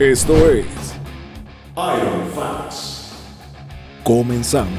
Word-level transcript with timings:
Esto 0.00 0.34
es 0.50 0.64
Iron 1.76 2.30
Facts. 2.34 3.12
Comenzamos. 4.02 4.72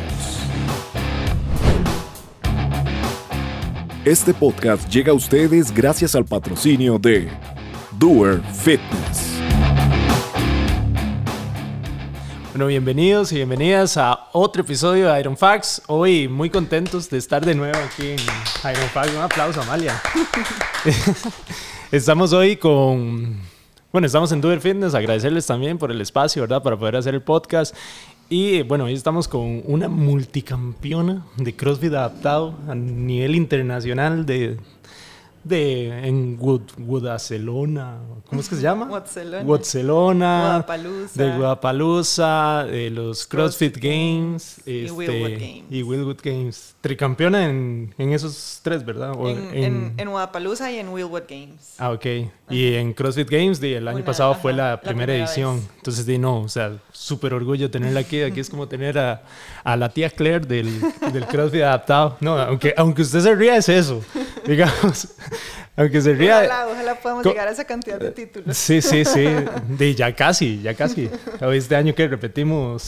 Este 4.04 4.34
podcast 4.34 4.90
llega 4.90 5.12
a 5.12 5.14
ustedes 5.14 5.72
gracias 5.72 6.16
al 6.16 6.26
patrocinio 6.26 6.98
de 6.98 7.30
Doer 8.00 8.42
Fitness. 8.52 9.38
Bueno, 12.54 12.66
bienvenidos 12.66 13.32
y 13.32 13.36
bienvenidas 13.36 13.98
a 13.98 14.30
otro 14.34 14.64
episodio 14.64 15.08
de 15.08 15.20
Iron 15.20 15.38
Facts. 15.38 15.84
Hoy 15.86 16.28
muy 16.30 16.50
contentos 16.50 17.12
de 17.12 17.20
estar 17.20 17.46
de 17.46 17.54
nuevo 17.54 17.78
aquí 17.78 18.10
en 18.10 18.20
Iron 18.72 18.90
Facts. 18.92 19.14
Un 19.14 19.22
aplauso, 19.22 19.62
Amalia. 19.62 20.02
estamos 21.92 22.34
hoy 22.34 22.58
con, 22.58 23.40
bueno, 23.92 24.05
estamos 24.05 24.32
en 24.32 24.42
Doer 24.42 24.62
Fitness. 24.62 24.94
Agradecerles 24.96 25.46
también 25.46 25.78
por 25.78 25.91
el 25.91 26.00
espacio, 26.02 26.41
¿verdad? 26.44 26.64
Para 26.64 26.78
poder 26.78 26.95
hacer 26.95 27.13
el 27.13 27.22
podcast. 27.22 27.76
Y 28.30 28.62
bueno, 28.64 28.86
hoy 28.86 28.94
estamos 28.94 29.27
con 29.27 29.62
una 29.66 29.90
multicampeona 29.90 31.26
de 31.38 31.54
CrossFit 31.55 31.94
adaptado 31.94 32.55
a 32.67 32.76
nivel 32.76 33.36
internacional 33.36 34.26
de 34.26 34.58
de 35.44 36.08
en 36.08 36.38
Woodacellona, 36.40 37.98
¿cómo 38.27 38.41
es 38.41 38.48
que 38.48 38.55
se 38.55 38.62
llama? 38.62 38.86
Watselona, 39.44 40.64
Guadapalooza. 40.64 41.23
de 41.23 41.36
Guadapalooza, 41.36 42.66
de 42.66 42.89
los 42.92 43.26
CrossFit 43.26 43.78
Games, 43.78 44.62
y 44.67 44.86
este, 44.86 44.92
Wheelwood 44.92 45.31
Games. 45.39 45.64
y 45.72 45.81
Wheelwood 45.84 46.17
Games. 46.23 46.76
Tricampeona 46.81 47.50
en, 47.50 47.95
en 47.98 48.14
esos 48.14 48.59
tres, 48.62 48.86
¿verdad? 48.86 49.14
O 49.17 49.28
En, 49.30 49.38
en, 49.55 49.94
en 49.98 50.09
Guadapalooza 50.12 50.72
y 50.72 50.78
en 50.78 50.89
Wheelwood 50.89 51.23
Games. 51.28 51.73
Ah, 51.80 51.92
ok. 51.92 52.05
Y 52.52 52.76
en 52.76 52.94
CrossFit 52.94 53.30
Games, 53.30 53.60
di, 53.62 53.73
el 53.73 53.88
año 53.88 53.98
Una, 53.98 54.05
pasado 54.05 54.36
fue 54.36 54.52
ajá, 54.52 54.58
la 54.62 54.70
la 54.72 54.82
primera, 54.82 55.05
primera 55.05 55.26
edición. 55.26 55.55
vez. 55.58 55.70
Entonces, 55.78 56.05
di, 56.05 56.18
no, 56.18 56.42
o 56.42 56.50
sea, 56.50 56.72
súper 56.92 57.34
orgullo 57.34 57.72
tenerla 57.72 58.02
aquí. 58.02 58.22
Aquí 58.22 58.40
es 58.40 58.50
como 58.50 58.68
tener 58.68 58.98
a, 59.00 59.23
a 59.64 59.75
la 59.78 59.89
tía 59.89 60.09
Claire 60.09 60.45
del, 60.45 60.81
del 61.14 61.25
CrossFit 61.28 61.62
adaptado. 61.62 62.17
No, 62.20 62.38
aunque, 62.38 62.73
aunque 62.78 63.02
usted 63.03 63.22
se 63.22 63.36
ría, 63.36 63.56
es 63.58 63.70
eso. 63.70 64.03
Digamos, 64.45 65.08
aunque 65.75 66.02
se 66.02 66.14
ría. 66.14 66.38
Ojalá, 66.40 66.67
ojalá 66.67 66.95
podamos 66.95 67.25
llegar 67.25 67.48
a 67.48 67.52
esa 67.52 67.64
cantidad 67.66 68.00
de 68.00 68.12
títulos. 68.12 68.58
Sí, 68.58 68.81
sí, 68.81 69.06
sí. 69.06 69.25
De, 69.70 69.95
ya 69.95 70.14
casi, 70.16 70.62
ya 70.62 70.73
casi. 70.73 71.09
Este 71.53 71.75
año 71.75 71.94
que 71.95 72.08
repetimos. 72.08 72.81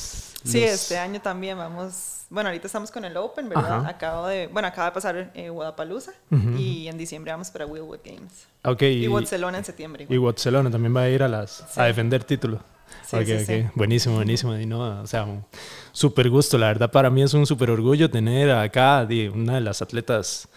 Sí, 0.43 0.61
los- 0.61 0.69
este 0.71 0.97
año 0.97 1.21
también 1.21 1.57
vamos. 1.57 2.22
Bueno, 2.33 2.49
ahorita 2.49 2.65
estamos 2.65 2.89
con 2.89 3.05
el 3.05 3.15
Open, 3.15 3.47
¿verdad? 3.47 3.81
Ajá. 3.81 3.89
Acabo 3.89 4.25
de, 4.27 4.47
bueno, 4.47 4.67
acaba 4.67 4.87
de 4.87 4.91
pasar 4.93 5.31
eh, 5.35 5.49
Guadapalooza 5.49 6.13
y 6.57 6.87
en 6.87 6.97
diciembre 6.97 7.31
vamos 7.31 7.51
para 7.51 7.67
Wheelwood 7.67 7.99
Games. 8.03 8.47
Ok, 8.63 8.81
Y, 8.81 8.85
y, 9.05 9.07
Barcelona 9.07 9.59
en 9.59 9.65
septiembre. 9.65 10.07
y. 10.09 10.17
Barcelona 10.17 10.71
también 10.71 10.95
va 10.95 11.01
a 11.01 11.09
ir 11.09 11.21
a 11.21 11.27
las 11.27 11.63
Sí. 11.69 11.79
a 11.79 11.83
defender 11.83 12.23
título. 12.23 12.59
Sí, 13.05 13.17
Ok, 13.17 13.23
sí, 13.25 13.33
ok. 13.33 13.39
sí. 13.45 13.65
Buenísimo, 13.75 14.15
buenísimo. 14.15 14.57
Y 14.57 14.65
no, 14.65 15.01
o 15.01 15.05
sea, 15.05 15.25
un 15.25 15.45
súper 15.91 16.29
gusto. 16.31 16.57
La 16.57 16.67
verdad, 16.67 16.89
para 16.89 17.11
mí 17.11 17.21
es 17.21 17.35
un 17.35 17.45
súper 17.45 17.69
orgullo 17.69 18.09
tener 18.09 18.49
acá 18.49 19.07
una 19.31 19.53
de 19.55 19.61
las 19.61 19.83
atletas 19.83 20.47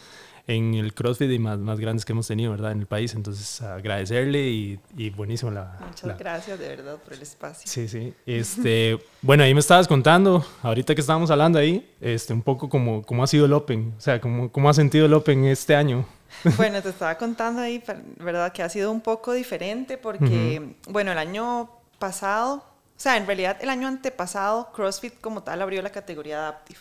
en 0.49 0.75
el 0.75 0.95
CrossFit 0.95 1.31
y 1.31 1.39
más, 1.39 1.59
más 1.59 1.81
grandes 1.81 2.05
que 2.05 2.13
hemos 2.13 2.27
tenido, 2.29 2.53
¿verdad? 2.53 2.73
En 2.73 2.81
el 2.81 2.87
país. 2.87 3.15
Entonces, 3.15 3.61
agradecerle 3.63 4.49
y, 4.49 4.81
y 4.97 5.11
buenísimo 5.11 5.51
la... 5.51 5.77
Muchas 5.81 6.05
la- 6.05 6.15
gracias 6.15 6.59
de 6.59 6.69
verdad 6.69 6.97
por 6.99 7.13
el 7.15 7.23
espacio. 7.23 7.63
Sí, 7.67 7.89
sí. 7.89 8.15
Este, 8.27 8.99
bueno, 9.23 9.43
ahí 9.43 9.53
me 9.55 9.61
estabas 9.61 9.89
contando, 9.89 10.47
ahorita 10.63 10.95
que 10.95 11.01
estábamos 11.01 11.31
hablando 11.31 11.59
ahí, 11.59 11.93
este, 12.01 12.33
un 12.33 12.43
poco 12.43 12.69
como 12.69 13.03
cómo 13.03 13.25
ha 13.25 13.27
sido 13.27 13.47
el 13.47 13.53
Open, 13.53 13.95
o 13.97 14.01
sea, 14.01 14.21
cómo, 14.21 14.53
cómo 14.53 14.69
ha 14.71 14.75
sentido 14.75 15.07
el 15.07 15.15
Open 15.15 15.45
este 15.47 15.75
año. 15.75 16.07
Bueno, 16.57 16.83
te 16.83 16.91
estaba 16.91 17.17
contando 17.17 17.63
ahí, 17.63 17.83
¿verdad? 18.19 18.53
Que 18.53 18.63
ha 18.63 18.69
sido 18.69 18.91
un 18.93 19.01
poco 19.01 19.33
diferente 19.33 19.97
porque, 19.97 20.75
bueno, 20.89 21.13
el 21.13 21.19
año 21.19 21.71
pasado, 21.99 22.57
o 22.57 22.65
sea, 23.01 23.17
en 23.17 23.27
realidad 23.27 23.57
el 23.61 23.71
año 23.71 23.89
antepasado, 23.89 24.71
CrossFit 24.73 25.21
como 25.21 25.43
tal 25.43 25.63
abrió 25.63 25.81
la 25.83 25.91
categoría 25.91 26.39
Adaptive. 26.41 26.81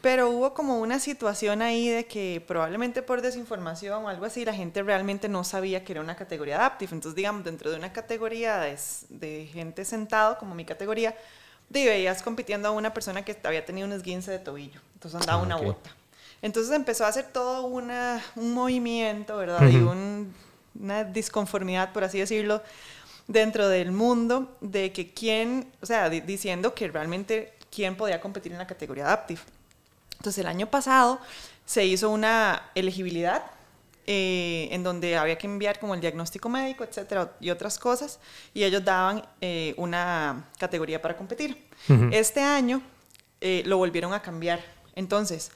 Pero 0.00 0.28
hubo 0.30 0.52
como 0.52 0.80
una 0.80 0.98
situación 1.00 1.62
ahí 1.62 1.88
de 1.88 2.06
que 2.06 2.42
probablemente 2.46 3.02
por 3.02 3.22
desinformación 3.22 4.04
o 4.04 4.08
algo 4.08 4.26
así, 4.26 4.44
la 4.44 4.52
gente 4.54 4.82
realmente 4.82 5.28
no 5.30 5.44
sabía 5.44 5.82
que 5.84 5.92
era 5.92 6.02
una 6.02 6.14
categoría 6.16 6.56
Adaptive. 6.56 6.92
Entonces, 6.92 7.16
digamos, 7.16 7.44
dentro 7.44 7.70
de 7.70 7.78
una 7.78 7.92
categoría 7.92 8.58
de, 8.58 8.78
de 9.08 9.46
gente 9.52 9.84
sentado, 9.86 10.36
como 10.38 10.54
mi 10.54 10.64
categoría, 10.66 11.16
de 11.70 11.86
veías 11.86 12.22
compitiendo 12.22 12.68
a 12.68 12.72
una 12.72 12.92
persona 12.92 13.24
que 13.24 13.36
había 13.44 13.64
tenido 13.64 13.86
un 13.86 13.94
esguince 13.94 14.30
de 14.30 14.38
tobillo. 14.38 14.80
Entonces 14.94 15.18
andaba 15.18 15.40
Ah, 15.40 15.42
una 15.42 15.56
bota. 15.56 15.90
Entonces 16.42 16.74
empezó 16.76 17.06
a 17.06 17.08
hacer 17.08 17.26
todo 17.32 17.66
una, 17.66 18.22
un 18.36 18.52
movimiento, 18.52 19.36
¿verdad? 19.38 19.66
Y 19.68 19.80
un- 19.80 20.34
una 20.78 21.04
disconformidad, 21.04 21.92
por 21.92 22.04
así 22.04 22.18
decirlo, 22.18 22.62
dentro 23.28 23.68
del 23.68 23.92
mundo 23.92 24.56
de 24.60 24.92
que 24.92 25.12
quién, 25.14 25.72
o 25.82 25.86
sea, 25.86 26.10
di- 26.10 26.20
diciendo 26.20 26.74
que 26.74 26.88
realmente 26.88 27.54
quién 27.70 27.96
podía 27.96 28.20
competir 28.20 28.52
en 28.52 28.58
la 28.58 28.66
categoría 28.66 29.04
Adaptive. 29.06 29.40
Entonces 30.24 30.40
el 30.40 30.48
año 30.48 30.70
pasado 30.70 31.20
se 31.66 31.84
hizo 31.84 32.08
una 32.08 32.70
elegibilidad 32.74 33.42
eh, 34.06 34.68
en 34.70 34.82
donde 34.82 35.18
había 35.18 35.36
que 35.36 35.46
enviar 35.46 35.78
como 35.78 35.92
el 35.92 36.00
diagnóstico 36.00 36.48
médico, 36.48 36.82
etcétera, 36.82 37.32
y 37.40 37.50
otras 37.50 37.78
cosas, 37.78 38.18
y 38.54 38.64
ellos 38.64 38.82
daban 38.82 39.22
eh, 39.42 39.74
una 39.76 40.46
categoría 40.58 41.02
para 41.02 41.14
competir. 41.14 41.62
Ujú. 41.90 42.08
Este 42.10 42.40
año 42.40 42.80
eh, 43.42 43.62
lo 43.66 43.76
volvieron 43.76 44.14
a 44.14 44.22
cambiar. 44.22 44.60
Entonces, 44.94 45.50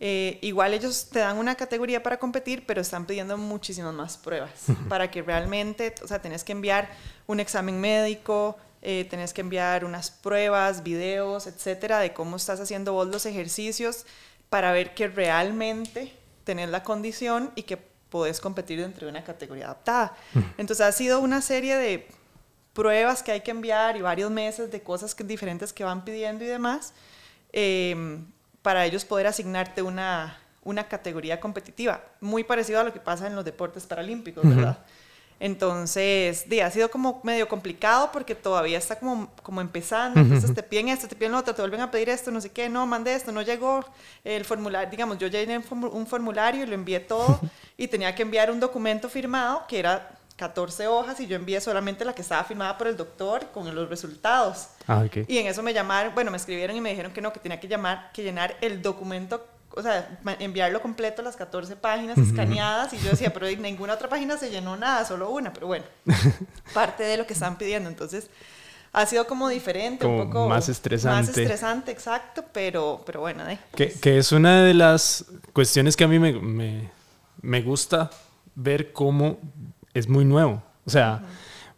eh, 0.00 0.38
igual 0.40 0.72
ellos 0.72 1.10
te 1.10 1.18
dan 1.18 1.36
una 1.36 1.54
categoría 1.54 2.02
para 2.02 2.18
competir, 2.18 2.64
pero 2.66 2.80
están 2.80 3.04
pidiendo 3.04 3.36
muchísimas 3.36 3.92
más 3.92 4.16
pruebas 4.16 4.52
para 4.88 5.10
que 5.10 5.20
realmente, 5.20 5.94
o 6.02 6.06
sea, 6.06 6.22
tenés 6.22 6.44
que 6.44 6.52
enviar 6.52 6.88
un 7.26 7.40
examen 7.40 7.78
médico, 7.78 8.56
eh, 8.82 9.06
tenés 9.08 9.32
que 9.32 9.40
enviar 9.40 9.84
unas 9.84 10.10
pruebas, 10.10 10.82
videos, 10.82 11.46
etcétera, 11.46 11.98
de 11.98 12.12
cómo 12.12 12.36
estás 12.36 12.60
haciendo 12.60 12.92
vos 12.92 13.08
los 13.08 13.26
ejercicios 13.26 14.06
para 14.50 14.72
ver 14.72 14.94
que 14.94 15.08
realmente 15.08 16.12
tenés 16.44 16.68
la 16.68 16.82
condición 16.82 17.50
y 17.54 17.64
que 17.64 17.76
podés 17.76 18.40
competir 18.40 18.80
dentro 18.80 19.06
de 19.06 19.10
una 19.10 19.24
categoría 19.24 19.66
adaptada. 19.66 20.16
Entonces 20.56 20.86
ha 20.86 20.92
sido 20.92 21.20
una 21.20 21.42
serie 21.42 21.76
de 21.76 22.08
pruebas 22.72 23.22
que 23.22 23.32
hay 23.32 23.40
que 23.40 23.50
enviar 23.50 23.96
y 23.96 24.02
varios 24.02 24.30
meses 24.30 24.70
de 24.70 24.80
cosas 24.80 25.14
que, 25.14 25.24
diferentes 25.24 25.72
que 25.72 25.84
van 25.84 26.04
pidiendo 26.04 26.44
y 26.44 26.46
demás, 26.46 26.94
eh, 27.52 28.18
para 28.62 28.86
ellos 28.86 29.04
poder 29.04 29.26
asignarte 29.26 29.82
una, 29.82 30.38
una 30.62 30.86
categoría 30.86 31.40
competitiva, 31.40 32.04
muy 32.20 32.44
parecido 32.44 32.80
a 32.80 32.84
lo 32.84 32.92
que 32.92 33.00
pasa 33.00 33.26
en 33.26 33.34
los 33.34 33.44
deportes 33.44 33.86
paralímpicos, 33.86 34.46
¿verdad? 34.46 34.78
Entonces, 35.40 36.46
ha 36.62 36.70
sido 36.70 36.90
como 36.90 37.20
medio 37.22 37.48
complicado 37.48 38.10
porque 38.12 38.34
todavía 38.34 38.78
está 38.78 38.98
como, 38.98 39.28
como 39.42 39.60
empezando, 39.60 40.20
entonces 40.20 40.54
te 40.54 40.62
piden 40.62 40.88
esto, 40.88 41.08
te 41.08 41.16
piden 41.16 41.32
lo 41.32 41.38
otro, 41.38 41.54
te 41.54 41.62
vuelven 41.62 41.80
a 41.80 41.90
pedir 41.90 42.08
esto, 42.08 42.30
no 42.30 42.40
sé 42.40 42.50
qué, 42.50 42.68
no, 42.68 42.86
mandé 42.86 43.14
esto, 43.14 43.32
no 43.32 43.42
llegó 43.42 43.84
el 44.24 44.44
formulario, 44.44 44.90
digamos, 44.90 45.18
yo 45.18 45.28
llené 45.28 45.58
un 45.58 45.64
formu- 45.64 45.90
un 45.92 46.06
formulario 46.06 46.64
y 46.64 46.66
lo 46.66 46.74
envié 46.74 47.00
todo 47.00 47.40
y 47.76 47.88
tenía 47.88 48.14
que 48.14 48.22
enviar 48.22 48.50
un 48.50 48.60
documento 48.60 49.08
firmado 49.08 49.64
que 49.68 49.78
era 49.78 50.10
14 50.36 50.86
hojas 50.86 51.18
y 51.20 51.26
yo 51.26 51.34
envié 51.36 51.60
solamente 51.60 52.04
la 52.04 52.14
que 52.14 52.22
estaba 52.22 52.44
firmada 52.44 52.78
por 52.78 52.86
el 52.86 52.96
doctor 52.96 53.46
con 53.52 53.74
los 53.74 53.88
resultados. 53.88 54.68
Ah, 54.86 55.02
ok. 55.04 55.28
Y 55.28 55.38
en 55.38 55.46
eso 55.48 55.62
me 55.64 55.72
llamaron, 55.74 56.14
bueno, 56.14 56.30
me 56.30 56.36
escribieron 56.36 56.76
y 56.76 56.80
me 56.80 56.90
dijeron 56.90 57.12
que 57.12 57.20
no, 57.20 57.32
que 57.32 57.40
tenía 57.40 57.58
que 57.58 57.66
llamar, 57.66 58.10
que 58.12 58.22
llenar 58.22 58.56
el 58.60 58.80
documento, 58.80 59.44
o 59.78 59.82
sea, 59.82 60.18
enviarlo 60.40 60.82
completo, 60.82 61.22
las 61.22 61.36
14 61.36 61.76
páginas 61.76 62.18
escaneadas. 62.18 62.92
Y 62.92 62.98
yo 62.98 63.10
decía, 63.10 63.32
pero 63.32 63.46
en 63.46 63.62
ninguna 63.62 63.94
otra 63.94 64.08
página 64.08 64.36
se 64.36 64.50
llenó 64.50 64.76
nada, 64.76 65.04
solo 65.04 65.30
una. 65.30 65.52
Pero 65.52 65.68
bueno, 65.68 65.84
parte 66.74 67.04
de 67.04 67.16
lo 67.16 67.26
que 67.26 67.32
están 67.32 67.56
pidiendo. 67.56 67.88
Entonces, 67.88 68.28
ha 68.92 69.06
sido 69.06 69.26
como 69.26 69.48
diferente, 69.48 70.04
Como 70.04 70.22
un 70.22 70.26
poco 70.26 70.48
más 70.48 70.68
estresante. 70.68 71.28
Más 71.28 71.38
estresante, 71.38 71.92
exacto, 71.92 72.44
pero, 72.52 73.02
pero 73.06 73.20
bueno, 73.20 73.48
eh, 73.48 73.58
Que, 73.76 73.92
que 73.92 74.18
es 74.18 74.32
una 74.32 74.64
de 74.64 74.74
las 74.74 75.24
cuestiones 75.52 75.96
que 75.96 76.04
a 76.04 76.08
mí 76.08 76.18
me, 76.18 76.32
me, 76.32 76.90
me 77.40 77.62
gusta 77.62 78.10
ver 78.56 78.92
cómo 78.92 79.38
es 79.94 80.08
muy 80.08 80.24
nuevo. 80.24 80.62
O 80.84 80.90
sea, 80.90 81.22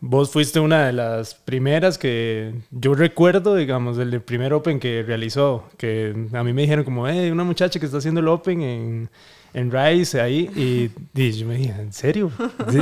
vos 0.00 0.30
fuiste 0.30 0.60
una 0.60 0.86
de 0.86 0.92
las 0.92 1.34
primeras 1.34 1.98
que 1.98 2.54
yo 2.70 2.94
recuerdo, 2.94 3.54
digamos, 3.54 3.96
del 3.96 4.20
primer 4.22 4.52
Open 4.52 4.80
que 4.80 5.02
realizó, 5.02 5.68
que 5.76 6.14
a 6.32 6.42
mí 6.42 6.52
me 6.52 6.62
dijeron 6.62 6.84
como, 6.84 7.06
eh, 7.08 7.30
una 7.30 7.44
muchacha 7.44 7.78
que 7.78 7.86
está 7.86 7.98
haciendo 7.98 8.20
el 8.20 8.28
Open 8.28 8.62
en, 8.62 9.10
en 9.52 9.70
Rice 9.70 10.20
ahí, 10.20 10.50
y, 10.56 11.20
y 11.20 11.32
yo 11.32 11.46
me 11.46 11.56
dije, 11.56 11.74
¿en 11.78 11.92
serio? 11.92 12.30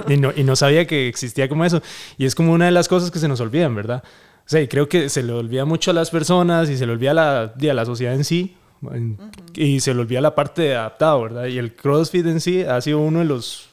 Y 0.08 0.16
no, 0.16 0.32
y 0.34 0.44
no 0.44 0.56
sabía 0.56 0.86
que 0.86 1.08
existía 1.08 1.48
como 1.48 1.64
eso. 1.64 1.82
Y 2.16 2.24
es 2.24 2.34
como 2.34 2.52
una 2.52 2.66
de 2.66 2.72
las 2.72 2.88
cosas 2.88 3.10
que 3.10 3.18
se 3.18 3.28
nos 3.28 3.40
olvidan, 3.40 3.74
¿verdad? 3.74 4.02
O 4.04 4.50
sea, 4.50 4.62
y 4.62 4.68
creo 4.68 4.88
que 4.88 5.08
se 5.08 5.22
le 5.22 5.32
olvida 5.32 5.64
mucho 5.64 5.90
a 5.90 5.94
las 5.94 6.10
personas 6.10 6.70
y 6.70 6.76
se 6.78 6.86
le 6.86 6.92
olvida 6.92 7.10
a 7.10 7.14
la, 7.14 7.40
a 7.42 7.74
la 7.74 7.84
sociedad 7.84 8.14
en 8.14 8.24
sí. 8.24 8.56
Y 9.54 9.80
se 9.80 9.92
le 9.92 10.00
olvida 10.00 10.20
la 10.20 10.34
parte 10.34 10.62
de 10.62 10.76
adaptado, 10.76 11.22
¿verdad? 11.22 11.46
Y 11.46 11.58
el 11.58 11.74
CrossFit 11.74 12.24
en 12.26 12.40
sí 12.40 12.62
ha 12.62 12.80
sido 12.80 13.00
uno 13.00 13.18
de 13.18 13.24
los 13.24 13.67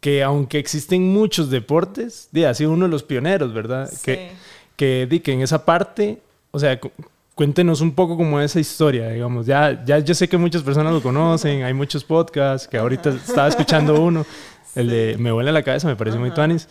que, 0.00 0.22
aunque 0.22 0.58
existen 0.58 1.12
muchos 1.12 1.50
deportes, 1.50 2.28
di, 2.32 2.44
ha 2.44 2.54
sido 2.54 2.72
uno 2.72 2.84
de 2.86 2.90
los 2.90 3.02
pioneros, 3.02 3.52
¿verdad? 3.52 3.88
Sí. 3.90 3.98
Que, 4.04 4.30
que, 4.76 5.06
di, 5.08 5.20
que 5.20 5.32
en 5.32 5.40
esa 5.42 5.64
parte, 5.64 6.20
o 6.50 6.58
sea, 6.58 6.78
cu- 6.78 6.92
cuéntenos 7.34 7.80
un 7.80 7.92
poco 7.94 8.16
como 8.16 8.40
esa 8.40 8.60
historia, 8.60 9.08
digamos. 9.10 9.46
Ya, 9.46 9.84
ya 9.84 9.98
yo 9.98 10.14
sé 10.14 10.28
que 10.28 10.36
muchas 10.36 10.62
personas 10.62 10.92
lo 10.92 11.02
conocen, 11.02 11.64
hay 11.64 11.74
muchos 11.74 12.04
podcasts, 12.04 12.68
que 12.68 12.78
ahorita 12.78 13.10
estaba 13.10 13.48
escuchando 13.48 14.00
uno, 14.00 14.24
el 14.74 14.88
de 14.88 15.16
Me 15.18 15.32
vuela 15.32 15.50
la 15.52 15.62
cabeza, 15.62 15.88
me 15.88 15.96
parece 15.96 16.18
muy 16.18 16.28
Ajá. 16.28 16.36
tuanis. 16.36 16.68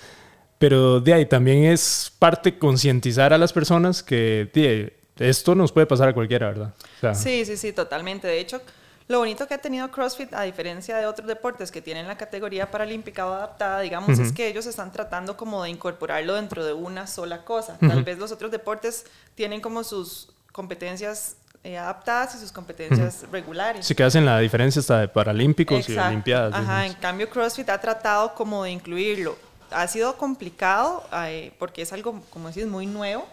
Pero 0.57 1.01
de 1.01 1.13
ahí 1.13 1.25
también 1.25 1.65
es 1.65 2.11
parte 2.17 2.57
concientizar 2.57 3.33
a 3.33 3.37
las 3.37 3.51
personas 3.51 4.01
que 4.01 4.49
de, 4.53 4.93
esto 5.19 5.53
nos 5.53 5.71
puede 5.71 5.85
pasar 5.85 6.07
a 6.09 6.13
cualquiera, 6.13 6.47
¿verdad? 6.47 6.73
sí, 7.13 7.43
sí, 7.45 7.57
sí, 7.57 7.73
totalmente. 7.73 8.27
De 8.27 8.39
hecho, 8.39 8.61
lo 9.07 9.19
bonito 9.19 9.47
que 9.47 9.53
ha 9.53 9.59
tenido 9.59 9.89
CrossFit, 9.91 10.33
a 10.33 10.41
diferencia 10.41 10.97
de 10.97 11.05
otros 11.05 11.27
deportes 11.27 11.71
que 11.71 11.81
tienen 11.81 12.07
la 12.07 12.17
categoría 12.17 12.71
paralímpica 12.71 13.27
o 13.27 13.33
adaptada, 13.33 13.81
digamos, 13.81 14.17
es 14.17 14.31
que 14.31 14.47
ellos 14.47 14.65
están 14.65 14.91
tratando 14.91 15.37
como 15.37 15.61
de 15.63 15.69
incorporarlo 15.69 16.33
dentro 16.33 16.65
de 16.65 16.73
una 16.73 17.05
sola 17.05 17.43
cosa. 17.43 17.77
Tal 17.79 18.03
vez 18.03 18.17
los 18.17 18.31
otros 18.31 18.49
deportes 18.49 19.05
tienen 19.35 19.61
como 19.61 19.83
sus 19.83 20.29
competencias 20.51 21.35
eh, 21.63 21.77
adaptadas 21.77 22.35
y 22.35 22.39
sus 22.39 22.51
competencias 22.51 23.25
regulares. 23.31 23.85
Sí, 23.85 23.93
que 23.93 24.03
hacen 24.03 24.25
la 24.25 24.39
diferencia 24.39 24.79
hasta 24.79 25.01
de 25.01 25.07
paralímpicos 25.07 25.87
y 25.87 25.97
olimpiadas. 25.97 26.55
Ajá, 26.55 26.87
en 26.87 26.93
cambio 26.93 27.29
CrossFit 27.29 27.69
ha 27.69 27.79
tratado 27.79 28.33
como 28.33 28.63
de 28.63 28.71
incluirlo. 28.71 29.37
Ha 29.69 29.87
sido 29.87 30.17
complicado 30.17 31.03
eh, 31.11 31.51
porque 31.59 31.83
es 31.83 31.93
algo, 31.93 32.21
como 32.31 32.47
decís, 32.47 32.65
muy 32.65 32.87
nuevo. 32.87 33.27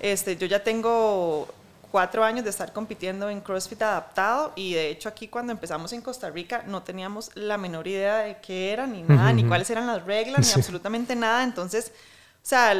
este, 0.00 0.36
yo 0.36 0.46
ya 0.46 0.62
tengo 0.62 1.48
cuatro 1.94 2.24
años 2.24 2.42
de 2.42 2.50
estar 2.50 2.72
compitiendo 2.72 3.30
en 3.30 3.40
CrossFit 3.40 3.80
adaptado 3.82 4.52
y 4.56 4.74
de 4.74 4.90
hecho 4.90 5.08
aquí 5.08 5.28
cuando 5.28 5.52
empezamos 5.52 5.92
en 5.92 6.00
Costa 6.00 6.28
Rica 6.28 6.64
no 6.66 6.82
teníamos 6.82 7.30
la 7.36 7.56
menor 7.56 7.86
idea 7.86 8.16
de 8.16 8.38
qué 8.38 8.72
era 8.72 8.84
ni 8.84 9.04
nada, 9.04 9.32
ni 9.32 9.44
cuáles 9.44 9.70
eran 9.70 9.86
las 9.86 10.04
reglas, 10.04 10.44
ni 10.44 10.60
absolutamente 10.60 11.14
nada. 11.14 11.44
Entonces, 11.44 11.92
o 11.92 12.46
sea, 12.46 12.72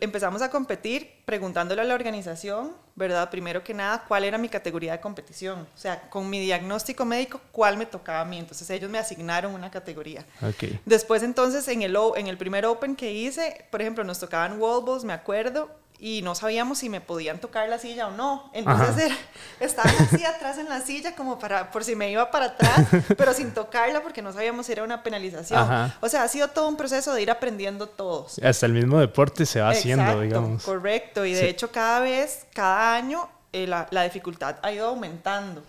empezamos 0.00 0.40
a 0.40 0.50
competir 0.50 1.10
preguntándole 1.24 1.80
a 1.80 1.84
la 1.84 1.96
organización, 1.96 2.70
¿verdad? 2.94 3.28
Primero 3.28 3.64
que 3.64 3.74
nada, 3.74 4.04
cuál 4.06 4.22
era 4.22 4.38
mi 4.38 4.48
categoría 4.48 4.92
de 4.92 5.00
competición. 5.00 5.66
O 5.74 5.78
sea, 5.78 6.08
con 6.08 6.30
mi 6.30 6.38
diagnóstico 6.38 7.04
médico, 7.04 7.40
cuál 7.50 7.76
me 7.76 7.86
tocaba 7.86 8.20
a 8.20 8.24
mí. 8.24 8.38
Entonces 8.38 8.70
ellos 8.70 8.88
me 8.88 8.98
asignaron 8.98 9.52
una 9.52 9.72
categoría. 9.72 10.24
Okay. 10.40 10.78
Después 10.86 11.24
entonces 11.24 11.66
en 11.66 11.82
el, 11.82 11.98
en 12.14 12.28
el 12.28 12.38
primer 12.38 12.66
Open 12.66 12.94
que 12.94 13.12
hice, 13.12 13.66
por 13.72 13.82
ejemplo, 13.82 14.04
nos 14.04 14.20
tocaban 14.20 14.60
wall 14.60 14.84
balls, 14.84 15.02
me 15.02 15.12
acuerdo, 15.12 15.68
y 16.02 16.22
no 16.22 16.34
sabíamos 16.34 16.78
si 16.78 16.88
me 16.88 17.02
podían 17.02 17.38
tocar 17.40 17.68
la 17.68 17.78
silla 17.78 18.08
o 18.08 18.10
no. 18.10 18.50
Entonces 18.54 19.12
estaba 19.60 19.90
así 19.90 20.24
atrás 20.24 20.56
en 20.56 20.68
la 20.68 20.80
silla 20.80 21.14
como 21.14 21.38
para, 21.38 21.70
por 21.70 21.84
si 21.84 21.94
me 21.94 22.10
iba 22.10 22.30
para 22.30 22.46
atrás, 22.46 22.86
pero 23.18 23.34
sin 23.34 23.52
tocarla 23.52 24.02
porque 24.02 24.22
no 24.22 24.32
sabíamos 24.32 24.64
si 24.64 24.72
era 24.72 24.82
una 24.82 25.02
penalización. 25.02 25.92
O 26.00 26.08
sea, 26.08 26.22
ha 26.22 26.28
sido 26.28 26.48
todo 26.48 26.68
un 26.68 26.76
proceso 26.76 27.12
de 27.12 27.20
ir 27.22 27.30
aprendiendo 27.30 27.86
todos. 27.86 28.38
Hasta 28.38 28.64
el 28.64 28.72
mismo 28.72 28.98
deporte 28.98 29.44
se 29.44 29.60
va 29.60 29.70
haciendo, 29.70 30.20
digamos. 30.22 30.64
Correcto, 30.64 31.26
y 31.26 31.34
de 31.34 31.50
hecho 31.50 31.70
cada 31.70 32.00
vez, 32.00 32.46
cada 32.54 32.94
año, 32.94 33.28
eh, 33.52 33.66
la, 33.66 33.86
la, 33.90 34.04
dificultad 34.04 34.56
ha 34.62 34.72
ido 34.72 34.88
aumentando. 34.88 35.62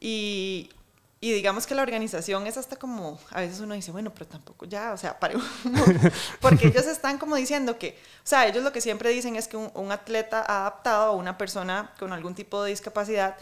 Y 0.00 0.70
y 1.18 1.32
digamos 1.32 1.66
que 1.66 1.74
la 1.74 1.82
organización 1.82 2.46
es 2.46 2.58
hasta 2.58 2.76
como, 2.76 3.18
a 3.30 3.40
veces 3.40 3.60
uno 3.60 3.74
dice, 3.74 3.90
bueno, 3.90 4.12
pero 4.12 4.26
tampoco 4.26 4.66
ya, 4.66 4.92
o 4.92 4.98
sea, 4.98 5.18
para 5.18 5.34
porque 6.40 6.68
ellos 6.68 6.86
están 6.86 7.16
como 7.16 7.36
diciendo 7.36 7.78
que, 7.78 7.98
o 8.18 8.26
sea, 8.26 8.46
ellos 8.46 8.62
lo 8.62 8.70
que 8.70 8.82
siempre 8.82 9.08
dicen 9.10 9.34
es 9.34 9.48
que 9.48 9.56
un, 9.56 9.92
atleta 9.92 10.42
adaptado 10.42 11.12
o 11.12 11.16
una 11.16 11.38
persona 11.38 11.94
con 11.98 12.12
algún 12.12 12.34
tipo 12.34 12.62
de 12.62 12.70
discapacidad 12.70 13.36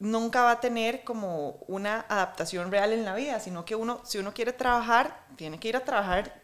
nunca 0.00 0.42
va 0.42 0.50
a 0.52 0.60
tener 0.60 1.04
como 1.04 1.60
una 1.68 2.06
adaptación 2.08 2.72
real 2.72 2.92
en 2.92 3.04
la 3.04 3.14
vida, 3.14 3.38
sino 3.38 3.64
que 3.64 3.76
uno, 3.76 4.00
si 4.04 4.18
uno 4.18 4.34
quiere 4.34 4.52
trabajar, 4.52 5.24
tiene 5.36 5.60
que 5.60 5.68
ir 5.68 5.76
a 5.76 5.84
trabajar 5.84 6.43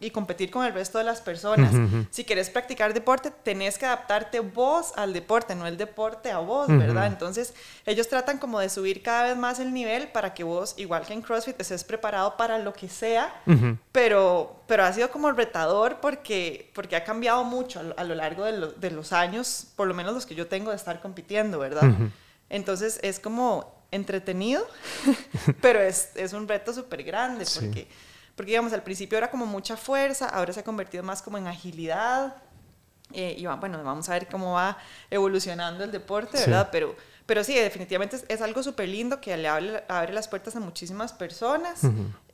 y 0.00 0.10
competir 0.10 0.50
con 0.50 0.64
el 0.64 0.72
resto 0.72 0.98
de 0.98 1.04
las 1.04 1.20
personas. 1.20 1.72
Si 2.10 2.24
quieres 2.24 2.50
practicar 2.50 2.94
deporte, 2.94 3.30
tenés 3.30 3.78
que 3.78 3.86
adaptarte 3.86 4.40
vos 4.40 4.92
al 4.96 5.12
deporte, 5.12 5.54
no 5.54 5.66
el 5.66 5.76
deporte 5.76 6.30
a 6.30 6.38
vos, 6.38 6.68
¿verdad? 6.68 7.06
Entonces, 7.06 7.54
ellos 7.86 8.08
tratan 8.08 8.38
como 8.38 8.60
de 8.60 8.68
subir 8.68 9.02
cada 9.02 9.24
vez 9.24 9.36
más 9.36 9.58
el 9.58 9.72
nivel 9.72 10.08
para 10.08 10.34
que 10.34 10.44
vos, 10.44 10.74
igual 10.76 11.04
que 11.04 11.12
en 11.12 11.22
CrossFit, 11.22 11.60
estés 11.60 11.84
preparado 11.84 12.36
para 12.36 12.58
lo 12.58 12.72
que 12.72 12.88
sea, 12.88 13.42
pero, 13.92 14.62
pero 14.66 14.84
ha 14.84 14.92
sido 14.92 15.10
como 15.10 15.32
retador 15.32 15.98
porque, 16.00 16.70
porque 16.74 16.96
ha 16.96 17.04
cambiado 17.04 17.44
mucho 17.44 17.80
a 17.96 18.04
lo, 18.04 18.14
largo 18.14 18.44
de, 18.44 18.72
de, 18.76 18.90
los 18.90 19.12
años, 19.12 19.66
por 19.76 19.88
lo 19.88 19.94
menos 19.94 20.14
los 20.14 20.26
que 20.26 20.34
yo 20.34 20.46
tengo 20.46 20.70
de 20.70 20.76
estar 20.76 21.00
compitiendo, 21.00 21.58
¿verdad? 21.58 21.90
Entonces, 22.48 23.00
es 23.02 23.18
como 23.18 23.78
entretenido, 23.90 24.66
pero 25.60 25.80
es, 25.80 26.10
es 26.14 26.32
un 26.32 26.46
reto 26.46 26.72
súper 26.72 27.02
grande 27.02 27.46
porque 27.54 27.88
porque 28.38 28.52
digamos, 28.52 28.72
al 28.72 28.84
principio 28.84 29.18
era 29.18 29.32
como 29.32 29.46
mucha 29.46 29.76
fuerza, 29.76 30.28
ahora 30.28 30.52
se 30.52 30.60
ha 30.60 30.62
convertido 30.62 31.02
más 31.02 31.22
como 31.22 31.38
en 31.38 31.48
agilidad. 31.48 32.36
Eh, 33.12 33.34
y 33.36 33.44
bueno, 33.46 33.82
vamos 33.82 34.08
a 34.08 34.12
ver 34.12 34.28
cómo 34.28 34.52
va 34.52 34.78
evolucionando 35.10 35.82
el 35.82 35.90
deporte, 35.90 36.38
¿verdad? 36.38 36.68
Pero, 36.70 36.94
pero 37.26 37.42
sí, 37.42 37.56
definitivamente 37.56 38.16
es, 38.28 38.40
algo 38.40 38.62
súper 38.62 38.88
lindo 38.90 39.20
que 39.20 39.36
le 39.36 39.48
abre, 39.48 39.82
abre, 39.88 40.12
las 40.12 40.28
puertas 40.28 40.54
a 40.54 40.60
muchísimas 40.60 41.12
personas. 41.12 41.80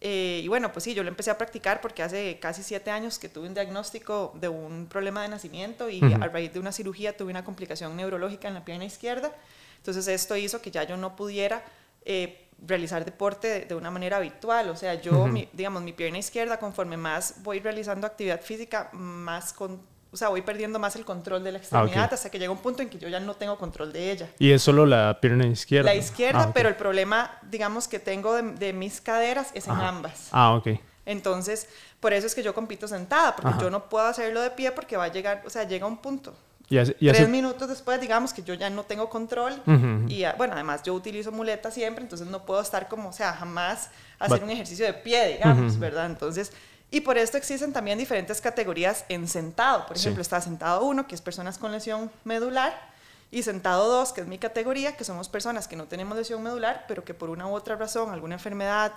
Eh, 0.03 0.43
y 0.45 0.49
bueno, 0.49 0.73
pues 0.73 0.85
sí, 0.85 0.93
yo 0.93 1.03
lo 1.03 1.09
empecé 1.09 1.31
a 1.31 1.39
practicar 1.39 1.81
porque 1.81 2.03
hace 2.03 2.39
casi 2.39 2.62
siete 2.62 2.91
años 2.91 3.19
que 3.19 3.31
tuve 3.31 3.49
un 3.49 3.55
diagnóstico 3.55 4.35
de 4.39 4.49
un 4.49 4.87
problema 4.91 5.23
de 5.23 5.29
nacimiento 5.29 5.89
y 5.89 6.03
a 6.21 6.29
raíz 6.29 6.53
de 6.53 6.61
una 6.61 6.73
cirugía 6.73 7.17
tuve 7.17 7.31
una 7.31 7.45
complicación 7.45 7.97
neurológica 7.97 8.47
en 8.47 8.53
la 8.53 8.65
pierna 8.67 8.85
izquierda. 8.85 9.33
Entonces 9.79 10.07
esto 10.07 10.37
hizo 10.37 10.61
que 10.61 10.71
ya 10.71 10.85
yo 10.85 10.99
no 10.99 11.17
pudiera 11.17 11.65
eh, 12.07 12.44
realizar 12.67 13.05
deporte 13.05 13.67
de, 13.67 13.75
una 13.75 13.91
manera 13.91 14.17
habitual. 14.19 14.69
O 14.71 14.77
sea, 14.77 14.95
yo, 14.95 15.29
digamos, 15.53 15.83
mi 15.83 15.93
pierna 15.93 16.19
izquierda, 16.19 16.59
conforme 16.59 16.97
más 16.97 17.37
voy 17.43 17.61
realizando 17.61 18.06
actividad 18.06 18.41
física, 18.41 18.91
más 18.93 19.53
con, 19.53 19.81
o 20.12 20.17
sea, 20.17 20.29
voy 20.29 20.43
perdiendo 20.43 20.79
más 20.79 20.97
el 20.97 21.05
control 21.05 21.43
de 21.45 21.53
la 21.53 21.59
ah, 21.59 21.61
extremidad 21.61 22.15
hasta 22.15 22.31
que 22.31 22.39
llega 22.39 22.53
un 22.53 22.59
punto 22.59 22.83
en 22.83 22.89
que 22.89 22.99
yo 22.99 23.09
ya 23.09 23.21
no 23.21 23.35
tengo 23.35 23.59
control 23.59 23.93
de 23.93 24.11
ella. 24.11 24.29
¿Y 24.39 24.53
es 24.53 24.62
solo 24.62 24.87
la 24.87 25.19
pierna 25.21 25.47
izquierda? 25.47 25.91
La 25.91 25.97
izquierda, 25.97 26.45
ah, 26.45 26.53
pero 26.55 26.69
el 26.69 26.77
problema, 26.77 27.39
digamos, 27.43 27.89
que 27.89 27.99
tengo 27.99 28.35
de, 28.35 28.73
mis 28.73 29.00
caderas 29.00 29.50
es 29.55 29.67
en 29.67 29.75
ambas. 29.75 30.29
Ah, 30.33 30.55
ok. 30.55 30.69
Entonces, 31.07 31.69
por 32.00 32.15
eso 32.15 32.27
es 32.27 32.35
que 32.35 32.43
yo 32.43 32.55
compito 32.55 32.89
sentada, 32.89 33.37
porque 33.37 33.61
yo 33.61 33.71
no 33.71 33.89
puedo 33.89 34.07
hacerlo 34.07 34.41
de 34.41 34.50
pie 34.50 34.73
porque 34.73 34.97
va 34.97 35.05
a 35.05 35.09
llegar, 35.09 35.43
o 35.45 35.50
sea, 35.50 35.65
llega 35.65 35.87
un 35.87 35.99
punto 35.99 36.35
y 36.69 37.08
Tres 37.08 37.28
minutos 37.28 37.69
después, 37.69 38.00
digamos 38.00 38.32
que 38.32 38.43
yo 38.43 38.55
ya 38.55 38.70
no 38.70 38.84
tengo 38.84 39.08
control. 39.11 39.62
Y 40.08 40.25
ah, 40.25 40.34
bueno, 40.37 40.55
además 40.55 40.82
yo 40.82 40.94
utilizo 40.94 41.32
muleta 41.32 41.70
siempre, 41.70 42.02
entonces 42.02 42.26
no 42.26 42.44
puedo 42.44 42.61
estar 42.61 42.88
como, 42.88 43.11
o 43.11 43.12
sea, 43.12 43.32
jamás 43.34 43.90
hacer 44.19 44.43
un 44.43 44.50
ejercicio 44.50 44.87
de 44.87 44.94
pie, 44.94 45.34
digamos, 45.34 45.78
¿verdad? 45.78 46.06
Entonces, 46.06 46.52
y 46.90 47.00
por 47.00 47.19
esto 47.19 47.37
existen 47.37 47.72
también 47.72 47.99
diferentes 47.99 48.40
categorías 48.40 49.05
en 49.08 49.28
sentado. 49.28 49.87
Por 49.87 49.96
ejemplo, 49.96 50.22
está 50.22 50.40
sentado 50.40 50.84
uno, 50.84 51.06
que 51.06 51.14
es 51.14 51.20
personas 51.20 51.58
con 51.58 51.72
lesión 51.72 52.11
medular, 52.25 52.94
y 53.31 53.43
sentado 53.43 53.88
dos, 53.88 54.12
que 54.12 54.20
es 54.20 54.28
mi 54.28 54.38
categoría, 54.38 54.96
que 54.96 55.02
somos 55.02 55.28
personas 55.28 55.66
que 55.66 55.75
no 55.75 55.87
tenemos 55.87 56.16
lesión 56.16 56.40
medular, 56.43 56.84
pero 56.87 57.05
que 57.05 57.14
por 57.14 57.31
una 57.31 57.49
u 57.49 57.52
otra 57.52 57.75
razón, 57.75 58.12
alguna 58.12 58.37
enfermedad, 58.37 58.93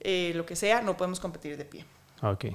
eh, 0.00 0.32
lo 0.34 0.44
que 0.44 0.56
sea, 0.56 0.82
no 0.82 0.96
podemos 0.96 1.20
competir 1.20 1.56
de 1.56 1.64
pie. 1.64 1.86
Ok. 2.22 2.46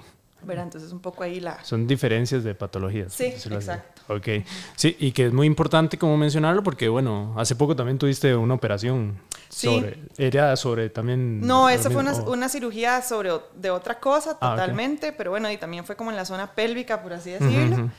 ¿Verdad? 0.45 0.66
Entonces 0.66 0.92
un 0.92 1.00
poco 1.00 1.24
ahí 1.24 1.40
la... 1.40 1.63
Son 1.63 1.88
diferencias 1.88 2.44
de 2.44 2.56
patologías. 2.56 3.13
Sí, 3.13 3.25
exacto. 3.25 4.01
Ok. 4.13 4.27
Sí, 4.75 4.96
y 5.00 5.12
que 5.12 5.27
es 5.27 5.34
muy 5.34 5.48
importante 5.48 5.98
como 5.98 6.18
mencionarlo 6.18 6.63
porque, 6.63 6.89
bueno, 6.89 7.34
hace 7.38 7.56
poco 7.56 7.75
también 7.75 7.98
tuviste 7.98 8.36
una 8.36 8.53
operación. 8.53 9.18
Sí. 9.50 9.68
Sobre, 9.68 10.00
era 10.18 10.56
sobre 10.56 10.89
también... 10.89 11.41
No, 11.41 11.70
esa 11.70 11.89
fue 11.89 12.01
una, 12.01 12.13
una, 12.24 12.50
cirugía 12.50 13.01
sobre 13.01 13.32
de 13.56 13.70
otra 13.70 14.00
cosa 14.00 14.38
ah, 14.41 14.51
totalmente, 14.51 15.12
pero 15.12 15.32
bueno, 15.32 15.51
y 15.51 15.58
también 15.58 15.86
fue 15.86 15.96
como 15.96 16.10
en 16.10 16.18
la 16.18 16.25
zona 16.25 16.53
pélvica, 16.53 17.01
por 17.01 17.13
así 17.13 17.32
decirlo. 17.32 17.89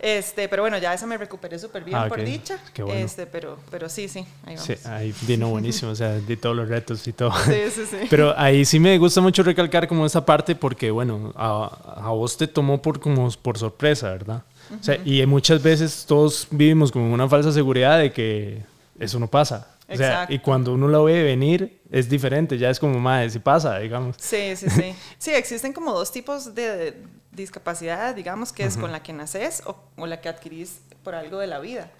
Este, 0.00 0.48
pero 0.48 0.62
bueno, 0.62 0.76
ya 0.78 0.92
esa 0.92 1.06
me 1.06 1.16
recuperé 1.16 1.58
súper 1.58 1.84
bien 1.84 1.96
ah, 1.96 2.08
por 2.08 2.22
dicha. 2.22 2.58
Este, 2.88 3.26
pero, 3.26 3.58
pero 3.70 3.88
sí, 3.88 4.08
sí, 4.08 4.26
ahí 4.44 4.56
vamos. 4.56 4.64
Sí, 4.64 4.74
ahí 4.84 5.14
vino 5.22 5.48
buenísimo, 5.48 5.92
o 5.92 5.94
sea, 5.94 6.10
de 6.20 6.36
todos 6.36 6.54
los 6.54 6.68
retos 6.68 7.06
y 7.06 7.12
todo. 7.12 7.32
Sí, 7.44 7.70
sí, 7.74 7.86
sí. 7.88 7.96
Pero 8.10 8.34
ahí 8.36 8.64
sí 8.64 8.78
me 8.80 8.98
gusta 8.98 9.20
mucho 9.20 9.42
recalcar 9.42 9.88
como 9.88 10.04
esa 10.04 10.24
parte 10.26 10.54
porque, 10.54 10.90
bueno, 10.90 11.32
a, 11.36 12.02
a 12.04 12.10
vos 12.10 12.36
te 12.36 12.46
tomó 12.46 12.82
por, 12.82 13.00
como 13.00 13.30
por 13.42 13.56
sorpresa, 13.56 14.10
¿verdad? 14.10 14.42
o 14.78 14.82
sea, 14.82 14.98
y 15.04 15.24
muchas 15.26 15.62
veces 15.62 16.04
todos 16.06 16.48
vivimos 16.50 16.90
como 16.90 17.12
una 17.12 17.28
falsa 17.28 17.52
seguridad 17.52 17.98
de 17.98 18.12
que 18.12 18.62
eso 18.98 19.18
no 19.18 19.28
pasa. 19.28 19.73
O 19.88 19.96
sea, 19.96 20.26
y 20.28 20.38
cuando 20.38 20.72
uno 20.72 20.88
lo 20.88 21.04
ve 21.04 21.22
venir, 21.22 21.82
es 21.90 22.08
diferente, 22.08 22.56
ya 22.56 22.70
es 22.70 22.80
como 22.80 22.98
más, 22.98 23.32
si 23.32 23.38
pasa, 23.38 23.78
digamos. 23.78 24.16
Sí, 24.18 24.56
sí, 24.56 24.70
sí. 24.70 24.94
Sí, 25.18 25.30
existen 25.32 25.72
como 25.72 25.92
dos 25.92 26.10
tipos 26.10 26.54
de, 26.54 26.94
discapacidad, 27.34 28.14
digamos, 28.14 28.52
que 28.52 28.64
es 28.64 28.76
con 28.76 28.92
la 28.92 29.02
que 29.02 29.12
naces 29.12 29.62
o, 29.66 30.06
la 30.06 30.20
que 30.20 30.28
adquirís 30.28 30.80
por 31.02 31.14
algo 31.14 31.38
de 31.38 31.46
la 31.46 31.58
vida, 31.58 31.90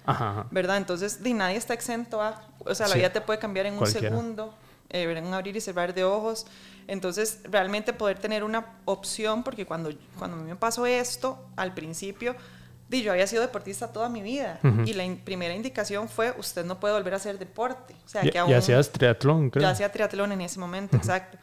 ¿verdad? 0.51 0.77
Entonces, 0.77 1.21
de 1.21 1.33
nadie 1.33 1.57
está 1.57 1.73
exento 1.73 2.21
a, 2.21 2.41
o 2.59 2.73
sea, 2.73 2.87
la 2.87 2.95
vida 2.95 3.11
te 3.11 3.21
puede 3.21 3.39
cambiar 3.39 3.65
en 3.65 3.77
un 3.77 3.85
segundo, 3.85 4.53
eh, 4.89 5.03
en 5.03 5.25
un 5.25 5.33
abrir 5.33 5.55
y 5.55 5.61
cerrar 5.61 5.93
de 5.93 6.03
ojos. 6.03 6.47
Entonces, 6.87 7.39
realmente 7.43 7.93
poder 7.93 8.19
tener 8.19 8.43
una 8.43 8.65
opción, 8.85 9.43
porque 9.43 9.65
cuando, 9.65 9.91
cuando 10.17 10.37
a 10.37 10.39
mí 10.39 10.45
me 10.45 10.55
pasó 10.55 10.85
esto, 10.85 11.43
al 11.55 11.73
principio, 11.73 12.35
yo 12.89 13.11
había 13.11 13.27
sido 13.27 13.41
deportista 13.41 13.91
toda 13.91 14.09
mi 14.09 14.21
vida. 14.21 14.59
Y 14.85 14.93
la 14.93 15.03
primera 15.23 15.53
indicación 15.53 16.07
fue, 16.09 16.33
usted 16.37 16.65
no 16.65 16.79
puede 16.79 16.93
volver 16.93 17.13
a 17.13 17.17
hacer 17.17 17.39
deporte. 17.39 17.95
O 18.05 18.09
sea, 18.09 18.21
que 18.21 18.37
aún, 18.37 18.53
hacías 18.53 18.91
triatlón, 18.91 19.49
creo. 19.49 19.63
Yo 19.63 19.69
hacía 19.69 19.91
triatlón 19.91 20.31
en 20.31 20.41
ese 20.41 20.59
momento, 20.59 20.97
exacto. 20.97 21.37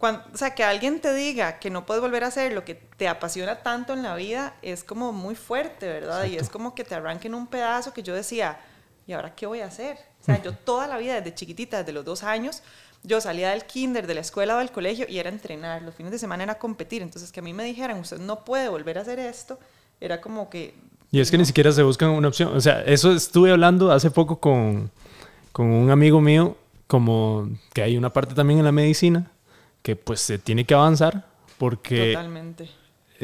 O 0.00 0.36
sea, 0.36 0.54
que 0.54 0.62
alguien 0.62 1.00
te 1.00 1.14
diga 1.14 1.58
que 1.58 1.70
no 1.70 1.86
puedes 1.86 2.02
volver 2.02 2.24
a 2.24 2.26
hacer 2.26 2.52
lo 2.52 2.64
que 2.64 2.74
te 2.74 3.08
apasiona 3.08 3.62
tanto 3.62 3.94
en 3.94 4.02
la 4.02 4.14
vida 4.16 4.54
es 4.60 4.84
como 4.84 5.12
muy 5.12 5.34
fuerte, 5.34 5.86
¿verdad? 5.86 6.24
Y 6.24 6.36
es 6.36 6.50
como 6.50 6.74
que 6.74 6.84
te 6.84 6.94
arranquen 6.94 7.34
un 7.34 7.46
pedazo 7.46 7.94
que 7.94 8.02
yo 8.02 8.14
decía, 8.14 8.58
¿y 9.06 9.12
ahora 9.14 9.34
qué 9.34 9.46
voy 9.46 9.60
a 9.60 9.66
hacer? 9.66 9.96
O 10.20 10.24
sea, 10.24 10.42
yo 10.42 10.52
toda 10.52 10.86
la 10.86 10.98
vida, 10.98 11.14
desde 11.14 11.34
chiquitita, 11.34 11.78
desde 11.78 11.92
los 11.92 12.04
dos 12.04 12.22
años, 12.22 12.62
yo 13.02 13.20
salía 13.20 13.50
del 13.50 13.64
kinder, 13.64 14.06
de 14.06 14.14
la 14.14 14.20
escuela 14.20 14.56
o 14.56 14.58
del 14.58 14.72
colegio 14.72 15.06
y 15.08 15.18
era 15.18 15.30
entrenar, 15.30 15.82
los 15.82 15.94
fines 15.94 16.12
de 16.12 16.18
semana 16.18 16.42
era 16.42 16.58
competir, 16.58 17.02
entonces 17.02 17.30
que 17.32 17.40
a 17.40 17.42
mí 17.42 17.52
me 17.52 17.64
dijeran, 17.64 17.98
usted 17.98 18.18
no 18.18 18.44
puede 18.44 18.68
volver 18.68 18.98
a 18.98 19.02
hacer 19.02 19.18
esto, 19.18 19.58
era 20.04 20.20
como 20.20 20.50
que... 20.50 20.74
Y 21.10 21.20
es 21.20 21.30
que 21.30 21.38
ni 21.38 21.44
siquiera 21.44 21.72
se 21.72 21.82
buscan 21.82 22.10
una 22.10 22.28
opción, 22.28 22.56
o 22.56 22.60
sea, 22.60 22.82
eso 22.82 23.12
estuve 23.12 23.52
hablando 23.52 23.92
hace 23.92 24.10
poco 24.10 24.40
con, 24.40 24.90
con 25.52 25.66
un 25.66 25.90
amigo 25.90 26.20
mío, 26.20 26.56
como 26.88 27.48
que 27.72 27.82
hay 27.82 27.96
una 27.96 28.12
parte 28.12 28.34
también 28.34 28.58
en 28.58 28.64
la 28.64 28.72
medicina 28.72 29.30
que 29.82 29.94
pues 29.96 30.20
se 30.20 30.38
tiene 30.38 30.64
que 30.64 30.74
avanzar 30.74 31.26
porque... 31.56 32.12
Totalmente. 32.12 32.68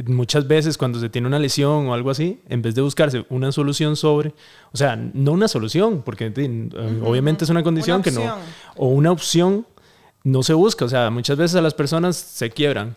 muchas 0.07 0.47
veces 0.47 0.79
cuando 0.79 1.01
se 1.01 1.09
tiene 1.09 1.27
una 1.27 1.41
lesión 1.41 1.89
o 1.89 1.95
algo 1.95 2.11
así, 2.11 2.41
en 2.49 2.63
vez 2.63 2.77
de 2.77 2.83
buscarse 2.83 3.27
una 3.29 3.51
solución 3.51 3.97
sobre, 3.97 4.35
o 4.73 4.77
sea, 4.77 4.95
no 4.97 5.33
una 5.33 5.49
solución, 5.49 6.03
porque 6.03 6.33
eh, 6.35 6.71
obviamente 7.03 7.45
es 7.45 7.51
una 7.51 7.65
condición 7.65 8.03
que 8.03 8.13
no, 8.13 8.37
o 8.77 8.87
una 8.87 9.11
opción 9.11 9.67
no 10.23 10.43
se 10.43 10.55
busca, 10.55 10.85
o 10.85 10.89
sea, 10.89 11.11
muchas 11.11 11.37
veces 11.37 11.57
a 11.57 11.63
las 11.63 11.75
personas 11.75 12.17
se 12.17 12.51
quiebran. 12.51 12.95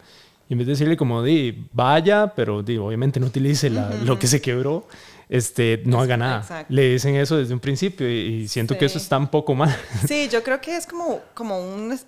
Y 0.53 0.55
en 0.55 0.59
vez 0.59 0.67
de 0.67 0.73
decirle 0.73 0.95
como, 0.95 1.23
di, 1.23 1.67
vaya, 1.71 2.31
pero 2.35 2.61
di, 2.61 2.77
obviamente 2.77 3.19
no 3.19 3.25
utilice 3.25 3.71
lo 3.71 4.19
que 4.19 4.27
se 4.27 4.39
quebró, 4.39 4.87
este, 5.27 5.81
no 5.85 5.99
haga 5.99 6.15
nada. 6.15 6.65
Le 6.69 6.91
dicen 6.91 7.15
eso 7.15 7.37
desde 7.37 7.55
un 7.55 7.59
principio 7.59 8.07
y, 8.07 8.47
siento 8.47 8.77
que 8.77 8.85
eso 8.85 8.99
está 8.99 9.17
un 9.17 9.29
poco 9.29 9.55
mal. 9.55 9.75
Sí, 10.07 10.29
yo 10.31 10.43
creo 10.43 10.61
que 10.61 10.77
es 10.77 10.85
como, 10.85 11.21
como 11.33 11.59
un, 11.59 11.99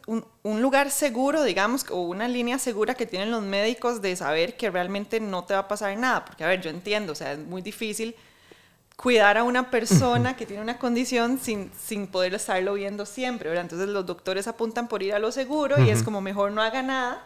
un, 0.43 0.61
lugar 0.61 0.91
seguro, 0.91 1.43
digamos, 1.43 1.85
o 1.89 2.01
una 2.01 2.27
línea 2.27 2.59
segura 2.59 2.93
que 2.93 3.07
tienen 3.07 3.31
los 3.31 3.41
médicos 3.41 3.99
de 4.03 4.15
saber 4.15 4.57
que 4.57 4.69
realmente 4.69 5.19
no 5.19 5.43
te 5.43 5.55
va 5.55 5.61
a 5.61 5.67
pasar 5.67 5.97
nada. 5.97 6.23
Porque, 6.23 6.43
a 6.43 6.47
ver, 6.47 6.61
yo 6.61 6.69
entiendo, 6.69 7.13
o 7.13 7.15
sea, 7.15 7.33
es 7.33 7.39
muy 7.39 7.63
difícil 7.63 8.15
cuidar 8.95 9.39
a 9.39 9.43
una 9.43 9.71
persona 9.71 10.35
que 10.35 10.45
tiene 10.45 10.61
una 10.61 10.77
condición 10.77 11.39
sin, 11.41 11.71
sin 11.81 12.05
poder 12.05 12.35
estarlo 12.35 12.75
viendo 12.75 13.07
siempre, 13.07 13.49
¿verdad? 13.49 13.63
Entonces 13.63 13.89
los 13.89 14.05
doctores 14.05 14.47
apuntan 14.47 14.87
por 14.87 15.01
ir 15.01 15.15
a 15.15 15.19
lo 15.19 15.31
seguro 15.31 15.83
y 15.83 15.89
es 15.89 16.03
como 16.03 16.21
mejor 16.21 16.51
no 16.51 16.61
haga 16.61 16.83
nada. 16.83 17.23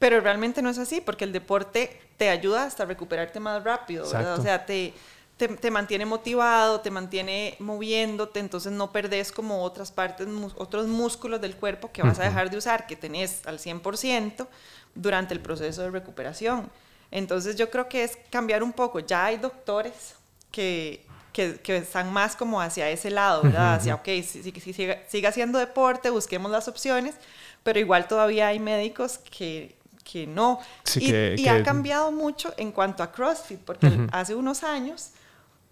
Pero 0.00 0.20
realmente 0.20 0.62
no 0.62 0.70
es 0.70 0.78
así, 0.78 1.00
porque 1.00 1.24
el 1.24 1.32
deporte 1.32 2.00
te 2.16 2.30
ayuda 2.30 2.64
hasta 2.64 2.84
recuperarte 2.84 3.38
más 3.38 3.62
rápido, 3.62 4.10
¿verdad? 4.10 4.38
O 4.38 4.42
sea, 4.42 4.66
te, 4.66 4.94
te, 5.36 5.70
mantiene 5.70 6.04
motivado, 6.04 6.80
te 6.80 6.90
mantiene 6.90 7.54
moviéndote, 7.60 8.40
entonces 8.40 8.72
no 8.72 8.92
perdés 8.92 9.30
como 9.30 9.62
otras 9.62 9.92
partes, 9.92 10.26
otros 10.56 10.86
músculos 10.86 11.40
del 11.40 11.54
cuerpo 11.54 11.92
que 11.92 12.02
vas 12.02 12.18
a 12.18 12.24
dejar 12.24 12.50
de 12.50 12.56
usar, 12.56 12.86
que 12.86 12.96
tenés 12.96 13.46
al 13.46 13.58
100% 13.58 14.46
durante 14.94 15.34
el 15.34 15.40
proceso 15.40 15.82
de 15.82 15.90
recuperación. 15.90 16.70
Entonces 17.10 17.56
yo 17.56 17.70
creo 17.70 17.88
que 17.88 18.04
es 18.04 18.18
cambiar 18.30 18.62
un 18.62 18.72
poco. 18.72 19.00
Ya 19.00 19.26
hay 19.26 19.36
doctores 19.36 20.14
que, 20.50 21.04
que, 21.32 21.76
están 21.76 22.12
más 22.12 22.36
como 22.36 22.60
hacia 22.60 22.88
ese 22.90 23.10
lado, 23.10 23.42
¿verdad? 23.42 23.74
Hacia, 23.74 23.94
ok, 23.94 24.08
si, 24.22 24.42
si, 24.42 24.72
siga, 24.72 25.28
haciendo 25.28 25.58
deporte, 25.58 26.10
busquemos 26.10 26.50
las 26.50 26.68
opciones, 26.68 27.14
pero 27.62 27.78
igual 27.78 28.08
todavía 28.08 28.48
hay 28.48 28.58
médicos 28.58 29.18
que, 29.18 29.79
que 30.10 30.26
no. 30.26 30.60
y, 30.96 31.48
ha 31.48 31.62
cambiado 31.62 32.10
mucho 32.10 32.52
en 32.56 32.72
cuanto 32.72 33.02
a 33.02 33.12
CrossFit, 33.12 33.60
porque 33.60 34.06
hace 34.12 34.34
unos 34.34 34.62
años 34.64 35.12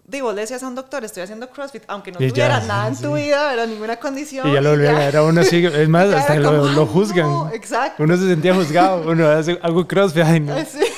digo, 0.09 0.33
le 0.33 0.41
decías 0.41 0.63
a 0.63 0.67
un 0.67 0.75
doctor, 0.75 1.03
estoy 1.05 1.23
haciendo 1.23 1.49
CrossFit, 1.49 1.83
aunque 1.87 2.11
no 2.11 2.17
tuvieras 2.17 2.65
nada 2.65 2.87
en 2.87 2.97
tu 2.97 3.13
vida, 3.13 3.53
era 3.53 3.65
ninguna 3.65 3.97
condición. 3.97 4.47
Y 4.49 4.53
ya 4.53 4.61
lo 4.61 4.71
volvieron, 4.71 4.99
era 4.99 5.23
uno 5.23 5.41
así, 5.41 5.63
es 5.63 5.89
más, 5.89 6.11
hasta 6.11 6.35
lo, 6.35 6.67
lo, 6.67 6.85
juzgan. 6.87 7.53
exacto. 7.53 8.03
Uno 8.03 8.17
se 8.17 8.27
sentía 8.27 8.55
juzgado, 8.55 9.09
uno 9.09 9.27
hace 9.27 9.59
algo 9.61 9.87
CrossFit, 9.87 10.23
ay 10.23 10.39
no, 10.39 10.55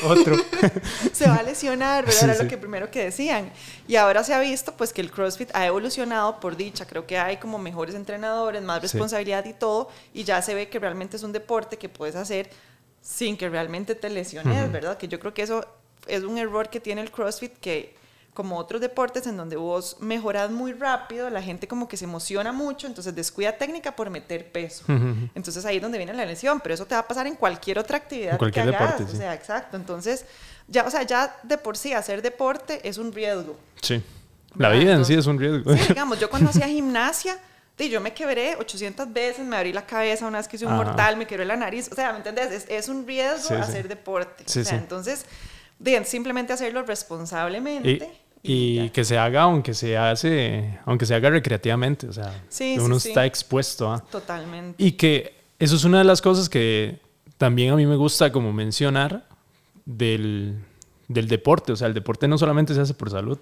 otro. 0.08 0.38
se 1.12 1.28
va 1.28 1.36
a 1.36 1.44
lesionar, 1.44 2.06
¿verdad? 2.06 2.24
Era 2.24 2.44
lo 2.44 2.50
que 2.50 2.58
primero 2.58 2.90
que 2.90 3.04
decían. 3.04 3.52
Y 3.88 3.98
ahora 3.98 4.24
se 4.24 4.34
ha 4.34 4.40
visto, 4.40 4.74
pues, 4.78 4.94
que 4.94 5.02
el 5.02 5.12
CrossFit 5.12 5.50
ha 5.54 5.66
evolucionado 5.66 6.40
por 6.40 6.56
dicha. 6.56 6.86
Creo 6.86 7.06
que 7.06 7.18
hay 7.18 7.38
como 7.38 7.58
mejores 7.58 7.96
entrenadores, 7.96 8.62
más 8.62 8.82
responsabilidad 8.82 9.44
y 9.46 9.54
todo, 9.54 9.90
y 10.14 10.24
ya 10.24 10.42
se 10.42 10.56
ve 10.56 10.70
que 10.70 10.80
realmente 10.80 11.18
es 11.18 11.24
un 11.24 11.34
deporte 11.34 11.78
que 11.78 11.90
puedes 11.90 12.16
hacer 12.16 12.50
sin 13.02 13.38
que 13.38 13.50
realmente 13.50 13.96
te 13.96 14.10
lesiones, 14.10 14.72
¿verdad? 14.72 14.98
Que 14.98 15.08
yo 15.08 15.20
creo 15.20 15.34
que 15.34 15.42
eso 15.42 15.66
es 16.08 16.24
un 16.24 16.38
error 16.38 16.70
que 16.70 16.80
tiene 16.80 17.02
el 17.02 17.12
CrossFit 17.12 17.54
que 17.60 17.96
como 18.34 18.58
otros 18.58 18.80
deportes 18.80 19.28
en 19.28 19.36
donde 19.36 19.58
vos 19.58 19.98
mejoras 20.00 20.52
muy 20.52 20.72
rápido, 20.72 21.30
la 21.30 21.42
gente 21.42 21.68
como 21.68 21.88
que 21.88 21.98
se 21.98 22.06
emociona 22.06 22.54
mucho, 22.54 22.88
entonces 22.88 23.14
descuida 23.14 23.58
técnica 23.58 23.94
por 23.94 24.10
meter 24.10 24.52
peso. 24.52 24.86
Entonces 25.36 25.66
ahí 25.66 25.78
es 25.78 25.82
donde 25.82 25.98
viene 25.98 26.14
la 26.14 26.26
lesión, 26.26 26.62
pero 26.62 26.74
eso 26.74 26.86
te 26.86 26.96
va 26.96 27.02
a 27.02 27.08
pasar 27.08 27.28
en 27.28 27.36
cualquier 27.36 27.78
otra 27.78 27.98
actividad 27.98 28.38
cualquier 28.38 28.70
que 28.70 28.76
hagas. 28.76 29.00
Deporte, 29.00 29.16
O 29.16 29.20
sea, 29.20 29.34
exacto. 29.34 29.76
Entonces, 29.76 30.26
ya, 30.68 30.86
o 30.86 30.90
sea, 30.90 31.04
ya 31.04 31.36
de 31.44 31.58
por 31.58 31.76
sí 31.76 31.92
hacer 31.92 32.22
deporte 32.22 32.88
es 32.88 32.98
un 32.98 33.12
riesgo. 33.12 33.58
Sí. 33.82 34.02
La 34.56 34.70
vida 34.70 34.94
en 34.94 35.04
sí 35.04 35.14
es 35.14 35.26
un 35.26 35.38
riesgo. 35.38 35.76
Sí, 35.76 35.88
digamos, 35.90 36.20
yo 36.20 36.30
cuando 36.30 36.50
hacía 36.50 36.68
gimnasia, 36.68 37.38
yo 37.90 38.02
me 38.02 38.14
quebré 38.14 38.56
800 38.58 39.12
veces, 39.12 39.46
me 39.46 39.56
abrí 39.56 39.74
la 39.74 39.86
cabeza 39.86 40.28
una 40.28 40.38
vez 40.38 40.48
que 40.48 40.56
hice 40.56 40.66
un 40.66 40.76
mortal, 40.76 41.18
me 41.18 41.26
quebré 41.26 41.46
la 41.46 41.56
nariz. 41.56 41.90
O 41.92 41.96
sea, 41.96 42.12
¿me 42.12 42.18
entiendes? 42.18 42.66
Es, 42.68 42.90
un 42.90 43.06
riesgo 43.06 43.56
hacer 43.56 43.88
deporte. 43.88 44.44
o 44.46 44.64
sea, 44.64 44.78
entonces, 44.78 45.26
bien, 45.80 46.06
simplemente 46.06 46.54
hacerlo 46.54 46.84
responsablemente. 46.84 48.10
Y, 48.44 48.90
que 48.90 49.06
se 49.06 49.18
haga 49.18 49.44
aunque 49.44 49.74
se 49.74 49.98
hace, 49.98 50.80
aunque 50.86 51.06
se 51.06 51.14
haga 51.14 51.30
recreativamente, 51.30 52.08
o 52.08 52.14
sea, 52.14 52.34
uno 52.80 52.98
está 52.98 53.26
expuesto 53.26 53.92
a... 53.92 54.00
Totalmente. 54.00 54.84
Y 54.84 54.94
que 54.94 55.36
eso 55.60 55.76
es 55.76 55.84
una 55.84 56.00
de 56.00 56.06
las 56.06 56.22
cosas 56.24 56.50
que 56.50 57.00
también 57.38 57.72
a 57.72 57.76
mí 57.76 57.86
me 57.86 57.96
gusta 57.96 58.32
como 58.32 58.52
mencionar 58.52 59.28
del, 59.86 60.56
del 61.08 61.28
deporte, 61.28 61.72
o 61.72 61.76
sea, 61.76 61.88
el 61.88 61.94
deporte 61.94 62.28
no 62.28 62.38
solamente 62.40 62.74
se 62.74 62.82
hace 62.82 62.96
por 62.96 63.12
salud, 63.12 63.38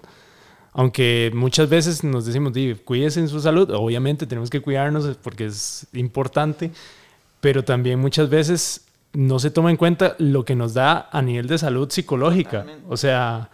aunque 0.72 1.30
muchas 1.34 1.68
veces 1.68 2.04
nos 2.04 2.26
decimos, 2.26 2.52
cuídense 2.84 3.20
en 3.20 3.28
su 3.28 3.40
salud, 3.40 3.70
obviamente 3.70 4.26
tenemos 4.26 4.50
que 4.50 4.60
cuidarnos 4.60 5.16
porque 5.22 5.46
es 5.46 5.86
importante, 5.92 6.70
pero 7.40 7.64
también 7.64 7.98
muchas 7.98 8.28
veces 8.28 8.86
no 9.12 9.38
se 9.38 9.50
toma 9.50 9.70
en 9.70 9.76
cuenta 9.76 10.14
lo 10.18 10.44
que 10.44 10.54
nos 10.54 10.74
da 10.74 11.08
a 11.10 11.22
nivel 11.22 11.48
de 11.48 11.58
salud 11.58 11.90
psicológica, 11.90 12.66
o 12.88 12.96
sea 12.96 13.50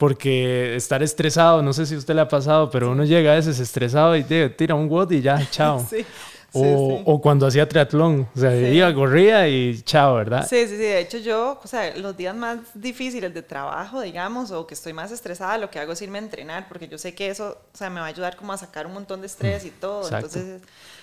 porque 0.00 0.76
estar 0.76 1.02
estresado, 1.02 1.60
no 1.60 1.74
sé 1.74 1.84
si 1.84 1.94
usted 1.94 2.14
le 2.14 2.22
ha 2.22 2.28
pasado, 2.28 2.70
pero 2.70 2.90
uno 2.90 3.04
llega 3.04 3.32
a 3.32 3.34
veces 3.34 3.60
estresado 3.60 4.16
y 4.16 4.24
tira 4.24 4.74
un 4.74 4.88
WOD 4.88 5.10
y 5.10 5.20
ya, 5.20 5.46
chao. 5.50 5.86
sí. 5.90 6.06
O, 6.52 7.02
o, 7.04 7.20
cuando 7.20 7.46
hacía 7.46 7.68
triatlón, 7.68 8.28
o 8.34 8.38
sea, 8.38 8.56
iba, 8.56 8.92
corría 8.94 9.48
y 9.48 9.80
chao, 9.82 10.16
¿verdad? 10.16 10.46
Sí, 10.48 10.66
sí, 10.66 10.76
sí. 10.76 10.76
De 10.76 11.00
hecho, 11.00 11.18
yo, 11.18 11.60
o 11.62 11.66
sea, 11.66 11.96
los 11.96 12.16
días 12.16 12.34
más 12.34 12.58
difíciles 12.74 13.32
de 13.32 13.42
trabajo, 13.42 14.00
digamos, 14.00 14.50
o 14.50 14.66
que 14.66 14.74
estoy 14.74 14.92
más 14.92 15.12
estresada, 15.12 15.58
lo 15.58 15.70
que 15.70 15.78
hago 15.78 15.92
es 15.92 16.02
irme 16.02 16.18
a 16.18 16.22
entrenar, 16.22 16.68
porque 16.68 16.88
yo 16.88 16.98
sé 16.98 17.14
que 17.14 17.28
eso, 17.28 17.58
o 17.72 17.76
sea, 17.76 17.90
me 17.90 18.00
va 18.00 18.06
a 18.06 18.08
ayudar 18.08 18.36
como 18.36 18.52
a 18.52 18.58
sacar 18.58 18.86
un 18.86 18.94
montón 18.94 19.20
de 19.20 19.26
estrés 19.26 19.64
y 19.64 19.70
todo. 19.70 20.08
Entonces, 20.08 20.60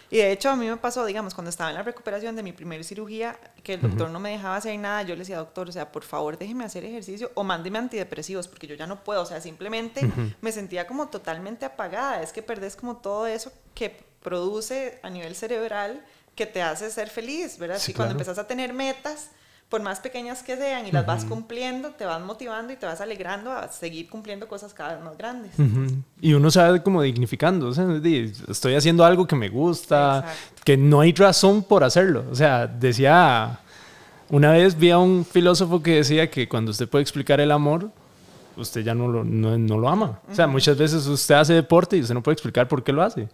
y 0.10 0.18
de 0.18 0.32
hecho, 0.32 0.50
a 0.50 0.56
mí 0.56 0.68
me 0.68 0.78
pasó, 0.78 1.06
digamos, 1.06 1.34
cuando 1.34 1.50
estaba 1.50 1.70
en 1.70 1.76
la 1.76 1.84
recuperación 1.84 2.36
de 2.36 2.44
mi 2.44 2.54
primera 2.54 2.82
cirugía, 2.84 3.38
que 3.62 3.74
el 3.74 3.82
doctor 3.82 4.10
no 4.10 4.20
me 4.20 4.32
dejaba 4.32 4.56
hacer 4.56 4.78
nada, 4.80 5.02
yo 5.04 5.16
le 5.16 5.20
decía, 5.20 5.38
doctor, 5.38 5.68
o 5.68 5.72
sea, 5.72 5.92
por 5.92 6.04
favor, 6.04 6.38
déjeme 6.38 6.64
hacer 6.64 6.86
ejercicio 6.86 7.32
o 7.34 7.44
mándeme 7.44 7.80
antidepresivos, 7.80 8.48
porque 8.48 8.68
yo 8.68 8.76
ya 8.76 8.88
no 8.88 9.04
puedo, 9.04 9.22
o 9.22 9.26
sea, 9.26 9.42
simplemente 9.42 10.10
me 10.42 10.52
sentía 10.52 10.88
como 10.88 11.08
totalmente 11.08 11.66
apagada. 11.66 12.22
Es 12.22 12.32
que 12.32 12.42
perdés 12.42 12.78
como 12.78 12.98
todo 12.98 13.28
eso 13.28 13.52
que 13.74 14.07
produce 14.22 15.00
a 15.04 15.10
nivel 15.10 15.36
cerebral 15.36 16.04
que 16.36 16.46
te 16.46 16.62
hace 16.62 16.92
ser 16.92 17.10
feliz, 17.10 17.58
¿verdad? 17.58 17.82
y 17.88 17.94
cuando 17.94 18.12
empezás 18.12 18.38
a 18.38 18.46
tener 18.46 18.74
metas, 18.74 19.32
por 19.70 19.82
más 19.82 20.00
pequeñas 20.00 20.44
que 20.44 20.56
sean 20.56 20.88
y 20.88 20.92
las 20.92 21.06
vas 21.06 21.26
cumpliendo, 21.26 21.92
te 21.92 22.06
vas 22.06 22.22
motivando 22.22 22.72
y 22.72 22.78
te 22.78 22.86
vas 22.86 23.02
alegrando 23.02 23.52
a 23.52 23.68
seguir 23.68 24.10
cumpliendo 24.10 24.48
cosas 24.48 24.74
cada 24.74 24.96
vez 24.96 25.04
más 25.04 25.18
grandes. 25.18 25.52
Y 26.22 26.34
uno 26.34 26.50
sabe 26.52 26.82
como 26.82 27.02
dignificando, 27.02 27.68
o 27.68 27.74
sea, 27.74 27.86
estoy 28.48 28.76
haciendo 28.76 29.04
algo 29.04 29.28
que 29.28 29.36
me 29.36 29.50
gusta, 29.50 30.26
que 30.64 30.78
no 30.78 31.02
hay 31.02 31.12
razón 31.12 31.64
por 31.64 31.84
hacerlo. 31.84 32.24
O 32.32 32.36
sea, 32.36 32.66
decía, 32.66 33.60
una 34.30 34.52
vez 34.52 34.78
vi 34.78 34.92
a 34.92 35.00
un 35.00 35.26
filósofo 35.26 35.84
que 35.84 35.96
decía 35.96 36.32
que 36.32 36.48
cuando 36.48 36.72
usted 36.72 36.88
puede 36.88 37.02
explicar 37.02 37.42
el 37.42 37.52
amor, 37.52 37.92
usted 38.58 38.82
ya 38.82 38.94
no 38.94 39.08
lo, 39.08 39.24
no, 39.24 39.58
no 39.58 39.78
lo 39.78 39.90
ama. 39.90 40.22
O 40.30 40.36
sea, 40.36 40.48
muchas 40.48 40.78
veces 40.78 41.06
usted 41.08 41.36
hace 41.36 41.54
deporte 41.54 41.98
y 41.98 42.02
usted 42.02 42.14
no 42.14 42.24
puede 42.24 42.34
explicar 42.34 42.68
por 42.68 42.84
qué 42.84 42.92
lo 42.92 43.02
hace. 43.02 43.30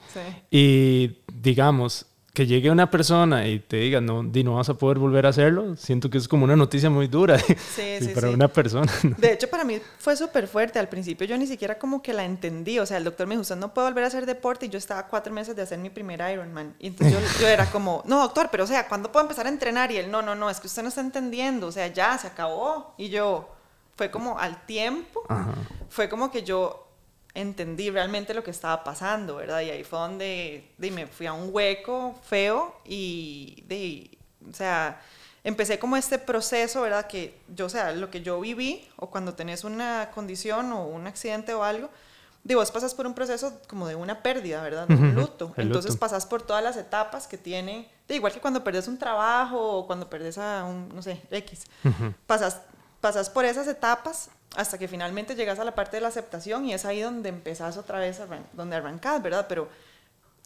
Y 0.52 1.18
digamos, 1.34 2.06
que 2.34 2.48
llegue 2.48 2.72
una 2.72 2.90
persona 2.90 3.48
y 3.48 3.60
te 3.60 3.78
diga, 3.78 4.02
no, 4.02 4.24
di, 4.24 4.44
no 4.44 4.56
vas 4.56 4.68
a 4.68 4.74
poder 4.74 4.98
volver 4.98 5.28
a 5.28 5.30
hacerlo, 5.30 5.76
siento 5.76 6.10
que 6.10 6.18
es 6.18 6.28
como 6.28 6.46
una 6.46 6.56
noticia 6.56 6.90
muy 6.90 7.08
dura 7.08 7.38
sí, 7.38 7.56
sí, 8.00 8.08
para 8.08 8.32
una 8.32 8.48
persona. 8.48 8.92
De 9.20 9.34
hecho, 9.34 9.48
para 9.48 9.64
mí 9.64 9.80
fue 10.00 10.16
súper 10.16 10.48
fuerte. 10.48 10.80
Al 10.80 10.90
principio 10.90 11.28
yo 11.28 11.38
ni 11.38 11.46
siquiera 11.46 11.78
como 11.78 12.02
que 12.02 12.12
la 12.12 12.26
entendí. 12.26 12.80
O 12.80 12.88
sea, 12.88 12.98
el 12.98 13.04
doctor 13.04 13.28
me 13.28 13.36
dijo, 13.36 13.44
usted 13.44 13.56
no 13.56 13.72
puede 13.72 13.90
volver 13.90 14.06
a 14.06 14.08
hacer 14.08 14.26
deporte 14.26 14.66
y 14.66 14.70
yo 14.70 14.80
estaba 14.80 15.08
cuatro 15.08 15.32
meses 15.32 15.56
de 15.56 15.62
hacer 15.62 15.78
mi 15.78 15.92
primer 15.92 16.22
Ironman. 16.32 16.74
Y 16.80 16.88
entonces 16.88 17.14
yo, 17.14 17.42
yo, 17.42 17.48
era 17.48 17.68
como, 17.68 18.02
no, 18.08 18.20
doctor, 18.22 18.50
pero 18.52 18.64
o 18.64 18.68
sea, 18.68 18.88
¿cuándo 18.88 19.12
puedo 19.12 19.24
empezar 19.24 19.46
a 19.46 19.50
entrenar? 19.50 19.92
Y 19.92 19.98
él, 19.98 20.10
no, 20.10 20.24
no, 20.24 20.34
no, 20.34 20.50
es 20.50 20.60
que 20.60 20.66
usted 20.66 20.82
no 20.82 20.90
está 20.90 21.02
entendiendo. 21.02 21.68
O 21.68 21.72
sea, 21.72 21.86
ya, 21.88 22.18
se 22.18 22.26
acabó. 22.26 22.96
Y 22.98 23.10
yo, 23.10 23.48
fue 23.96 24.10
como 24.12 24.40
al 24.40 24.66
tiempo, 24.66 25.24
fue 25.90 26.10
como 26.10 26.32
que 26.32 26.44
yo 26.44 26.88
entendí 27.36 27.90
realmente 27.90 28.34
lo 28.34 28.44
que 28.44 28.52
estaba 28.52 28.84
pasando, 28.84 29.38
¿verdad? 29.38 29.62
Y 29.62 29.72
ahí 29.72 29.84
fue 29.84 30.00
donde 30.00 30.72
me 30.78 31.08
fui 31.08 31.26
a 31.26 31.34
un 31.34 31.50
hueco 31.52 32.16
feo 32.24 32.76
y, 32.86 33.64
de, 33.68 34.18
o 34.50 34.54
sea, 34.54 35.02
empecé 35.44 35.80
como 35.80 35.98
este 35.98 36.20
proceso, 36.20 36.82
¿verdad? 36.82 37.08
Que 37.08 37.40
yo, 37.48 37.66
o 37.66 37.70
sea, 37.70 37.92
lo 37.92 38.10
que 38.10 38.22
yo 38.22 38.40
viví, 38.40 38.88
o 38.98 39.10
cuando 39.10 39.34
tenés 39.34 39.64
una 39.64 40.12
condición 40.14 40.72
o 40.74 40.86
un 40.86 41.08
accidente 41.08 41.54
o 41.54 41.64
algo, 41.64 41.90
de 42.44 42.56
vos 42.56 42.72
pasas 42.72 42.94
por 42.94 43.08
un 43.08 43.14
proceso 43.14 43.58
como 43.68 43.88
de 43.88 43.96
una 43.96 44.22
pérdida, 44.22 44.62
¿verdad? 44.62 44.88
De 44.88 44.96
un 44.96 45.16
luto. 45.16 45.54
el 45.56 45.68
Entonces 45.68 45.92
luto. 45.92 46.00
pasas 46.02 46.26
por 46.26 46.42
todas 46.42 46.62
las 46.62 46.76
etapas 46.78 47.26
que 47.26 47.38
tiene, 47.38 47.90
de 48.08 48.16
igual 48.16 48.34
que 48.34 48.42
cuando 48.42 48.64
perdes 48.64 48.88
un 48.88 48.98
trabajo 49.00 49.78
o 49.78 49.88
cuando 49.88 50.10
perdes 50.10 50.38
a 50.38 50.66
un, 50.66 50.90
no 50.94 51.02
sé, 51.02 51.22
X. 51.32 51.66
pasas, 52.28 52.62
pasas 53.04 53.30
por 53.30 53.44
esas 53.44 53.68
etapas 53.68 54.30
hasta 54.56 54.78
que 54.78 54.88
finalmente 54.88 55.36
llegas 55.36 55.60
a 55.60 55.66
la 55.66 55.76
parte 55.76 55.98
de 55.98 56.02
la 56.02 56.08
aceptación 56.08 56.64
y 56.64 56.74
es 56.74 56.86
ahí 56.86 57.02
donde 57.02 57.28
empezás 57.28 57.76
otra 57.76 58.00
vez, 58.00 58.22
arran- 58.22 58.46
donde 58.54 58.78
arrancás, 58.78 59.22
¿verdad? 59.22 59.46
Pero 59.50 59.68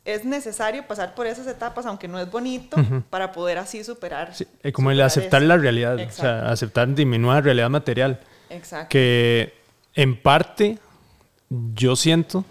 es 0.05 0.25
necesario 0.25 0.87
pasar 0.87 1.13
por 1.13 1.27
esas 1.27 1.45
etapas, 1.45 1.85
aunque 1.85 2.07
no 2.07 2.17
es 2.19 2.31
bonito, 2.31 2.77
para 3.11 3.31
poder 3.31 3.59
así 3.59 3.83
superar. 3.83 4.33
Sí, 4.33 4.47
eh, 4.63 4.71
como 4.71 4.89
el 4.89 4.95
superar 4.97 5.07
aceptar 5.07 5.41
eso. 5.43 5.47
la 5.49 5.57
realidad, 5.57 5.97
o 5.99 6.11
sea, 6.11 6.49
aceptar 6.49 6.87
disminuir 6.95 7.35
la 7.35 7.41
realidad 7.41 7.69
material. 7.69 8.21
Exacto. 8.49 8.87
Que 8.89 9.53
en 9.93 10.19
parte 10.19 10.79
yo 11.49 11.95
siento 11.95 12.43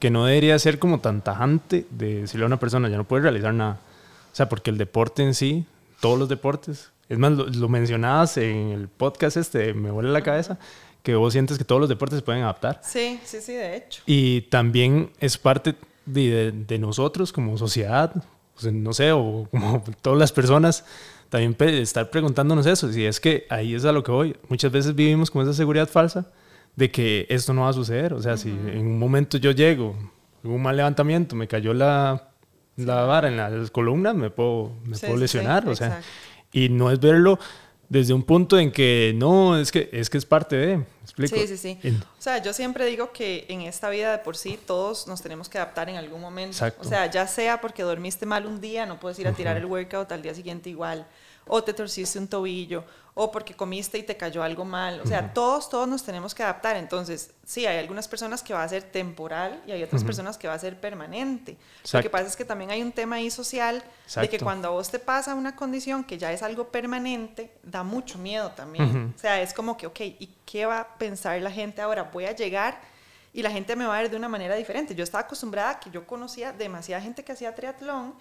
que 0.00 0.10
no 0.10 0.26
debería 0.26 0.58
ser 0.58 0.78
como 0.78 0.98
tan 1.00 1.22
tajante 1.22 1.86
de 1.90 2.22
decirle 2.22 2.44
a 2.44 2.48
una 2.48 2.58
persona, 2.60 2.90
ya 2.90 2.98
no 2.98 3.04
puedes 3.04 3.22
realizar 3.22 3.54
nada. 3.54 3.78
O 4.32 4.36
sea, 4.36 4.50
porque 4.50 4.68
el 4.70 4.76
deporte 4.76 5.22
en 5.22 5.32
sí, 5.34 5.64
todos 6.00 6.18
los 6.18 6.28
deportes, 6.28 6.90
es 7.08 7.18
más, 7.18 7.32
lo, 7.32 7.46
lo 7.46 7.68
mencionabas 7.68 8.36
en 8.38 8.70
el 8.70 8.88
podcast 8.88 9.36
este, 9.36 9.74
Me 9.74 9.90
vuela 9.90 10.10
la 10.10 10.22
cabeza, 10.22 10.58
que 11.02 11.14
vos 11.14 11.32
sientes 11.32 11.56
que 11.58 11.64
todos 11.64 11.80
los 11.80 11.88
deportes 11.88 12.18
se 12.18 12.24
pueden 12.24 12.42
adaptar. 12.42 12.80
Sí, 12.82 13.20
sí, 13.24 13.38
sí, 13.40 13.52
de 13.52 13.76
hecho. 13.76 14.02
Y 14.06 14.42
también 14.42 15.10
es 15.20 15.38
parte 15.38 15.74
de, 16.04 16.30
de- 16.30 16.52
de 16.52 16.78
nosotros 16.78 17.32
como 17.32 17.56
sociedad, 17.58 18.12
o 18.56 18.60
sea, 18.60 18.72
no 18.72 18.92
sé, 18.92 19.12
o 19.12 19.46
como 19.50 19.84
todas 20.02 20.18
las 20.18 20.32
personas, 20.32 20.84
también 21.28 21.56
estar 21.60 22.10
preguntándonos 22.10 22.66
eso. 22.66 22.92
Si 22.92 23.04
es 23.04 23.20
que 23.20 23.46
ahí 23.50 23.74
es 23.74 23.84
a 23.84 23.92
lo 23.92 24.02
que 24.02 24.10
voy. 24.12 24.36
Muchas 24.48 24.72
veces 24.72 24.94
vivimos 24.94 25.30
con 25.30 25.42
esa 25.42 25.52
seguridad 25.52 25.88
falsa 25.88 26.26
de 26.76 26.90
que 26.90 27.26
esto 27.28 27.52
no 27.54 27.62
va 27.62 27.70
a 27.70 27.72
suceder. 27.72 28.12
O 28.14 28.22
sea, 28.22 28.36
si 28.36 28.48
en 28.50 28.78
un 28.86 28.98
momento 28.98 29.36
yo 29.38 29.50
llego, 29.50 29.96
hubo 30.44 30.54
un 30.54 30.62
mal 30.62 30.76
levantamiento, 30.76 31.34
me 31.36 31.48
cayó 31.48 31.74
la, 31.74 32.28
la 32.76 33.02
vara 33.02 33.28
en 33.28 33.36
la 33.36 33.50
columna, 33.72 34.12
me 34.14 34.30
puedo, 34.30 34.72
me 34.84 34.96
Sí, 34.96 35.06
puedo 35.06 35.18
sí, 35.20 35.28
sí, 35.28 35.38
lesionar. 35.38 35.68
o 35.68 35.74
sea, 35.76 35.86
exacto. 35.88 36.08
Y 36.58 36.68
no 36.70 36.90
es 36.90 36.98
verlo 36.98 37.38
desde 37.88 38.12
un 38.14 38.22
punto 38.24 38.58
en 38.58 38.72
que 38.72 39.12
no, 39.14 39.56
es 39.56 39.70
que 39.70 39.88
es, 39.92 40.10
que 40.10 40.18
es 40.18 40.26
parte 40.26 40.56
de. 40.56 40.76
¿me 40.78 40.84
explico? 41.02 41.36
Sí, 41.36 41.46
sí, 41.46 41.56
sí. 41.56 41.78
En- 41.84 41.96
O 42.02 42.20
sea, 42.22 42.42
yo 42.42 42.52
siempre 42.52 42.84
digo 42.86 43.12
que 43.12 43.44
en 43.48 43.60
esta 43.62 43.88
vida 43.90 44.10
de 44.10 44.18
por 44.18 44.36
sí 44.36 44.58
todos 44.66 45.06
nos 45.06 45.22
tenemos 45.22 45.48
que 45.48 45.58
adaptar 45.58 45.88
en 45.88 45.96
algún 45.96 46.20
momento. 46.20 46.50
Exacto. 46.56 46.80
O 46.82 46.84
sea, 46.88 47.08
ya 47.10 47.26
sea 47.28 47.60
porque 47.60 47.82
dormiste 47.84 48.26
mal 48.26 48.44
un 48.46 48.60
día, 48.60 48.86
no 48.86 48.98
puedes 48.98 49.18
ir 49.18 49.28
a 49.28 49.32
tirar 49.32 49.56
el 49.56 49.66
workout 49.66 50.10
al 50.10 50.22
día 50.22 50.34
siguiente 50.34 50.68
igual, 50.70 51.06
o 51.46 51.62
te 51.62 51.72
torciste 51.74 52.18
un 52.18 52.26
tobillo, 52.26 52.84
o 53.18 53.32
porque 53.32 53.54
comiste 53.54 53.96
y 53.96 54.02
te 54.02 54.14
cayó 54.14 54.42
algo 54.42 54.66
mal. 54.66 55.00
O 55.00 55.06
sea, 55.06 55.32
todos, 55.32 55.70
todos 55.70 55.88
nos 55.88 56.04
tenemos 56.04 56.34
que 56.34 56.42
adaptar. 56.42 56.76
Entonces, 56.76 57.30
sí, 57.46 57.64
hay 57.64 57.78
algunas 57.78 58.06
personas 58.08 58.42
que 58.42 58.52
va 58.52 58.62
a 58.62 58.68
ser 58.68 58.82
temporal 58.82 59.62
y 59.66 59.72
hay 59.72 59.82
otras 59.82 60.04
personas 60.04 60.36
que 60.36 60.46
va 60.46 60.52
a 60.52 60.58
ser 60.58 60.78
permanente. 60.78 61.56
Lo 61.94 62.02
que 62.02 62.10
pasa 62.10 62.26
es 62.26 62.36
que 62.36 62.44
también 62.44 62.70
hay 62.70 62.82
un 62.82 62.92
tema 62.92 63.16
ahí 63.16 63.30
social 63.30 63.82
de 64.20 64.28
que 64.28 64.38
cuando 64.38 64.68
a 64.68 64.70
vos 64.72 64.90
te 64.90 64.98
pasa 64.98 65.34
una 65.34 65.56
condición 65.56 66.04
que 66.04 66.18
ya 66.18 66.30
es 66.30 66.42
algo 66.42 66.68
permanente, 66.68 67.50
da 67.62 67.82
mucho 67.82 68.18
miedo 68.18 68.50
también. 68.50 69.14
O 69.16 69.18
sea, 69.18 69.40
es 69.40 69.54
como 69.54 69.78
que, 69.78 69.86
ok, 69.86 70.00
¿y 70.00 70.34
qué 70.44 70.66
va 70.66 70.80
a 70.80 70.98
pensar 70.98 71.40
la 71.40 71.50
gente 71.50 71.80
ahora? 71.80 72.02
Voy 72.02 72.26
a 72.26 72.32
llegar 72.32 72.78
y 73.32 73.40
la 73.42 73.50
gente 73.50 73.76
me 73.76 73.86
va 73.86 73.96
a 73.96 74.02
ver 74.02 74.10
de 74.10 74.18
una 74.18 74.28
manera 74.28 74.56
diferente. 74.56 74.94
Yo 74.94 75.04
estaba 75.04 75.24
acostumbrada 75.24 75.70
a 75.70 75.80
que 75.80 75.90
yo 75.90 76.06
conocía 76.06 76.52
demasiada 76.52 77.00
gente 77.00 77.24
que 77.24 77.32
hacía 77.32 77.54
triatlón, 77.54 78.14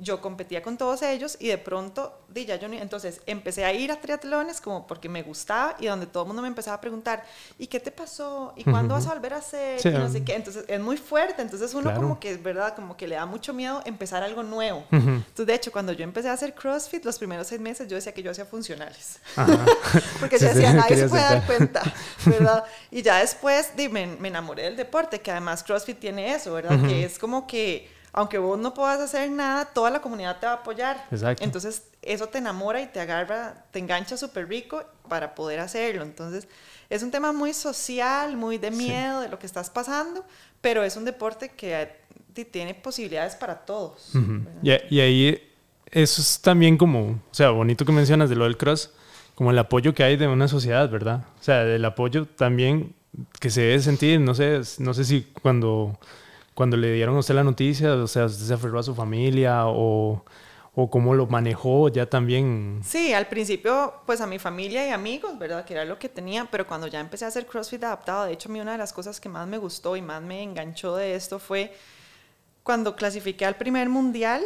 yo 0.00 0.20
competía 0.20 0.62
con 0.62 0.76
todos 0.76 1.02
ellos 1.02 1.36
y 1.40 1.48
de 1.48 1.58
pronto, 1.58 2.16
di, 2.28 2.44
ya 2.46 2.56
yo 2.56 2.68
ni- 2.68 2.78
entonces 2.78 3.20
empecé 3.26 3.64
a 3.64 3.72
ir 3.72 3.90
a 3.92 4.00
triatlones 4.00 4.60
como 4.60 4.86
porque 4.86 5.08
me 5.08 5.22
gustaba 5.22 5.76
y 5.80 5.86
donde 5.86 6.06
todo 6.06 6.22
el 6.22 6.26
mundo 6.28 6.42
me 6.42 6.48
empezaba 6.48 6.76
a 6.76 6.80
preguntar, 6.80 7.24
¿y 7.58 7.66
qué 7.66 7.80
te 7.80 7.90
pasó? 7.90 8.52
¿Y 8.56 8.64
cuándo 8.64 8.94
vas 8.94 9.06
a 9.06 9.14
volver 9.14 9.34
a 9.34 9.38
hacer? 9.38 9.80
Sí, 9.80 9.88
y 9.88 9.92
no 9.92 10.06
um, 10.06 10.12
sé 10.12 10.22
qué. 10.24 10.34
Entonces 10.36 10.64
es 10.68 10.80
muy 10.80 10.96
fuerte, 10.96 11.42
entonces 11.42 11.72
uno 11.74 11.84
Claro. 11.84 12.00
como 12.00 12.20
que 12.20 12.30
es 12.30 12.42
verdad, 12.42 12.74
como 12.76 12.96
que 12.96 13.08
le 13.08 13.16
da 13.16 13.26
mucho 13.26 13.52
miedo 13.52 13.82
empezar 13.84 14.22
algo 14.22 14.42
nuevo. 14.42 14.84
Entonces, 14.90 15.46
de 15.46 15.54
hecho, 15.54 15.72
cuando 15.72 15.92
yo 15.92 16.04
empecé 16.04 16.28
a 16.28 16.32
hacer 16.34 16.54
CrossFit, 16.54 17.04
los 17.04 17.18
primeros 17.18 17.46
seis 17.48 17.60
meses 17.60 17.88
yo 17.88 17.96
decía 17.96 18.12
que 18.12 18.22
yo 18.22 18.30
hacía 18.30 18.44
funcionales. 18.46 19.18
Porque 20.20 20.38
Sí, 20.38 20.44
yo 20.44 20.52
sí, 20.52 20.58
decía, 20.58 20.72
nadie 20.72 20.96
se 20.96 21.08
puede 21.08 21.22
dar 21.22 21.46
cuenta, 21.46 21.82
¿verdad? 22.26 22.64
Y 22.90 23.02
ya 23.02 23.18
después 23.18 23.76
di, 23.76 23.88
me, 23.88 24.06
me 24.06 24.28
enamoré 24.28 24.64
del 24.64 24.76
deporte, 24.76 25.20
que 25.20 25.30
además 25.30 25.62
CrossFit 25.62 25.98
tiene 25.98 26.34
eso, 26.34 26.52
¿verdad? 26.54 26.78
Que 26.86 27.04
es 27.04 27.18
como 27.18 27.46
que, 27.46 27.90
aunque 28.18 28.38
vos 28.38 28.58
no 28.58 28.74
puedas 28.74 28.98
hacer 28.98 29.30
nada, 29.30 29.66
toda 29.66 29.90
la 29.90 30.00
comunidad 30.00 30.40
te 30.40 30.46
va 30.46 30.52
a 30.54 30.56
apoyar. 30.56 31.06
Exacto. 31.12 31.44
Entonces, 31.44 31.84
eso 32.02 32.26
te 32.26 32.38
enamora 32.38 32.82
y 32.82 32.88
te 32.88 32.98
agarra, 32.98 33.64
te 33.70 33.78
engancha 33.78 34.16
súper 34.16 34.48
rico 34.48 34.82
para 35.08 35.36
poder 35.36 35.60
hacerlo. 35.60 36.02
Entonces, 36.02 36.48
es 36.90 37.04
un 37.04 37.12
tema 37.12 37.32
muy 37.32 37.54
social, 37.54 38.36
muy 38.36 38.58
de 38.58 38.72
miedo 38.72 39.20
de 39.20 39.28
lo 39.28 39.38
que 39.38 39.46
estás 39.46 39.70
pasando, 39.70 40.24
pero 40.60 40.82
es 40.82 40.96
un 40.96 41.04
deporte 41.04 41.50
que 41.50 41.96
tiene 42.50 42.74
posibilidades 42.74 43.36
para 43.36 43.54
todos. 43.54 44.12
Ujú. 44.16 44.40
¿verdad? 44.44 44.82
Y, 44.90 44.96
y 44.96 45.00
ahí 45.00 45.52
eso 45.92 46.20
es 46.20 46.40
también 46.40 46.76
como, 46.76 47.10
o 47.10 47.34
sea, 47.34 47.50
bonito 47.50 47.84
que 47.84 47.92
mencionas 47.92 48.28
de 48.28 48.34
lo 48.34 48.44
del 48.44 48.56
cross, 48.56 48.90
como 49.36 49.52
el 49.52 49.58
apoyo 49.60 49.94
que 49.94 50.02
hay 50.02 50.16
de 50.16 50.26
una 50.26 50.48
sociedad, 50.48 50.90
¿verdad? 50.90 51.24
O 51.40 51.44
sea, 51.44 51.62
el 51.62 51.84
apoyo 51.84 52.26
también 52.26 52.96
que 53.38 53.48
se 53.50 53.60
debe 53.60 53.80
sentir, 53.80 54.18
no 54.18 54.34
sé, 54.34 54.60
no 54.78 54.92
sé 54.92 55.04
si 55.04 55.22
cuando, 55.40 55.96
cuando 56.58 56.76
le 56.76 56.92
dieron 56.92 57.14
a 57.14 57.20
usted 57.20 57.36
la 57.36 57.44
noticia, 57.44 57.94
o 57.94 58.08
sea, 58.08 58.24
usted 58.24 58.44
se 58.44 58.52
aferró 58.52 58.80
a 58.80 58.82
su 58.82 58.92
familia 58.92 59.68
o, 59.68 60.24
o 60.74 60.90
cómo 60.90 61.14
lo 61.14 61.28
manejó 61.28 61.88
ya 61.88 62.06
también. 62.06 62.80
Sí, 62.84 63.12
al 63.12 63.28
principio, 63.28 63.94
pues 64.06 64.20
a 64.20 64.26
mi 64.26 64.40
familia 64.40 64.84
y 64.84 64.90
amigos, 64.90 65.38
¿verdad? 65.38 65.64
Que 65.64 65.74
era 65.74 65.84
lo 65.84 66.00
que 66.00 66.08
tenía, 66.08 66.46
pero 66.50 66.66
cuando 66.66 66.88
ya 66.88 66.98
empecé 66.98 67.24
a 67.24 67.28
hacer 67.28 67.46
CrossFit 67.46 67.84
adaptado, 67.84 68.24
de 68.24 68.32
hecho, 68.32 68.48
a 68.48 68.52
mí 68.52 68.60
una 68.60 68.72
de 68.72 68.78
las 68.78 68.92
cosas 68.92 69.20
que 69.20 69.28
más 69.28 69.46
me 69.46 69.56
gustó 69.56 69.94
y 69.94 70.02
más 70.02 70.20
me 70.20 70.42
enganchó 70.42 70.96
de 70.96 71.14
esto 71.14 71.38
fue 71.38 71.72
cuando 72.64 72.96
clasifiqué 72.96 73.46
al 73.46 73.54
primer 73.54 73.88
mundial. 73.88 74.42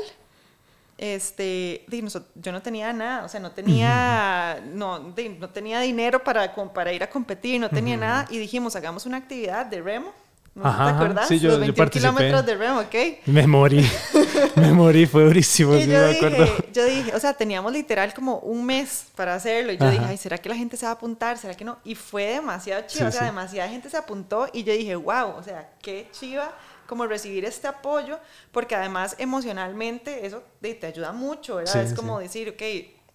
Este, 0.99 1.87
yo 2.35 2.53
no 2.53 2.61
tenía 2.61 2.93
nada, 2.93 3.25
o 3.25 3.29
sea, 3.31 3.41
no 3.41 3.53
tenía, 3.53 4.63
no, 4.67 4.99
no 4.99 5.49
tenía 5.49 5.81
dinero 5.81 6.23
para, 6.23 6.55
para 6.75 6.93
ir 6.93 7.03
a 7.03 7.09
competir, 7.09 7.59
no 7.59 7.71
tenía 7.71 7.97
nada, 7.97 8.27
y 8.29 8.37
dijimos, 8.37 8.77
hagamos 8.77 9.07
una 9.07 9.17
actividad 9.17 9.65
de 9.65 9.81
remo. 9.81 10.13
¿No 10.55 10.67
Ajá, 10.67 10.85
te 10.85 10.91
acuerdas? 10.91 11.29
Sí, 11.29 11.39
yo- 11.41 11.49
Los 11.49 11.57
yo 11.59 11.61
21 11.73 11.77
participé. 11.87 12.13
kilómetros 12.15 12.47
de 12.47 12.55
remo, 12.57 12.81
¿ok? 12.81 13.27
Me 13.27 13.47
morí, 13.47 13.87
me 14.57 14.73
morí, 14.73 15.07
fue 15.07 15.25
durísimo, 15.25 15.75
sí, 15.79 15.87
yo 15.87 15.99
me 15.99 16.17
acuerdo. 16.17 16.45
dije, 16.45 16.65
yo 16.75 16.85
dije, 16.85 17.15
o 17.15 17.19
sea, 17.21 17.33
teníamos 17.33 17.73
literal 17.73 18.13
como 18.13 18.37
un 18.41 18.65
mes 18.67 19.07
para 19.17 19.35
hacerlo. 19.35 19.73
Y 19.73 19.79
yo 19.79 19.85
Ajá. 19.85 19.93
dije, 19.93 20.05
ay, 20.09 20.17
¿será 20.19 20.37
que 20.37 20.51
la 20.51 20.55
gente 20.57 20.77
se 20.77 20.85
va 20.85 20.91
a 20.93 20.95
apuntar? 20.95 21.39
¿Será 21.39 21.55
que 21.55 21.65
no? 21.65 21.79
Y 21.85 21.95
fue 21.95 22.25
demasiado 22.27 22.83
chiva, 22.87 23.05
Sí, 23.07 23.09
o 23.09 23.13
sea, 23.13 23.21
sí. 23.21 23.27
demasiada 23.27 23.69
gente 23.71 23.89
se 23.89 23.97
apuntó. 23.97 24.47
Y 24.53 24.63
yo 24.65 24.75
dije, 24.75 24.95
wow, 24.95 25.37
o 25.39 25.43
sea, 25.43 25.71
qué 25.81 26.09
chiva 26.13 26.53
como 26.87 27.07
recibir 27.07 27.47
este 27.47 27.67
apoyo, 27.69 28.19
porque 28.51 28.75
además 28.75 29.17
emocionalmente 29.19 30.27
eso 30.27 30.43
te, 30.61 30.79
ayuda 30.87 31.13
mucho, 31.13 31.57
¿verdad? 31.57 31.83
Es 31.83 31.95
como 31.95 32.19
decir, 32.19 32.51
ok, 32.51 32.63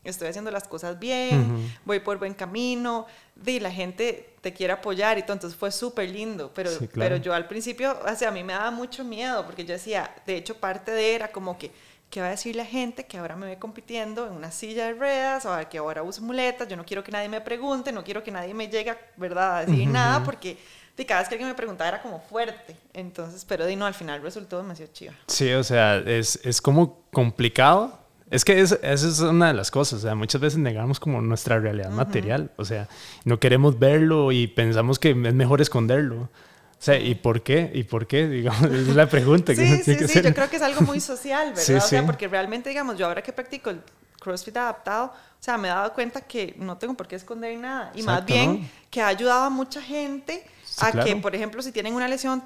estoy 0.09 0.27
haciendo 0.27 0.51
las 0.51 0.67
cosas 0.67 0.99
bien, 0.99 1.51
Ujú. 1.51 1.59
voy 1.85 1.99
por 1.99 2.17
buen 2.19 2.33
camino, 2.33 3.05
di, 3.35 3.59
la 3.59 3.71
gente 3.71 4.35
te 4.41 4.53
quiere 4.53 4.73
apoyar 4.73 5.17
y 5.17 5.23
todo, 5.23 5.33
entonces 5.33 5.57
fue 5.57 5.71
súper 5.71 6.09
lindo, 6.09 6.51
pero, 6.53 6.69
Sí, 6.71 6.87
claro. 6.87 6.91
pero 7.11 7.17
yo 7.17 7.33
al 7.33 7.47
principio, 7.47 7.97
o 8.05 8.15
sea, 8.15 8.29
a 8.29 8.31
mí 8.31 8.43
me 8.43 8.53
daba 8.53 8.71
mucho 8.71 9.03
miedo, 9.03 9.45
porque 9.45 9.65
yo 9.65 9.73
decía, 9.73 10.13
de 10.25 10.37
hecho 10.37 10.55
parte 10.57 10.91
de 10.91 11.15
era 11.15 11.27
como 11.29 11.57
que, 11.57 11.71
¿qué 12.09 12.21
va 12.21 12.27
a 12.27 12.31
decir 12.31 12.55
la 12.55 12.63
gente 12.65 13.05
que 13.05 13.17
ahora 13.17 13.35
me 13.35 13.45
ve 13.47 13.57
compitiendo 13.59 14.25
en 14.27 14.33
una 14.33 14.49
silla 14.51 14.85
de 14.85 14.93
ruedas 14.93 15.45
o 15.45 15.69
que 15.69 15.77
ahora 15.77 16.03
uso 16.03 16.21
muletas? 16.21 16.67
Yo 16.67 16.77
no 16.77 16.85
quiero 16.85 17.03
que 17.03 17.11
nadie 17.11 17.27
me 17.27 17.41
pregunte, 17.41 17.91
no 17.91 18.03
quiero 18.03 18.23
que 18.23 18.31
nadie 18.31 18.53
me 18.53 18.69
llegue, 18.69 18.95
¿verdad?, 19.17 19.57
a 19.57 19.65
decir 19.65 19.83
Ujú, 19.83 19.91
nada, 19.91 20.17
ujú. 20.17 20.25
porque 20.25 20.57
di, 20.95 21.03
cada 21.03 21.19
vez 21.19 21.27
que 21.29 21.35
alguien 21.35 21.49
me 21.49 21.55
preguntaba 21.55 21.89
era 21.89 22.01
como 22.01 22.21
fuerte, 22.21 22.77
entonces, 22.93 23.43
pero 23.43 23.65
di, 23.65 23.75
no, 23.75 23.85
al 23.85 23.93
final 23.93 24.21
resultó 24.21 24.57
demasiado 24.57 24.91
chiva. 24.93 25.13
Sí, 25.27 25.51
o 25.51 25.63
sea, 25.63 25.97
es, 25.97 26.39
es 26.43 26.61
como 26.61 27.01
complicado. 27.11 27.99
Es 28.29 28.43
que 28.43 28.59
es, 28.59 28.73
esa 28.81 29.07
es 29.07 29.19
una 29.21 29.47
de 29.47 29.53
las 29.53 29.71
cosas. 29.71 29.99
O 29.99 30.01
sea, 30.01 30.15
muchas 30.15 30.41
veces 30.41 30.59
negamos 30.59 30.99
como 30.99 31.21
nuestra 31.21 31.59
realidad 31.59 31.89
material. 31.91 32.51
O 32.57 32.65
sea, 32.65 32.87
no 33.23 33.39
queremos 33.39 33.79
verlo 33.79 34.31
y 34.31 34.47
pensamos 34.47 34.99
que 34.99 35.11
es 35.11 35.15
mejor 35.33 35.61
esconderlo. 35.61 36.23
O 36.23 36.29
sea, 36.79 36.99
¿y 36.99 37.15
por 37.15 37.41
qué? 37.41 37.71
¿Y 37.73 37.83
por 37.83 38.05
qué? 38.05 38.27
Digamos, 38.27 38.69
es 38.71 38.95
la 38.95 39.07
pregunta 39.07 39.53
que 39.55 39.61
uno 39.61 39.77
Sí, 39.77 39.83
tiene 39.83 39.99
sí, 39.99 40.05
que 40.05 40.07
sí, 40.07 40.19
hacer. 40.19 40.25
yo 40.25 40.35
creo 40.35 40.49
que 40.49 40.57
es 40.57 40.61
algo 40.61 40.81
muy 40.81 40.99
social, 40.99 41.49
¿verdad? 41.55 41.63
Sí, 41.63 41.73
O 41.73 41.81
sea, 41.81 42.01
sí. 42.01 42.05
porque 42.05 42.27
realmente, 42.27 42.69
digamos, 42.69 42.97
yo 42.97 43.05
ahora 43.07 43.21
que 43.21 43.31
practico 43.33 43.69
el 43.69 43.81
CrossFit 44.19 44.57
adaptado, 44.57 45.05
o 45.07 45.13
sea, 45.43 45.57
me 45.57 45.67
he 45.69 45.71
dado 45.71 45.93
cuenta 45.93 46.21
que 46.21 46.53
no 46.57 46.77
tengo 46.77 46.95
por 46.95 47.07
qué 47.07 47.15
esconder 47.15 47.57
nada. 47.57 47.91
Y 47.95 48.03
más 48.03 48.21
Exacto, 48.23 48.33
bien 48.33 48.61
¿no? 48.61 48.67
que 48.91 49.01
ha 49.01 49.07
ayudado 49.07 49.45
a 49.45 49.49
mucha 49.49 49.81
gente 49.81 50.43
Sí, 50.65 50.75
a 50.85 50.91
que, 50.91 50.99
claro. 51.01 51.21
por 51.21 51.33
ejemplo, 51.33 51.61
si 51.61 51.71
tienen 51.71 51.93
una 51.93 52.07
lesión 52.07 52.43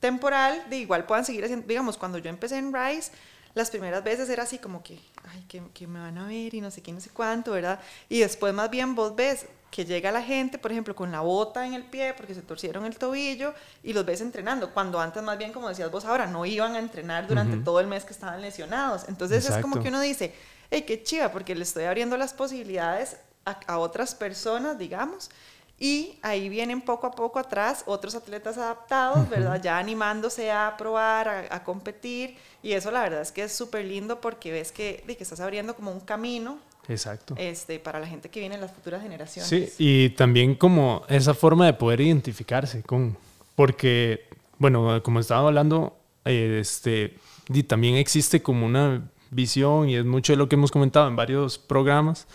temporal, 0.00 0.62
de 0.68 0.78
igual 0.78 1.06
puedan 1.06 1.24
seguir 1.24 1.44
haciendo, 1.44 1.66
digamos, 1.66 1.96
cuando 1.96 2.18
yo 2.18 2.28
empecé 2.30 2.58
en 2.58 2.72
Rise, 2.74 3.10
las 3.54 3.70
primeras 3.70 4.02
veces 4.02 4.28
era 4.28 4.42
así 4.42 4.58
como 4.58 4.82
que, 4.82 4.98
ay, 5.32 5.44
que, 5.48 5.62
que 5.72 5.86
me 5.86 6.00
van 6.00 6.18
a 6.18 6.26
ver 6.26 6.54
y 6.54 6.60
no 6.60 6.70
sé 6.70 6.82
qué, 6.82 6.92
no 6.92 7.00
sé 7.00 7.10
cuánto, 7.10 7.52
¿verdad? 7.52 7.80
Y 8.08 8.20
después 8.20 8.52
más 8.52 8.70
bien 8.70 8.94
vos 8.94 9.14
ves 9.14 9.46
que 9.70 9.84
llega 9.84 10.12
la 10.12 10.22
gente, 10.22 10.56
por 10.58 10.70
ejemplo, 10.70 10.94
con 10.94 11.10
la 11.10 11.20
bota 11.20 11.66
en 11.66 11.74
el 11.74 11.82
pie 11.84 12.14
porque 12.14 12.32
se 12.32 12.42
torcieron 12.42 12.84
el 12.84 12.96
tobillo 12.96 13.54
y 13.82 13.92
los 13.92 14.06
ves 14.06 14.20
entrenando, 14.20 14.72
cuando 14.72 15.00
antes 15.00 15.20
más 15.22 15.36
bien, 15.36 15.52
como 15.52 15.68
decías 15.68 15.90
vos 15.90 16.04
ahora, 16.04 16.26
no 16.26 16.46
iban 16.46 16.76
a 16.76 16.78
entrenar 16.78 17.26
durante 17.26 17.56
todo 17.56 17.80
el 17.80 17.88
mes 17.88 18.04
que 18.04 18.12
estaban 18.12 18.40
lesionados. 18.40 19.08
Entonces 19.08 19.48
es 19.48 19.56
como 19.58 19.82
que 19.82 19.88
uno 19.88 20.00
dice, 20.00 20.32
hey, 20.70 20.84
qué 20.86 21.02
chiva, 21.02 21.32
porque 21.32 21.56
le 21.56 21.64
estoy 21.64 21.84
abriendo 21.84 22.16
las 22.16 22.34
posibilidades 22.34 23.16
a, 23.44 23.58
a 23.66 23.78
otras 23.78 24.14
personas, 24.14 24.78
digamos, 24.78 25.30
Y 25.78 26.18
ahí 26.22 26.48
vienen 26.48 26.80
poco 26.80 27.06
a 27.06 27.10
poco 27.10 27.38
atrás 27.38 27.82
otros 27.86 28.14
atletas 28.14 28.56
adaptados, 28.58 29.28
¿verdad? 29.28 29.60
Ya 29.60 29.78
animándose 29.78 30.50
a 30.50 30.76
probar, 30.78 31.48
a, 31.50 31.64
competir. 31.64 32.36
Y 32.62 32.72
eso 32.72 32.90
la 32.90 33.02
verdad 33.02 33.22
es 33.22 33.32
que 33.32 33.42
es 33.42 33.52
súper 33.52 33.84
lindo 33.84 34.20
porque 34.20 34.52
ves 34.52 34.70
que, 34.70 35.02
que 35.06 35.22
estás 35.22 35.40
abriendo 35.40 35.74
como 35.74 35.90
un 35.90 36.00
camino 36.00 36.58
Exacto. 36.88 37.34
Este, 37.38 37.78
para 37.78 37.98
la 37.98 38.06
gente 38.06 38.28
que 38.28 38.40
viene 38.40 38.56
en 38.56 38.60
las 38.60 38.72
futuras 38.72 39.02
generaciones. 39.02 39.48
Sí, 39.48 39.72
y 39.78 40.10
también 40.10 40.54
como 40.54 41.04
esa 41.08 41.34
forma 41.34 41.66
de 41.66 41.74
poder 41.74 42.00
identificarse 42.00 42.82
con, 42.82 43.16
porque, 43.54 44.28
bueno, 44.58 45.02
como 45.02 45.20
estaba 45.20 45.48
hablando, 45.48 45.96
este, 46.24 47.16
y 47.48 47.62
también 47.62 47.96
existe 47.96 48.42
como 48.42 48.66
una 48.66 49.10
visión, 49.30 49.88
y 49.88 49.96
es 49.96 50.04
mucho 50.04 50.32
de 50.32 50.36
lo 50.36 50.48
que 50.48 50.56
hemos 50.56 50.70
comentado 50.70 51.08
en 51.08 51.16
varios 51.16 51.58
programas, 51.58 52.26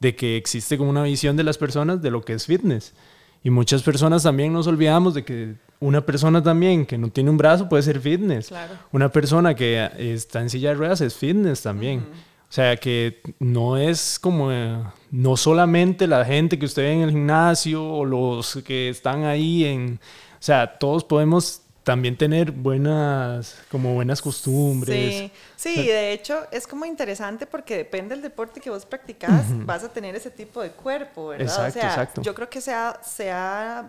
de 0.00 0.14
que 0.14 0.36
existe 0.36 0.78
como 0.78 0.90
una 0.90 1.02
visión 1.02 1.36
de 1.36 1.44
las 1.44 1.58
personas 1.58 2.02
de 2.02 2.10
lo 2.10 2.22
que 2.22 2.34
es 2.34 2.46
fitness. 2.46 2.94
Y 3.42 3.50
muchas 3.50 3.82
personas 3.82 4.24
también 4.24 4.52
nos 4.52 4.66
olvidamos 4.66 5.14
de 5.14 5.24
que 5.24 5.54
una 5.78 6.04
persona 6.04 6.42
también 6.42 6.86
que 6.86 6.98
no 6.98 7.10
tiene 7.10 7.30
un 7.30 7.36
brazo 7.36 7.68
puede 7.68 7.82
ser 7.82 8.00
fitness. 8.00 8.52
Una 8.92 9.10
persona 9.10 9.54
que 9.54 9.88
está 9.98 10.40
en 10.40 10.50
silla 10.50 10.70
de 10.70 10.74
ruedas 10.74 11.00
es 11.00 11.14
fitness 11.14 11.62
también. 11.62 12.06
O 12.48 12.52
sea, 12.52 12.76
que 12.76 13.20
no 13.40 13.76
es 13.76 14.18
como, 14.18 14.52
eh, 14.52 14.78
no 15.10 15.36
solamente 15.36 16.06
la 16.06 16.24
gente 16.24 16.58
que 16.58 16.66
usted 16.66 16.82
ve 16.82 16.92
en 16.92 17.00
el 17.00 17.10
gimnasio 17.10 17.84
o 17.84 18.04
los 18.04 18.62
que 18.64 18.88
están 18.88 19.24
ahí 19.24 19.64
en, 19.64 20.00
o 20.34 20.42
sea, 20.42 20.78
todos 20.78 21.02
podemos 21.02 21.62
también 21.86 22.16
tener 22.16 22.50
buenas, 22.50 23.62
como 23.70 23.94
buenas 23.94 24.20
costumbres. 24.20 25.30
Sí, 25.54 25.74
sí, 25.76 25.86
de 25.86 26.12
hecho 26.12 26.44
es 26.50 26.66
como 26.66 26.84
interesante 26.84 27.46
porque 27.46 27.76
depende 27.76 28.16
del 28.16 28.22
deporte 28.22 28.60
que 28.60 28.70
vos 28.70 28.84
practicas, 28.84 29.44
vas 29.64 29.84
a 29.84 29.88
tener 29.88 30.16
ese 30.16 30.32
tipo 30.32 30.60
de 30.60 30.72
cuerpo, 30.72 31.28
¿verdad? 31.28 31.46
Exacto, 31.46 31.78
o 31.78 31.80
sea, 31.80 31.90
exacto. 31.90 32.22
yo 32.22 32.34
creo 32.34 32.50
que 32.50 32.60
se 32.60 32.74
ha, 32.74 33.00
se, 33.04 33.30
ha, 33.30 33.86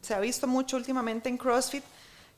se 0.00 0.14
ha 0.14 0.18
visto 0.18 0.46
mucho 0.46 0.78
últimamente 0.78 1.28
en 1.28 1.36
CrossFit 1.36 1.84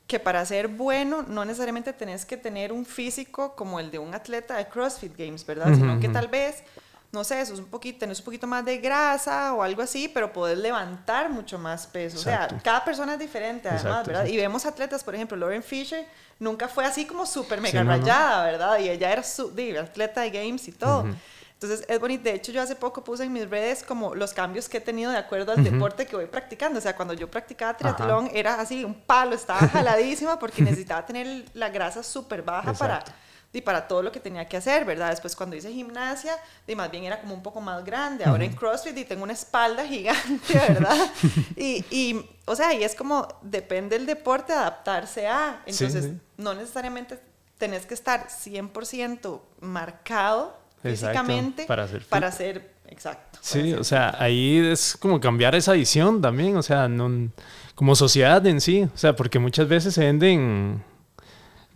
que 0.05 0.19
para 0.19 0.45
ser 0.45 0.67
bueno 0.67 1.21
no 1.21 1.45
necesariamente 1.45 1.93
tenés 1.93 2.25
que 2.25 2.35
tener 2.35 2.73
un 2.73 2.85
físico 2.85 3.55
como 3.55 3.79
el 3.79 3.91
de 3.91 3.99
un 3.99 4.13
atleta 4.13 4.57
de 4.57 4.67
CrossFit 4.67 5.17
Games, 5.17 5.45
¿verdad? 5.45 5.75
Sino 5.75 5.97
que 6.01 6.09
tal 6.09 6.27
vez 6.27 6.61
no 7.11 7.23
sé, 7.23 7.41
eso 7.41 7.53
es 7.53 7.59
un 7.59 7.65
poquito, 7.65 7.99
tenés 7.99 8.19
un 8.19 8.25
poquito 8.25 8.45
más 8.45 8.63
de 8.63 8.77
grasa 8.77 9.53
o 9.53 9.63
algo 9.63 9.81
así, 9.81 10.07
pero 10.07 10.31
poder 10.31 10.59
levantar 10.59 11.29
mucho 11.29 11.57
más 11.57 11.87
peso. 11.87 12.17
O 12.17 12.21
sea, 12.21 12.47
cada 12.63 12.85
persona 12.85 13.13
es 13.13 13.19
diferente 13.19 13.67
además, 13.67 14.05
¿verdad? 14.05 14.25
Y 14.25 14.37
vemos 14.37 14.65
atletas, 14.65 15.03
por 15.03 15.15
ejemplo, 15.15 15.35
Lauren 15.35 15.63
Fisher 15.63 16.05
nunca 16.37 16.67
fue 16.67 16.85
así 16.85 17.05
como 17.05 17.25
súper 17.25 17.61
mega 17.61 17.83
rayada, 17.83 18.43
¿verdad? 18.43 18.79
Y 18.79 18.89
ella 18.89 19.11
era 19.11 19.23
su, 19.23 19.53
atleta 19.81 20.21
de 20.21 20.29
games 20.29 20.67
y 20.67 20.71
todo. 20.71 21.05
Entonces 21.53 21.85
es 21.89 21.99
bonito. 21.99 22.23
De 22.23 22.35
hecho, 22.35 22.51
yo 22.53 22.61
hace 22.61 22.75
poco 22.75 23.03
puse 23.03 23.25
en 23.25 23.33
mis 23.33 23.49
redes 23.49 23.83
como 23.83 24.15
los 24.15 24.33
cambios 24.33 24.69
que 24.69 24.77
he 24.77 24.81
tenido 24.81 25.11
de 25.11 25.17
acuerdo 25.17 25.51
al 25.51 25.63
deporte 25.63 26.05
que 26.05 26.15
voy 26.15 26.27
practicando. 26.27 26.79
O 26.79 26.81
sea, 26.81 26.95
cuando 26.95 27.13
yo 27.13 27.29
practicaba 27.29 27.75
triatlón 27.75 28.29
era 28.33 28.61
así, 28.61 28.85
un 28.85 28.93
palo, 28.93 29.35
estaba 29.35 29.67
jaladísima 29.67 30.39
porque 30.39 30.61
necesitaba 30.63 31.05
tener 31.05 31.45
la 31.53 31.69
grasa 31.69 32.01
súper 32.01 32.43
baja 32.43 32.71
para 32.73 33.03
y 33.51 33.61
para 33.61 33.87
todo 33.87 34.03
lo 34.03 34.11
que 34.11 34.19
tenía 34.19 34.47
que 34.47 34.57
hacer, 34.57 34.85
¿verdad? 34.85 35.09
Después 35.09 35.35
cuando 35.35 35.55
hice 35.55 35.71
gimnasia, 35.71 36.35
y 36.67 36.75
más 36.75 36.91
bien 36.91 37.05
era 37.05 37.19
como 37.19 37.33
un 37.33 37.41
poco 37.41 37.61
más 37.61 37.83
grande. 37.83 38.23
Ahora 38.25 38.43
en 38.43 38.53
CrossFit 38.53 38.95
y 38.97 39.05
tengo 39.05 39.23
una 39.23 39.33
espalda 39.33 39.85
gigante, 39.87 40.53
¿verdad? 40.53 40.97
y, 41.55 41.83
y, 41.89 42.29
o 42.45 42.55
sea, 42.55 42.73
y 42.73 42.83
es 42.83 42.93
como, 42.93 43.27
depende 43.41 43.97
del 43.97 44.05
deporte 44.05 44.53
adaptarse 44.53 45.27
a. 45.27 45.63
Entonces, 45.65 46.11
no 46.37 46.53
necesariamente 46.53 47.19
tenés 47.57 47.85
que 47.85 47.95
estar 47.95 48.27
100% 48.27 49.41
marcado 49.61 50.57
físicamente 50.81 51.65
para 51.65 51.87
ser, 51.87 52.05
para 52.05 52.31
ser 52.31 52.71
exacto. 52.87 53.39
Sí, 53.41 53.73
o 53.73 53.83
sea, 53.83 54.15
ahí 54.19 54.57
es 54.57 54.95
como 54.97 55.19
cambiar 55.19 55.55
esa 55.55 55.73
visión 55.73 56.21
también, 56.21 56.55
o 56.55 56.63
sea, 56.63 56.87
no, 56.87 57.29
como 57.75 57.95
sociedad 57.95 58.45
en 58.45 58.61
sí, 58.61 58.83
o 58.83 58.97
sea, 58.97 59.15
porque 59.15 59.39
muchas 59.39 59.67
veces 59.67 59.93
se 59.93 60.05
venden 60.05 60.83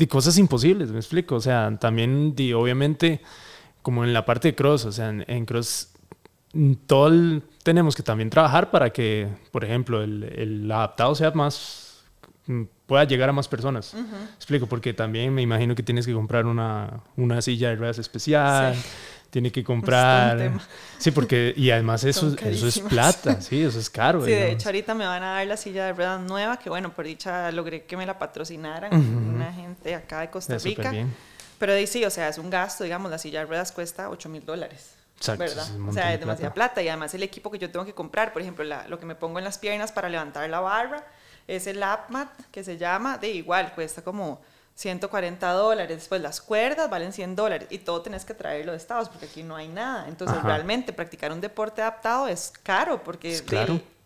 de 0.03 0.07
cosas 0.09 0.37
imposibles, 0.37 0.91
me 0.91 0.99
explico. 0.99 1.35
O 1.35 1.41
sea, 1.41 1.77
también, 1.79 2.35
obviamente, 2.55 3.21
como 3.81 4.03
en 4.03 4.13
la 4.13 4.25
parte 4.25 4.49
de 4.49 4.55
cross, 4.55 4.85
o 4.85 4.91
sea, 4.91 5.09
en, 5.09 5.45
cross 5.45 5.89
mm, 6.53 6.73
todo 6.87 7.41
tenemos 7.63 7.95
que 7.95 8.03
también 8.03 8.29
trabajar 8.29 8.71
para 8.71 8.91
que, 8.91 9.27
por 9.51 9.63
ejemplo, 9.63 10.03
el, 10.03 10.23
el 10.23 10.71
adaptado 10.71 11.15
sea 11.15 11.31
más, 11.31 12.03
mm, 12.47 12.63
pueda 12.85 13.05
llegar 13.05 13.29
a 13.29 13.33
más 13.33 13.47
personas. 13.47 13.95
Explico, 14.35 14.67
porque 14.67 14.93
también 14.93 15.33
me 15.33 15.41
imagino 15.41 15.75
que 15.75 15.83
tienes 15.83 16.05
que 16.05 16.13
comprar 16.13 16.45
una, 16.45 17.01
una 17.15 17.41
silla 17.41 17.69
de 17.69 17.75
ruedas 17.77 17.97
especial. 17.97 18.75
Sí 18.75 18.81
tiene 19.33 19.51
que 19.51 19.63
comprar. 19.63 20.61
Sí, 20.99 21.09
porque, 21.09 21.55
y 21.57 21.71
además 21.71 22.03
eso, 22.03 22.35
eso 22.39 22.67
es 22.67 22.79
plata, 22.81 23.41
sí, 23.41 23.63
eso 23.63 23.79
es 23.79 23.89
caro. 23.89 24.23
Sí, 24.23 24.29
de 24.29 24.51
hecho 24.51 24.69
ahorita 24.69 24.93
me 24.93 25.07
van 25.07 25.23
a 25.23 25.33
dar 25.33 25.47
la 25.47 25.57
silla 25.57 25.87
de 25.87 25.93
ruedas 25.93 26.21
nueva, 26.21 26.57
que 26.57 26.69
bueno, 26.69 26.93
por 26.93 27.03
dicha 27.05 27.51
logré 27.51 27.83
que 27.85 27.97
me 27.97 28.05
la 28.05 28.19
patrocinaran 28.19 28.93
una 28.93 29.51
gente 29.51 29.95
acá 29.95 30.19
de 30.19 30.29
Costa 30.29 30.59
Rica. 30.59 30.91
Bien. 30.91 31.11
Pero 31.57 31.73
sí, 31.87 32.05
o 32.05 32.11
sea, 32.11 32.29
es 32.29 32.37
un 32.37 32.51
gasto, 32.51 32.83
digamos, 32.83 33.09
la 33.09 33.17
silla 33.17 33.39
de 33.39 33.45
ruedas 33.47 33.71
cuesta 33.71 34.09
8 34.09 34.29
mil 34.29 34.45
dólares. 34.45 34.91
Exacto, 35.17 35.45
¿verdad? 35.45 35.67
o 35.87 35.91
sea, 35.91 36.13
es 36.13 36.19
demasiada 36.19 36.53
plata. 36.53 36.83
Y 36.83 36.89
además 36.89 37.11
el 37.15 37.23
equipo 37.23 37.49
que 37.49 37.57
yo 37.57 37.71
tengo 37.71 37.85
que 37.85 37.93
comprar, 37.93 38.33
por 38.33 38.41
ejemplo, 38.43 38.63
lo 38.87 38.99
que 38.99 39.05
me 39.07 39.15
pongo 39.15 39.39
en 39.39 39.45
las 39.45 39.57
piernas 39.57 39.91
para 39.91 40.09
levantar 40.09 40.47
la 40.47 40.59
barra, 40.59 41.03
es 41.47 41.65
el 41.65 41.81
AppMat, 41.81 42.29
que 42.51 42.63
se 42.63 42.77
llama, 42.77 43.17
de 43.17 43.29
igual, 43.29 43.73
cuesta 43.73 44.03
como 44.03 44.41
140 44.75 45.51
dólares, 45.51 45.97
después 45.97 46.21
las 46.21 46.41
cuerdas 46.41 46.89
valen 46.89 47.13
100 47.13 47.35
dólares 47.35 47.67
y 47.69 47.79
todo 47.79 48.01
tenés 48.01 48.25
que 48.25 48.33
traerlo 48.33 48.71
de 48.71 48.77
Estados 48.77 49.09
porque 49.09 49.25
aquí 49.25 49.43
no 49.43 49.55
hay 49.55 49.67
nada. 49.67 50.07
Entonces 50.07 50.41
realmente 50.41 50.93
practicar 50.93 51.31
un 51.31 51.41
deporte 51.41 51.81
adaptado 51.81 52.27
es 52.27 52.51
caro 52.63 53.03
porque, 53.03 53.43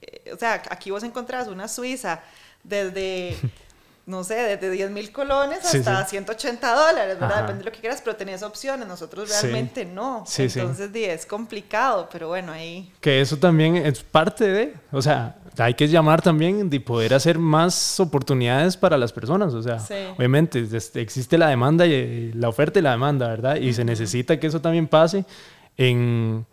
eh, 0.02 0.32
o 0.34 0.38
sea, 0.38 0.62
aquí 0.70 0.92
vos 0.92 1.04
encontrás 1.04 1.48
una 1.48 1.68
suiza 1.68 2.22
desde... 2.64 3.38
no 4.08 4.24
sé, 4.24 4.36
desde 4.36 4.72
10 4.72 4.92
mil 4.92 5.12
colones 5.12 5.66
hasta 5.66 6.06
180 6.06 6.74
dólares, 6.74 7.20
¿verdad? 7.20 7.42
Depende 7.42 7.60
de 7.60 7.66
lo 7.66 7.72
que 7.74 7.82
quieras, 7.82 8.02
pero 8.02 8.16
tenés 8.16 8.42
opciones, 8.42 8.88
nosotros 8.88 9.30
realmente 9.30 9.84
no. 9.84 10.24
Entonces, 10.38 10.90
es 10.96 11.26
complicado, 11.26 12.08
pero 12.10 12.30
bueno, 12.30 12.54
ahí... 12.54 12.94
Que 13.02 13.20
eso 13.20 13.36
también 13.36 13.76
es 13.76 14.02
parte 14.04 14.48
de, 14.48 14.76
o 14.94 15.02
sea, 15.02 15.36
hay 15.58 15.74
que 15.74 15.88
llamar 15.88 16.22
también 16.22 16.70
de 16.70 16.80
poder 16.80 17.13
hacer 17.13 17.39
más 17.39 18.00
oportunidades 18.00 18.78
para 18.78 18.98
las 18.98 19.12
personas, 19.12 19.54
o 19.54 19.62
sea, 19.62 19.78
obviamente 20.15 20.65
existe 20.96 21.38
la 21.38 21.50
demanda 21.50 21.86
y 21.86 22.32
la 22.34 22.50
oferta 22.50 22.80
y 22.80 22.82
la 22.82 22.91
demanda, 22.91 23.28
¿verdad? 23.28 23.56
Y 23.58 23.74
se 23.74 23.84
necesita 23.84 24.39
que 24.39 24.48
eso 24.48 24.62
también 24.62 24.88
pase 24.88 25.26
en, 25.78 26.46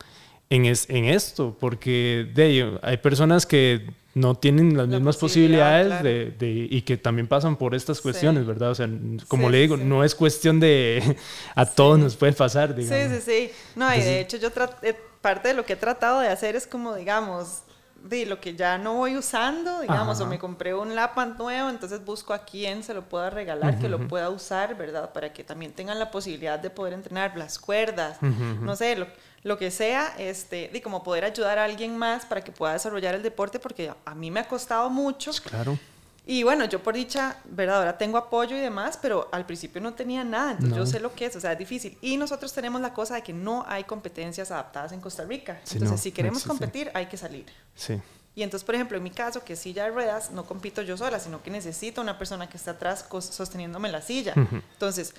en, 0.51 0.65
en 0.67 1.05
esto, 1.05 1.57
porque 1.59 2.31
de, 2.35 2.79
hay 2.83 2.97
personas 2.99 3.47
que 3.47 3.87
no 4.15 4.37
tienen 4.37 4.77
las 4.77 4.87
mismas 4.87 5.17
posibilidades 5.17 6.03
de, 6.03 6.69
y 6.71 6.83
que 6.83 6.97
también 6.97 7.27
pasan 7.27 7.57
por 7.57 7.75
estas 7.75 8.01
cuestiones, 8.01 8.47
¿verdad? 8.47 8.71
O 8.71 8.75
sea, 8.75 8.89
como 9.27 9.51
le 9.51 9.59
digo, 9.59 9.77
no 9.77 10.05
es 10.05 10.15
cuestión 10.15 10.61
de 10.61 11.17
a 11.55 11.67
todos 11.67 11.99
nos 11.99 12.15
puede 12.17 12.33
pasar, 12.33 12.75
digamos. 12.75 13.13
Sí, 13.13 13.21
sí, 13.21 13.49
sí. 13.49 13.53
No, 13.75 13.93
y 13.95 14.01
de 14.01 14.21
hecho 14.21 14.37
yo 14.37 14.51
eh, 14.83 14.95
parte 15.21 15.49
de 15.49 15.55
lo 15.55 15.65
que 15.65 15.73
he 15.73 15.77
tratado 15.77 16.21
de 16.21 16.29
hacer 16.29 16.55
es 16.55 16.67
como, 16.67 16.95
digamos, 16.95 17.63
de 18.05 18.27
lo 18.27 18.39
que 18.39 18.55
ya 18.55 18.77
no 18.77 18.95
voy 18.95 19.17
usando, 19.17 19.81
digamos, 19.81 20.21
o 20.21 20.27
me 20.27 20.39
compré 20.39 20.75
un 20.75 20.95
laptop 20.95 21.39
nuevo, 21.39 21.71
entonces 21.71 22.05
busco 22.05 22.35
a 22.35 22.45
quien 22.45 22.83
se 22.83 22.93
lo 22.93 23.09
pueda 23.09 23.31
regalar, 23.31 23.79
que 23.79 23.89
lo 23.89 24.07
pueda 24.09 24.29
usar, 24.29 24.77
¿verdad? 24.77 25.11
Para 25.13 25.33
que 25.33 25.43
también 25.43 25.73
tengan 25.73 25.99
la 25.99 26.11
posibilidad 26.11 26.59
de 26.59 26.69
poder 26.69 26.93
entrenar 26.93 27.35
las 27.37 27.59
cuerdas, 27.59 28.19
no 28.21 28.77
sé, 28.77 28.97
lo, 28.97 29.07
lo, 29.43 29.57
que 29.57 29.71
sea, 29.71 30.15
este, 30.19 30.71
y 30.75 30.81
como 30.83 31.03
poder 31.03 31.25
ayudar 31.25 31.59
a 31.59 31.65
alguien 31.65 31.97
más 31.97 32.27
para 32.27 32.45
que 32.45 32.53
pueda 32.53 32.75
desarrollar 32.75 33.15
el 33.15 33.23
deporte, 33.23 33.59
porque 33.59 33.91
a 34.05 34.15
mí 34.15 34.31
me 34.31 34.41
ha 34.41 34.49
costado 34.49 34.91
mucho. 34.91 35.31
Pues 35.31 35.41
claro. 35.41 35.79
Y 36.27 36.43
bueno, 36.43 36.65
yo 36.65 36.83
por 36.83 36.95
dicha, 36.95 37.37
¿verdad? 37.45 37.79
Ahora 37.79 37.99
tengo 37.99 38.17
apoyo 38.17 38.57
y 38.57 38.61
demás, 38.61 38.99
pero 39.01 39.29
al 39.31 39.45
principio 39.45 39.81
no 39.81 39.93
tenía 39.93 40.25
nada, 40.25 40.53
entonces 40.53 40.77
yo 40.77 40.87
sé 40.87 41.01
lo 41.01 41.15
que 41.15 41.27
es, 41.27 41.37
o 41.37 41.41
sea, 41.41 41.53
es 41.53 41.59
difícil. 41.59 41.99
Y 42.01 42.17
nosotros 42.17 42.53
tenemos 42.55 42.81
la 42.81 42.95
cosa 42.95 43.17
de 43.17 43.23
que 43.23 43.35
no 43.35 43.65
hay 43.69 43.85
competencias 43.85 44.51
adaptadas 44.51 44.93
en 44.93 45.01
Costa 45.01 45.25
Rica. 45.25 45.61
entonces, 45.71 46.01
si 46.01 46.13
queremos 46.13 46.45
competir, 46.45 46.91
hay 46.95 47.07
que 47.07 47.19
salir. 47.19 47.45
Sí. 47.75 48.01
Y 48.35 48.43
entonces, 48.43 48.65
por 48.65 48.75
ejemplo, 48.75 48.97
en 48.97 49.03
mi 49.03 49.11
caso, 49.11 49.45
que 49.45 49.55
silla 49.55 49.85
de 49.85 49.91
ruedas, 49.91 50.31
no 50.31 50.45
compito 50.45 50.83
yo 50.83 50.97
sola, 50.97 51.21
sino 51.21 51.43
que 51.43 51.51
necesito 51.51 52.01
una 52.01 52.19
persona 52.19 52.49
que 52.49 52.57
esté 52.57 52.71
atrás 52.71 53.07
sosteniéndome 53.11 53.91
la 53.93 54.01
silla. 54.01 54.33
Entonces, 54.73 55.15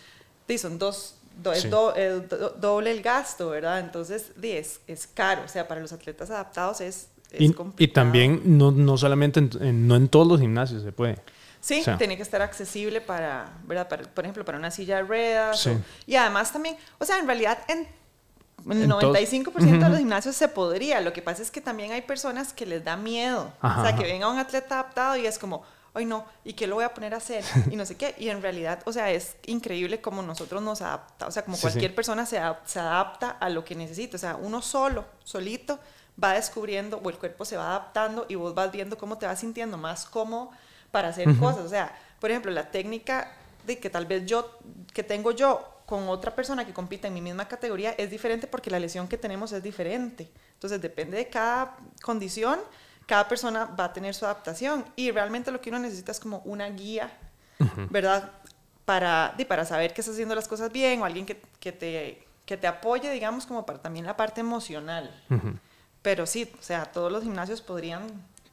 son 0.60 0.80
dos, 0.80 1.16
es 1.54 1.70
doble 1.70 2.92
el 2.92 3.02
gasto, 3.04 3.50
¿verdad? 3.50 3.80
Entonces, 3.80 4.32
es, 4.42 4.82
es 4.88 5.08
caro, 5.08 5.44
o 5.46 5.48
sea, 5.48 5.68
para 5.68 5.82
los 5.82 5.94
atletas 5.94 6.30
adaptados 6.32 6.82
es 6.82 7.10
y, 7.40 7.88
también 7.90 8.42
no, 8.46 8.72
no 8.72 8.98
solamente 8.98 9.40
en, 9.40 9.88
no 9.88 9.96
en 9.96 10.08
todos 10.08 10.28
los 10.28 10.40
gimnasios 10.40 10.84
se 10.84 10.92
puede. 10.92 11.18
Sí, 11.66 11.84
tiene 11.98 12.16
que 12.16 12.22
estar 12.22 12.44
accesible 12.44 13.02
para, 13.02 13.58
¿verdad? 13.64 13.88
por 14.14 14.24
ejemplo, 14.24 14.46
para 14.46 14.60
una 14.60 14.70
silla 14.70 14.98
de 14.98 15.02
ruedas. 15.02 15.68
y 16.06 16.16
además 16.16 16.54
también, 16.54 16.78
o 17.00 17.06
sea, 17.06 17.18
en 17.18 17.26
realidad 17.26 17.58
en, 17.68 17.88
el 18.72 18.88
95% 18.88 19.80
de 19.80 19.90
los 19.90 19.98
gimnasios 19.98 20.36
se 20.36 20.48
podría. 20.48 21.02
Lo 21.02 21.12
que 21.12 21.24
pasa 21.24 21.42
es 21.42 21.50
que 21.50 21.62
también 21.62 21.92
hay 21.92 22.04
personas 22.04 22.54
que 22.54 22.68
les 22.68 22.84
da 22.84 22.98
miedo. 22.98 23.52
o 23.62 23.82
sea, 23.82 23.96
que 23.96 24.04
venga 24.04 24.30
un 24.30 24.38
atleta 24.38 24.76
adaptado 24.76 25.18
y 25.18 25.26
es 25.26 25.40
como, 25.40 25.64
ay 25.96 26.06
no, 26.06 26.26
¿y 26.44 26.54
qué 26.54 26.68
lo 26.68 26.76
voy 26.76 26.84
a 26.84 26.94
poner 26.94 27.16
a 27.16 27.18
hacer? 27.18 27.44
Y 27.72 27.76
no 27.76 27.86
sé 27.86 27.96
qué. 27.96 28.14
Y 28.20 28.30
en 28.30 28.44
realidad, 28.44 28.84
o 28.86 28.94
sea, 28.94 29.10
es 29.10 29.36
increíble 29.48 30.02
como 30.02 30.22
nosotros 30.22 30.62
nos 30.62 30.84
adaptamos. 30.84 31.32
O 31.32 31.34
sea, 31.34 31.46
como 31.46 31.58
cualquier 31.58 31.96
persona 31.96 32.28
se, 32.28 32.40
se 32.66 32.80
adapta 32.80 33.32
a 33.32 33.50
lo 33.50 33.66
que 33.66 33.74
necesita. 33.74 34.18
O 34.18 34.20
sea, 34.20 34.36
uno 34.36 34.62
solo, 34.62 35.06
solito, 35.24 35.80
va 36.22 36.34
descubriendo 36.34 37.00
o 37.04 37.10
el 37.10 37.18
cuerpo 37.18 37.46
se 37.46 37.58
va 37.58 37.68
adaptando 37.68 38.26
y 38.30 38.36
vos 38.36 38.56
vas 38.56 38.72
viendo 38.72 38.98
cómo 38.98 39.18
te 39.18 39.26
vas 39.26 39.40
sintiendo 39.40 39.78
más 39.78 40.06
cómodo 40.06 40.52
para 40.92 41.10
hacer 41.10 41.36
cosas. 41.38 41.66
O 41.66 41.70
sea, 41.70 41.98
por 42.20 42.32
ejemplo, 42.32 42.52
la 42.52 42.72
técnica 42.72 43.32
de 43.66 43.80
que 43.80 43.90
tal 43.90 44.06
vez 44.06 44.26
yo, 44.26 44.60
que 44.94 45.04
tengo 45.04 45.32
yo 45.32 45.76
con 45.86 46.08
otra 46.10 46.34
persona 46.34 46.66
que 46.66 46.74
compita 46.74 47.08
en 47.08 47.14
mi 47.14 47.22
misma 47.22 47.48
categoría 47.48 47.92
es 47.92 48.10
diferente 48.10 48.48
porque 48.48 48.72
la 48.72 48.80
lesión 48.80 49.08
que 49.08 49.18
tenemos 49.18 49.52
es 49.52 49.62
diferente. 49.62 50.32
Entonces, 50.54 50.82
depende 50.82 51.18
de 51.18 51.30
cada 51.30 51.76
condición, 52.02 52.60
cada 53.06 53.28
persona 53.28 53.66
va 53.66 53.86
a 53.86 53.94
tener 53.94 54.16
su 54.16 54.26
adaptación 54.26 54.86
y 54.96 55.12
realmente 55.12 55.52
lo 55.52 55.62
que 55.62 55.70
uno 55.70 55.80
necesita 55.80 56.12
es 56.12 56.20
como 56.20 56.40
una 56.46 56.70
guía, 56.70 57.12
¿verdad? 57.90 58.32
Para, 58.86 59.36
para 59.48 59.66
saber 59.66 59.94
que 59.94 60.02
estás 60.02 60.14
haciendo 60.14 60.34
las 60.34 60.48
cosas 60.48 60.72
bien 60.72 61.02
o 61.02 61.06
alguien 61.06 61.26
que, 61.26 61.42
que, 61.60 61.72
te, 61.72 62.26
que 62.46 62.58
te 62.58 62.68
apoye, 62.68 63.12
digamos, 63.12 63.46
como 63.46 63.66
para 63.66 63.82
también 63.82 64.06
la 64.06 64.16
parte 64.18 64.42
emocional. 64.42 65.12
Pero 66.06 66.28
sí, 66.28 66.48
o 66.54 66.62
sea, 66.62 66.86
todos 66.86 67.12
los 67.12 67.24
gimnasios 67.24 67.62
podrían... 67.62 68.04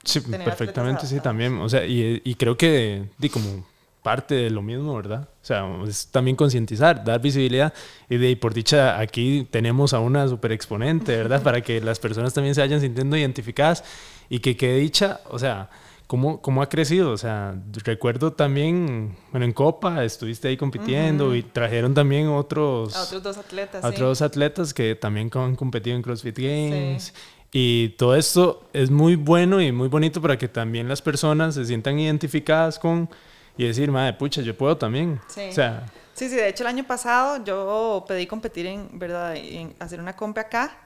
Sí, 0.05 0.21
perfectamente, 0.21 1.07
sí, 1.07 1.21
también. 1.21 1.59
O 1.59 1.69
sea, 1.69 1.85
y, 1.85 2.23
y 2.25 2.35
creo 2.35 2.57
que, 2.57 3.11
como 3.31 3.67
parte 4.03 4.35
de 4.35 4.49
lo 4.49 4.63
mismo, 4.63 4.97
¿verdad? 4.97 5.29
O 5.43 5.45
sea, 5.45 5.67
es 5.87 6.07
también 6.07 6.35
concientizar, 6.35 7.05
dar 7.05 7.21
visibilidad. 7.21 7.75
Y 8.09 8.17
de 8.17 8.35
por 8.39 8.55
dicha, 8.55 8.99
aquí 8.99 9.47
tenemos 9.51 9.93
a 9.93 10.01
una 10.01 10.27
super 10.29 10.51
exponente, 10.51 11.15
¿verdad? 11.15 11.43
Para 11.45 11.61
que 11.61 11.79
las 11.83 12.01
personas 12.01 12.33
también 12.33 12.55
se 12.55 12.63
vayan 12.63 12.81
sintiendo 12.81 13.19
identificadas 13.19 13.85
y 14.31 14.39
que 14.39 14.57
quede 14.57 14.79
dicha, 14.79 15.21
o 15.29 15.39
sea, 15.39 15.69
¿cómo, 16.07 16.41
cómo 16.41 16.63
ha 16.63 16.71
crecido? 16.71 17.13
O 17.13 17.19
sea, 17.19 17.55
recuerdo 17.85 18.33
también, 18.33 19.15
bueno, 19.31 19.45
en 19.45 19.53
Copa 19.53 20.05
estuviste 20.05 20.49
ahí 20.49 20.57
compitiendo 20.57 21.35
y 21.35 21.43
trajeron 21.43 21.95
también 21.95 22.29
otros... 22.29 22.97
A 22.97 23.03
otros 23.03 23.23
dos 23.23 23.37
atletas. 23.37 23.85
A 23.85 23.89
otros 23.89 24.09
dos 24.09 24.23
atletas 24.23 24.75
que 24.75 24.95
también 24.95 25.31
han 25.35 25.55
competido 25.55 25.97
en 25.97 26.03
CrossFit 26.03 26.39
Games. 26.39 27.15
Y 27.53 27.91
todo 27.91 28.17
esto 28.17 28.67
es 28.73 28.91
muy 28.91 29.15
bueno 29.15 29.61
y 29.61 29.71
muy 29.73 29.89
bonito 29.89 30.23
para 30.23 30.39
que 30.39 30.49
también 30.49 30.89
las 30.89 31.03
personas 31.03 31.55
se 31.55 31.67
sientan 31.67 31.99
identificadas 31.99 32.79
con 32.79 33.11
y 33.59 33.67
decir, 33.67 33.91
madre, 33.91 34.15
pucha, 34.15 34.41
yo 34.41 34.57
puedo 34.57 34.79
también. 34.79 35.21
Sí. 35.29 35.49
O 35.51 35.53
sea, 35.53 35.87
sí, 36.15 36.31
sí, 36.31 36.37
de 36.37 36.49
hecho 36.49 36.65
el 36.65 36.69
año 36.69 36.85
pasado 36.85 37.45
yo 37.45 38.05
pedí 38.09 38.27
competir 38.27 38.67
en, 38.67 38.99
¿verdad? 38.99 39.37
En 39.37 39.75
hacer 39.79 40.01
una 40.01 40.17
compra 40.17 40.45
acá. 40.45 40.79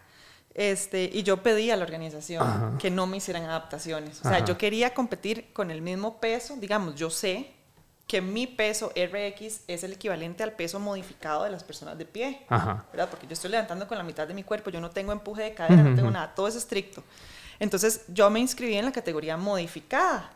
Este, 0.54 1.10
y 1.12 1.22
yo 1.22 1.42
pedí 1.42 1.70
a 1.70 1.76
la 1.76 1.84
organización 1.84 2.78
que 2.78 2.90
no 2.90 3.06
me 3.06 3.18
hicieran 3.18 3.44
adaptaciones. 3.44 4.20
O 4.24 4.28
sea, 4.28 4.44
yo 4.44 4.56
quería 4.56 4.94
competir 4.94 5.52
con 5.52 5.70
el 5.70 5.82
mismo 5.82 6.18
peso. 6.18 6.56
Digamos, 6.56 6.94
yo 6.94 7.10
sé 7.10 7.52
que 8.06 8.20
mi 8.22 8.46
peso 8.46 8.92
RX 8.94 9.62
es 9.66 9.82
el 9.82 9.92
equivalente 9.92 10.44
al 10.44 10.52
peso 10.52 10.78
modificado 10.78 11.44
de 11.44 11.50
las 11.50 11.64
personas 11.64 11.98
de 11.98 12.04
pie. 12.04 12.46
¿verdad? 12.92 13.10
Porque 13.10 13.26
yo 13.26 13.32
estoy 13.32 13.50
levantando 13.50 13.88
con 13.88 13.98
la 13.98 14.04
mitad 14.04 14.28
de 14.28 14.34
mi 14.34 14.44
cuerpo, 14.44 14.70
yo 14.70 14.80
no 14.80 14.90
tengo 14.90 15.12
empuje 15.12 15.42
de 15.42 15.54
cadera, 15.54 15.82
no 15.82 15.94
tengo 15.96 16.10
nada, 16.10 16.34
todo 16.34 16.46
es 16.46 16.54
estricto. 16.54 17.02
Entonces, 17.58 18.04
yo 18.08 18.30
me 18.30 18.38
inscribí 18.38 18.76
en 18.76 18.84
la 18.84 18.92
categoría 18.92 19.36
modificada 19.36 20.30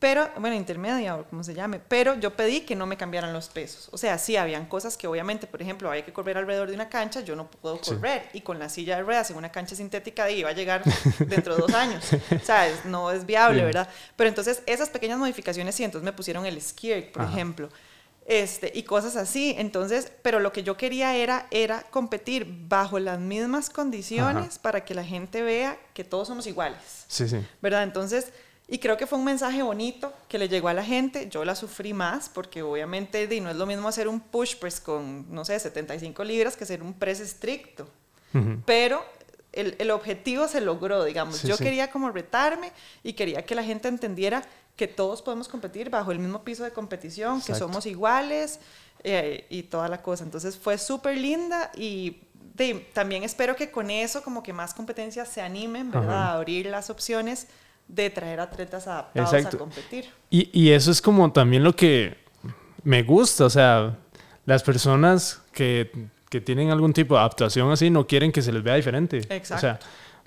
pero, 0.00 0.30
bueno, 0.38 0.56
intermedia 0.56 1.14
o 1.14 1.24
como 1.24 1.44
se 1.44 1.52
llame, 1.52 1.78
pero 1.78 2.18
yo 2.18 2.34
pedí 2.34 2.62
que 2.62 2.74
no 2.74 2.86
me 2.86 2.96
cambiaran 2.96 3.34
los 3.34 3.48
pesos. 3.48 3.90
O 3.92 3.98
sea, 3.98 4.16
sí, 4.16 4.34
habían 4.34 4.64
cosas 4.64 4.96
que 4.96 5.06
obviamente, 5.06 5.46
por 5.46 5.60
ejemplo, 5.60 5.90
hay 5.90 6.04
que 6.04 6.12
correr 6.12 6.38
alrededor 6.38 6.68
de 6.68 6.74
una 6.74 6.88
cancha, 6.88 7.20
yo 7.20 7.36
no 7.36 7.50
puedo 7.50 7.78
correr, 7.78 8.30
y 8.32 8.40
con 8.40 8.58
la 8.58 8.70
silla 8.70 8.96
de 8.96 9.02
ruedas 9.02 9.30
en 9.30 9.36
una 9.36 9.52
cancha 9.52 9.76
sintética 9.76 10.30
iba 10.30 10.48
a 10.48 10.52
llegar 10.54 10.82
dentro 11.18 11.54
de 11.54 11.60
dos 11.60 11.74
años. 11.74 12.02
O 12.12 12.44
sea, 12.44 12.66
no 12.86 13.10
es 13.10 13.26
viable, 13.26 13.62
¿verdad? 13.62 13.90
Pero 14.16 14.28
entonces, 14.28 14.62
esas 14.64 14.88
pequeñas 14.88 15.18
modificaciones 15.18 15.74
sí, 15.74 15.84
entonces 15.84 16.04
me 16.04 16.14
pusieron 16.14 16.46
el 16.46 16.58
ski, 16.62 17.10
por 17.12 17.22
ejemplo. 17.22 17.68
Este, 18.24 18.70
y 18.74 18.84
cosas 18.84 19.16
así. 19.16 19.54
Entonces, 19.58 20.10
pero 20.22 20.40
lo 20.40 20.50
que 20.50 20.62
yo 20.62 20.78
quería 20.78 21.14
era, 21.14 21.46
era 21.50 21.82
competir 21.90 22.46
bajo 22.68 22.98
las 22.98 23.18
mismas 23.18 23.68
condiciones 23.68 24.58
para 24.58 24.84
que 24.84 24.94
la 24.94 25.04
gente 25.04 25.42
vea 25.42 25.78
que 25.92 26.04
todos 26.04 26.28
somos 26.28 26.46
iguales. 26.46 27.04
Sí, 27.08 27.28
sí. 27.28 27.44
¿Verdad? 27.60 27.82
Entonces, 27.82 28.32
y 28.72 28.78
creo 28.78 28.96
que 28.96 29.06
fue 29.06 29.18
un 29.18 29.24
mensaje 29.24 29.62
bonito 29.62 30.12
que 30.28 30.38
le 30.38 30.48
llegó 30.48 30.68
a 30.68 30.74
la 30.74 30.84
gente. 30.84 31.28
Yo 31.28 31.44
la 31.44 31.56
sufrí 31.56 31.92
más 31.92 32.28
porque 32.28 32.62
obviamente 32.62 33.28
no 33.40 33.50
es 33.50 33.56
lo 33.56 33.66
mismo 33.66 33.88
hacer 33.88 34.06
un 34.06 34.20
push 34.20 34.54
press 34.56 34.80
con, 34.80 35.26
no 35.28 35.44
sé, 35.44 35.58
75 35.58 36.22
libras 36.22 36.56
que 36.56 36.62
hacer 36.62 36.80
un 36.80 36.94
press 36.94 37.18
estricto. 37.18 37.88
Pero 38.64 39.04
el, 39.52 39.74
el, 39.80 39.90
objetivo 39.90 40.46
se 40.46 40.60
logró, 40.60 41.02
digamos. 41.02 41.42
Yo 41.42 41.58
quería 41.58 41.90
como 41.90 42.12
retarme 42.12 42.70
y 43.02 43.14
quería 43.14 43.44
que 43.44 43.56
la 43.56 43.64
gente 43.64 43.88
entendiera 43.88 44.44
que 44.76 44.86
todos 44.86 45.20
podemos 45.20 45.48
competir 45.48 45.90
bajo 45.90 46.12
el 46.12 46.20
mismo 46.20 46.44
piso 46.44 46.62
de 46.62 46.70
competición, 46.70 47.42
que 47.42 47.56
somos 47.56 47.86
iguales 47.86 48.60
eh, 49.02 49.46
y 49.50 49.64
toda 49.64 49.88
la 49.88 50.00
cosa. 50.00 50.22
Entonces 50.22 50.56
fue 50.56 50.78
súper 50.78 51.18
linda 51.18 51.72
y 51.74 52.22
también 52.92 53.24
espero 53.24 53.56
que 53.56 53.72
con 53.72 53.90
eso 53.90 54.22
como 54.22 54.44
que 54.44 54.52
más 54.52 54.74
competencias 54.74 55.28
se 55.28 55.40
animen, 55.40 55.90
¿verdad? 55.90 56.22
A 56.22 56.32
abrir 56.34 56.66
las 56.66 56.88
opciones 56.88 57.48
de 57.94 58.10
traer 58.10 58.40
atletas 58.40 58.86
adaptados 58.86 59.32
a 59.32 59.58
competir. 59.58 60.06
Y, 60.30 60.48
y, 60.52 60.70
eso 60.70 60.90
es 60.90 61.02
como 61.02 61.32
también 61.32 61.64
lo 61.64 61.74
que 61.74 62.16
me 62.84 63.02
gusta, 63.02 63.44
o 63.46 63.50
sea, 63.50 63.98
las 64.46 64.62
personas 64.62 65.42
que, 65.52 65.90
que, 66.28 66.40
tienen 66.40 66.70
algún 66.70 66.92
tipo 66.92 67.14
de 67.14 67.20
adaptación 67.20 67.70
así 67.70 67.90
no 67.90 68.06
quieren 68.06 68.32
que 68.32 68.42
se 68.42 68.52
les 68.52 68.62
vea 68.62 68.76
diferente. 68.76 69.18
Exacto. 69.18 69.54
O 69.54 69.58
sea, 69.58 69.78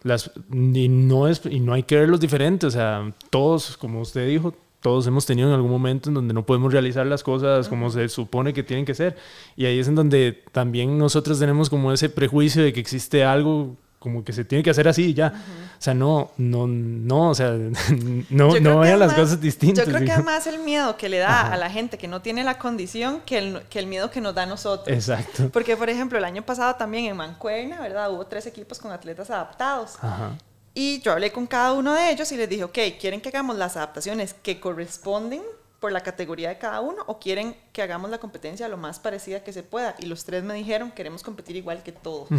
las, 0.03 0.31
y, 0.51 0.89
no 0.89 1.27
es, 1.27 1.41
y 1.45 1.59
no 1.59 1.73
hay 1.73 1.83
que 1.83 1.97
verlos 1.97 2.19
diferentes, 2.19 2.67
o 2.67 2.71
sea, 2.71 3.13
todos, 3.29 3.77
como 3.77 4.01
usted 4.01 4.27
dijo, 4.27 4.53
todos 4.81 5.07
hemos 5.07 5.25
tenido 5.25 5.47
en 5.47 5.55
algún 5.55 5.71
momento 5.71 6.09
en 6.09 6.15
donde 6.15 6.33
no 6.33 6.45
podemos 6.45 6.73
realizar 6.73 7.07
las 7.07 7.23
cosas 7.23 7.69
como 7.69 7.89
se 7.89 8.09
supone 8.09 8.51
que 8.51 8.63
tienen 8.63 8.83
que 8.83 8.93
ser. 8.93 9.15
Y 9.55 9.65
ahí 9.65 9.79
es 9.79 9.87
en 9.87 9.95
donde 9.95 10.43
también 10.51 10.97
nosotros 10.97 11.39
tenemos 11.39 11.69
como 11.69 11.93
ese 11.93 12.09
prejuicio 12.09 12.61
de 12.61 12.73
que 12.73 12.81
existe 12.81 13.23
algo 13.23 13.77
como 14.03 14.21
que 14.21 14.33
se 14.33 14.43
tiene 14.43 14.61
que 14.61 14.69
hacer 14.69 14.85
así 14.85 15.05
y 15.05 15.13
ya. 15.13 15.31
O 15.79 15.81
sea, 15.81 15.93
no, 15.93 16.31
no, 16.35 16.67
no, 16.67 17.29
o 17.29 17.35
sea, 17.35 17.51
no, 18.29 18.59
no 18.59 18.79
vean 18.79 18.99
las 18.99 19.13
cosas 19.13 19.39
distintas. 19.39 19.85
Yo 19.85 19.93
creo 19.93 20.05
que 20.05 20.11
es 20.11 20.23
más 20.25 20.45
el 20.45 20.59
miedo 20.59 20.97
que 20.97 21.07
le 21.07 21.19
da 21.19 21.53
a 21.53 21.55
la 21.55 21.69
gente 21.69 21.97
que 21.97 22.09
no 22.09 22.21
tiene 22.21 22.43
la 22.43 22.57
condición 22.57 23.21
que 23.25 23.37
el, 23.37 23.61
que 23.69 23.79
el 23.79 23.87
miedo 23.87 24.11
que 24.11 24.19
nos 24.19 24.35
da 24.35 24.43
a 24.43 24.45
nosotros. 24.45 24.93
Exacto. 24.93 25.49
Porque, 25.53 25.77
por 25.77 25.89
ejemplo, 25.89 26.17
el 26.17 26.25
año 26.25 26.41
pasado 26.41 26.75
también 26.75 27.05
en 27.05 27.15
Mancuerna, 27.15 27.79
¿verdad? 27.79 28.11
Hubo 28.11 28.27
tres 28.27 28.45
equipos 28.45 28.77
con 28.77 28.91
atletas 28.91 29.29
adaptados. 29.29 29.95
Ajá. 30.01 30.33
Y 30.73 30.99
yo 30.99 31.13
hablé 31.13 31.31
con 31.31 31.47
cada 31.47 31.71
uno 31.71 31.93
de 31.93 32.11
ellos 32.11 32.29
y 32.33 32.35
les 32.35 32.49
dije, 32.49 32.65
ok, 32.65 32.77
¿quieren 32.99 33.21
que 33.21 33.29
hagamos 33.29 33.55
las 33.55 33.77
adaptaciones 33.77 34.33
que 34.33 34.59
corresponden 34.59 35.41
por 35.83 35.91
la 35.91 35.99
categoría 35.99 36.47
de 36.47 36.57
cada 36.57 36.79
uno 36.79 37.03
o 37.07 37.19
quieren 37.19 37.57
que 37.73 37.81
hagamos 37.81 38.09
la 38.09 38.17
competencia 38.17 38.69
lo 38.69 38.77
más 38.77 38.99
parecida 38.99 39.43
que 39.43 39.51
se 39.51 39.63
pueda? 39.63 39.95
Y 39.99 40.05
los 40.05 40.23
tres 40.23 40.41
me 40.41 40.53
dijeron, 40.53 40.91
queremos 40.91 41.23
competir 41.23 41.57
igual 41.57 41.83
que 41.83 41.91
todos. 41.91 42.29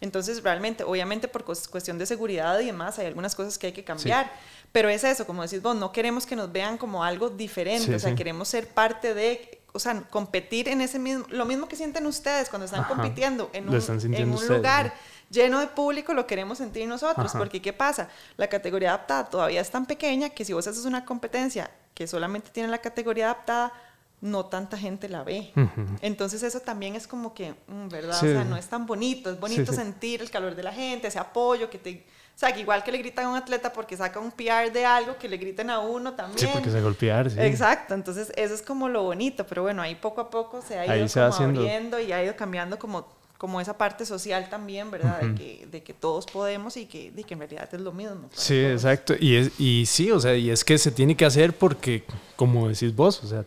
Entonces, 0.00 0.42
realmente, 0.42 0.82
obviamente 0.82 1.28
por 1.28 1.44
cuestión 1.44 1.98
de 1.98 2.06
seguridad 2.06 2.58
y 2.58 2.66
demás, 2.66 2.98
hay 2.98 3.06
algunas 3.06 3.36
cosas 3.36 3.58
que 3.58 3.68
hay 3.68 3.72
que 3.72 3.84
cambiar. 3.84 4.28
Pero 4.72 4.88
es 4.88 5.04
eso, 5.04 5.24
como 5.24 5.42
decís 5.42 5.62
vos, 5.62 5.76
no 5.76 5.92
queremos 5.92 6.26
que 6.26 6.34
nos 6.34 6.50
vean 6.50 6.76
como 6.76 7.04
algo 7.04 7.30
diferente, 7.30 7.94
o 7.94 7.98
sea, 8.00 8.12
queremos 8.16 8.48
ser 8.48 8.66
parte 8.66 9.14
de, 9.14 9.62
o 9.72 9.78
sea, 9.78 10.02
competir 10.10 10.68
en 10.68 10.80
ese 10.80 10.98
mismo, 10.98 11.26
lo 11.30 11.44
mismo 11.44 11.68
que 11.68 11.76
sienten 11.76 12.04
ustedes 12.08 12.48
cuando 12.48 12.66
están 12.66 12.82
compitiendo 12.82 13.50
en 13.52 13.68
un, 13.68 14.14
en 14.14 14.32
un 14.32 14.48
lugar 14.48 14.92
lleno 15.30 15.60
de 15.60 15.68
público, 15.68 16.12
lo 16.12 16.26
queremos 16.26 16.58
sentir 16.58 16.88
nosotros, 16.88 17.30
porque 17.38 17.62
¿qué 17.62 17.72
pasa? 17.72 18.08
La 18.36 18.48
categoría 18.48 18.88
adaptada 18.88 19.30
todavía 19.30 19.60
es 19.60 19.70
tan 19.70 19.86
pequeña 19.86 20.30
que 20.30 20.44
si 20.44 20.52
vos 20.52 20.66
haces 20.66 20.84
una 20.86 21.04
competencia 21.04 21.70
que 21.94 22.06
solamente 22.06 22.50
tiene 22.50 22.68
la 22.68 22.78
categoría 22.78 23.26
adaptada, 23.26 23.72
no 24.20 24.46
tanta 24.46 24.78
gente 24.78 25.08
la 25.08 25.22
ve. 25.22 25.52
Entonces 26.00 26.42
eso 26.42 26.60
también 26.60 26.96
es 26.96 27.06
como 27.06 27.34
que, 27.34 27.54
mm, 27.66 27.88
¿verdad? 27.88 28.16
O 28.16 28.20
sea, 28.20 28.44
no 28.44 28.56
es 28.56 28.66
tan 28.66 28.86
bonito, 28.86 29.30
es 29.30 29.38
bonito 29.38 29.72
sentir 29.72 30.22
el 30.22 30.30
calor 30.30 30.54
de 30.54 30.62
la 30.62 30.72
gente, 30.72 31.08
ese 31.08 31.18
apoyo 31.18 31.68
que 31.68 31.78
te... 31.78 32.06
O 32.34 32.38
sea, 32.38 32.52
que 32.52 32.60
igual 32.60 32.82
que 32.82 32.90
le 32.90 32.98
gritan 32.98 33.26
a 33.26 33.28
un 33.28 33.36
atleta 33.36 33.72
porque 33.72 33.96
saca 33.96 34.18
un 34.18 34.32
PR 34.32 34.72
de 34.72 34.84
algo, 34.84 35.16
que 35.18 35.28
le 35.28 35.36
griten 35.36 35.70
a 35.70 35.78
uno 35.78 36.14
también. 36.14 36.38
Sí, 36.38 36.48
porque 36.52 36.70
se 36.70 36.80
golpear, 36.80 37.30
sí. 37.30 37.38
Exacto, 37.38 37.94
entonces 37.94 38.32
eso 38.34 38.54
es 38.54 38.62
como 38.62 38.88
lo 38.88 39.04
bonito, 39.04 39.46
pero 39.46 39.62
bueno, 39.62 39.82
ahí 39.82 39.94
poco 39.94 40.22
a 40.22 40.30
poco 40.30 40.60
se 40.62 40.78
ha 40.78 40.96
ido 40.96 41.22
abriendo 41.32 42.00
y 42.00 42.10
ha 42.10 42.24
ido 42.24 42.34
cambiando 42.34 42.78
como 42.78 43.06
como 43.44 43.60
esa 43.60 43.76
parte 43.76 44.06
social 44.06 44.48
también, 44.48 44.90
¿verdad? 44.90 45.20
de, 45.20 45.34
que, 45.34 45.68
de, 45.70 45.82
que, 45.82 45.92
todos 45.92 46.24
podemos 46.24 46.78
y 46.78 46.86
que, 46.86 47.10
de 47.10 47.24
que 47.24 47.34
en 47.34 47.40
realidad 47.40 47.68
es 47.70 47.78
lo 47.78 47.92
mismo. 47.92 48.30
Sí, 48.32 48.58
exacto. 48.58 49.12
Y, 49.20 49.36
es, 49.36 49.60
y 49.60 49.84
sí, 49.84 50.10
o 50.10 50.18
sea, 50.18 50.34
y 50.34 50.48
es 50.48 50.64
que 50.64 50.78
se 50.78 50.90
tiene 50.90 51.14
que 51.14 51.26
hacer 51.26 51.52
porque, 51.52 52.04
como 52.36 52.70
decís 52.70 52.96
vos, 52.96 53.22
o 53.22 53.26
sea, 53.26 53.44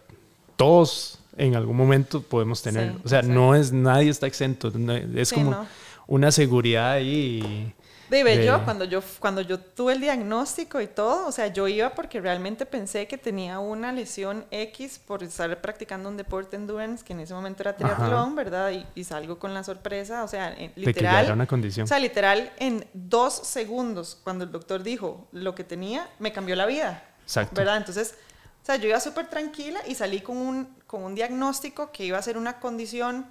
todos 0.56 1.18
en 1.36 1.56
algún 1.56 1.76
momento 1.76 2.22
podemos 2.22 2.62
tener, 2.62 2.94
o 3.04 3.10
sea, 3.10 3.24
no 3.24 3.56
es, 3.56 3.72
nadie 3.72 4.12
está 4.12 4.28
exento, 4.28 4.72
es 5.16 5.34
como 5.34 5.66
una 6.06 6.32
seguridad 6.32 6.92
ahí 6.92 7.74
Debe, 8.10 8.46
yo 8.46 8.64
cuando 8.64 8.86
yo 8.86 9.02
cuando 9.20 9.42
yo 9.42 9.60
tuve 9.60 9.94
el 9.94 10.00
diagnóstico 10.00 10.80
y 10.80 10.88
todo, 10.88 11.28
o 11.28 11.32
sea, 11.32 11.48
yo 11.48 11.68
iba 11.68 11.90
porque 11.94 12.22
realmente 12.22 12.66
pensé 12.66 13.08
que 13.08 13.18
tenía 13.18 13.60
una 13.60 13.92
lesión 13.92 14.46
X 14.50 15.00
por 15.00 15.24
estar 15.24 15.60
practicando 15.62 16.08
un 16.08 16.16
deporte 16.16 16.56
endurance 16.56 17.04
que 17.04 17.14
en 17.14 17.20
ese 17.20 17.34
momento 17.34 17.64
era 17.64 17.76
triatlón, 17.76 18.36
¿verdad? 18.36 18.72
Y, 18.96 19.04
salgo 19.04 19.40
con 19.40 19.54
la 19.54 19.64
sorpresa, 19.64 20.24
o 20.24 20.28
sea, 20.28 20.56
literal. 20.76 21.26
era 21.26 21.34
una 21.34 21.48
condición. 21.48 21.86
O 21.86 21.88
sea, 21.88 22.00
literal 22.00 22.52
en 22.58 22.86
dos 22.94 23.34
segundos 23.34 24.20
cuando 24.24 24.44
el 24.44 24.52
doctor 24.52 24.84
dijo 24.84 25.28
lo 25.32 25.56
que 25.56 25.64
tenía, 25.64 26.10
me 26.20 26.32
cambió 26.32 26.56
la 26.56 26.66
vida. 26.66 27.04
Exacto. 27.24 27.56
¿Verdad? 27.56 27.78
Entonces, 27.78 28.16
o 28.64 28.66
sea, 28.66 28.76
yo 28.78 28.88
iba 28.90 29.00
súper 29.00 29.30
tranquila 29.30 29.80
y 29.88 29.96
salí 29.96 30.22
con 30.22 30.38
un 30.38 30.78
con 30.88 31.04
un 31.04 31.14
diagnóstico 31.14 31.92
que 31.92 32.06
iba 32.06 32.18
a 32.18 32.22
ser 32.22 32.38
una 32.38 32.60
condición 32.60 33.26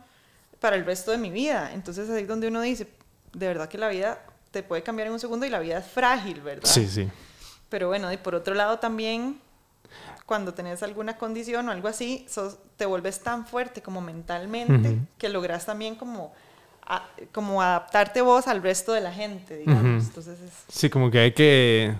para 0.60 0.76
el 0.76 0.84
resto 0.84 1.10
de 1.10 1.18
mi 1.18 1.30
vida. 1.30 1.72
Entonces 1.72 2.08
ahí 2.10 2.22
es 2.22 2.28
donde 2.28 2.48
uno 2.48 2.60
dice, 2.60 2.86
de 3.32 3.46
verdad 3.46 3.68
que 3.68 3.78
la 3.78 3.88
vida 3.88 4.20
te 4.56 4.62
puede 4.62 4.82
cambiar 4.82 5.08
en 5.08 5.12
un 5.12 5.20
segundo 5.20 5.44
y 5.44 5.50
la 5.50 5.58
vida 5.58 5.76
es 5.76 5.86
frágil, 5.86 6.40
¿verdad? 6.40 6.64
Sí, 6.64 6.88
sí. 6.88 7.06
Pero 7.68 7.88
bueno, 7.88 8.10
y 8.10 8.16
por 8.16 8.34
otro 8.34 8.54
lado 8.54 8.78
también, 8.78 9.38
cuando 10.24 10.54
tenés 10.54 10.82
alguna 10.82 11.18
condición 11.18 11.68
o 11.68 11.72
algo 11.72 11.88
así, 11.88 12.26
te 12.78 12.86
vuelves 12.86 13.20
tan 13.20 13.46
fuerte 13.46 13.82
como 13.82 14.00
mentalmente 14.00 14.96
que 15.18 15.28
logras 15.28 15.66
también 15.66 15.94
como, 15.94 16.32
como 17.32 17.60
adaptarte 17.60 18.22
vos 18.22 18.46
al 18.46 18.62
resto 18.62 18.94
de 18.94 19.02
la 19.02 19.12
gente, 19.12 19.58
digamos. 19.58 20.04
Entonces 20.04 20.38
Sí, 20.68 20.88
como 20.88 21.10
que 21.10 21.18
hay 21.18 21.32
que 21.32 21.92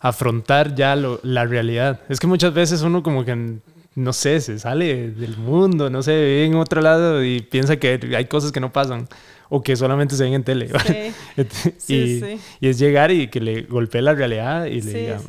afrontar 0.00 0.74
ya 0.74 0.96
la 0.96 1.44
realidad. 1.44 2.00
Es 2.08 2.18
que 2.18 2.26
muchas 2.26 2.52
veces 2.52 2.82
uno 2.82 3.04
como 3.04 3.24
que 3.24 3.60
no 3.94 4.12
sé, 4.12 4.40
se 4.40 4.58
sale 4.58 5.10
del 5.12 5.36
mundo, 5.36 5.88
no 5.88 6.02
sé, 6.02 6.16
vive 6.16 6.46
en 6.46 6.56
otro 6.56 6.80
lado 6.80 7.22
y 7.22 7.42
piensa 7.42 7.76
que 7.76 8.00
hay 8.16 8.24
cosas 8.24 8.50
que 8.50 8.58
no 8.58 8.72
pasan 8.72 9.06
o 9.54 9.62
que 9.62 9.76
solamente 9.76 10.16
se 10.16 10.24
ven 10.24 10.32
en 10.32 10.44
tele. 10.44 10.70
y, 11.86 12.24
y, 12.24 12.68
es 12.68 12.78
llegar 12.78 13.10
y 13.10 13.28
que 13.28 13.38
le 13.38 13.62
golpee 13.64 14.00
la 14.00 14.14
realidad 14.14 14.64
y 14.64 14.80
le 14.80 14.92
diga, 14.94 15.20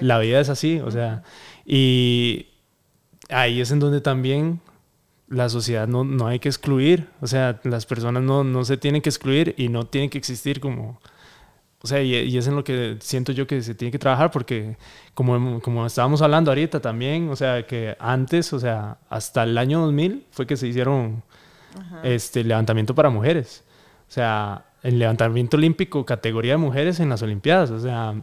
la 0.00 0.18
vida 0.20 0.38
es 0.38 0.48
así, 0.48 0.78
o 0.78 0.92
sea, 0.92 1.24
y 1.66 2.46
ahí 3.28 3.60
es 3.60 3.72
en 3.72 3.80
donde 3.80 4.00
también 4.00 4.60
la 5.26 5.48
sociedad 5.48 5.88
no, 5.88 6.04
no 6.04 6.28
hay 6.28 6.38
que 6.38 6.48
excluir, 6.48 7.08
o 7.20 7.26
sea, 7.26 7.58
las 7.64 7.84
personas 7.84 8.22
no, 8.22 8.44
no 8.44 8.64
se 8.64 8.76
tienen 8.76 9.02
que 9.02 9.08
excluir 9.08 9.56
y 9.58 9.68
no 9.70 9.88
tienen 9.88 10.08
que 10.08 10.18
existir 10.18 10.60
como 10.60 11.00
o 11.80 11.86
sea, 11.86 12.00
y, 12.02 12.36
es 12.36 12.46
en 12.46 12.56
lo 12.56 12.64
que 12.64 12.96
siento 13.00 13.32
yo 13.32 13.46
que 13.46 13.62
se 13.62 13.74
tiene 13.74 13.90
que 13.92 13.98
trabajar 13.98 14.30
porque 14.30 14.76
como, 15.14 15.60
como 15.60 15.86
estábamos 15.86 16.22
hablando 16.22 16.50
ahorita 16.50 16.80
también, 16.80 17.28
o 17.28 17.36
sea, 17.36 17.66
que 17.66 17.96
antes, 17.98 18.52
o 18.52 18.58
sea, 18.58 18.98
hasta 19.08 19.44
el 19.44 19.58
año 19.58 19.80
2000 19.82 20.26
fue 20.30 20.46
que 20.46 20.56
se 20.56 20.66
hicieron 20.66 21.22
este 22.02 22.44
levantamiento 22.44 22.94
para 22.94 23.10
mujeres. 23.10 23.64
O 24.08 24.12
sea, 24.12 24.64
el 24.82 24.98
levantamiento 24.98 25.56
olímpico 25.56 26.04
categoría 26.04 26.52
de 26.52 26.58
mujeres 26.58 27.00
en 27.00 27.08
las 27.08 27.22
Olimpiadas, 27.22 27.70
o 27.70 27.80
sea, 27.80 28.14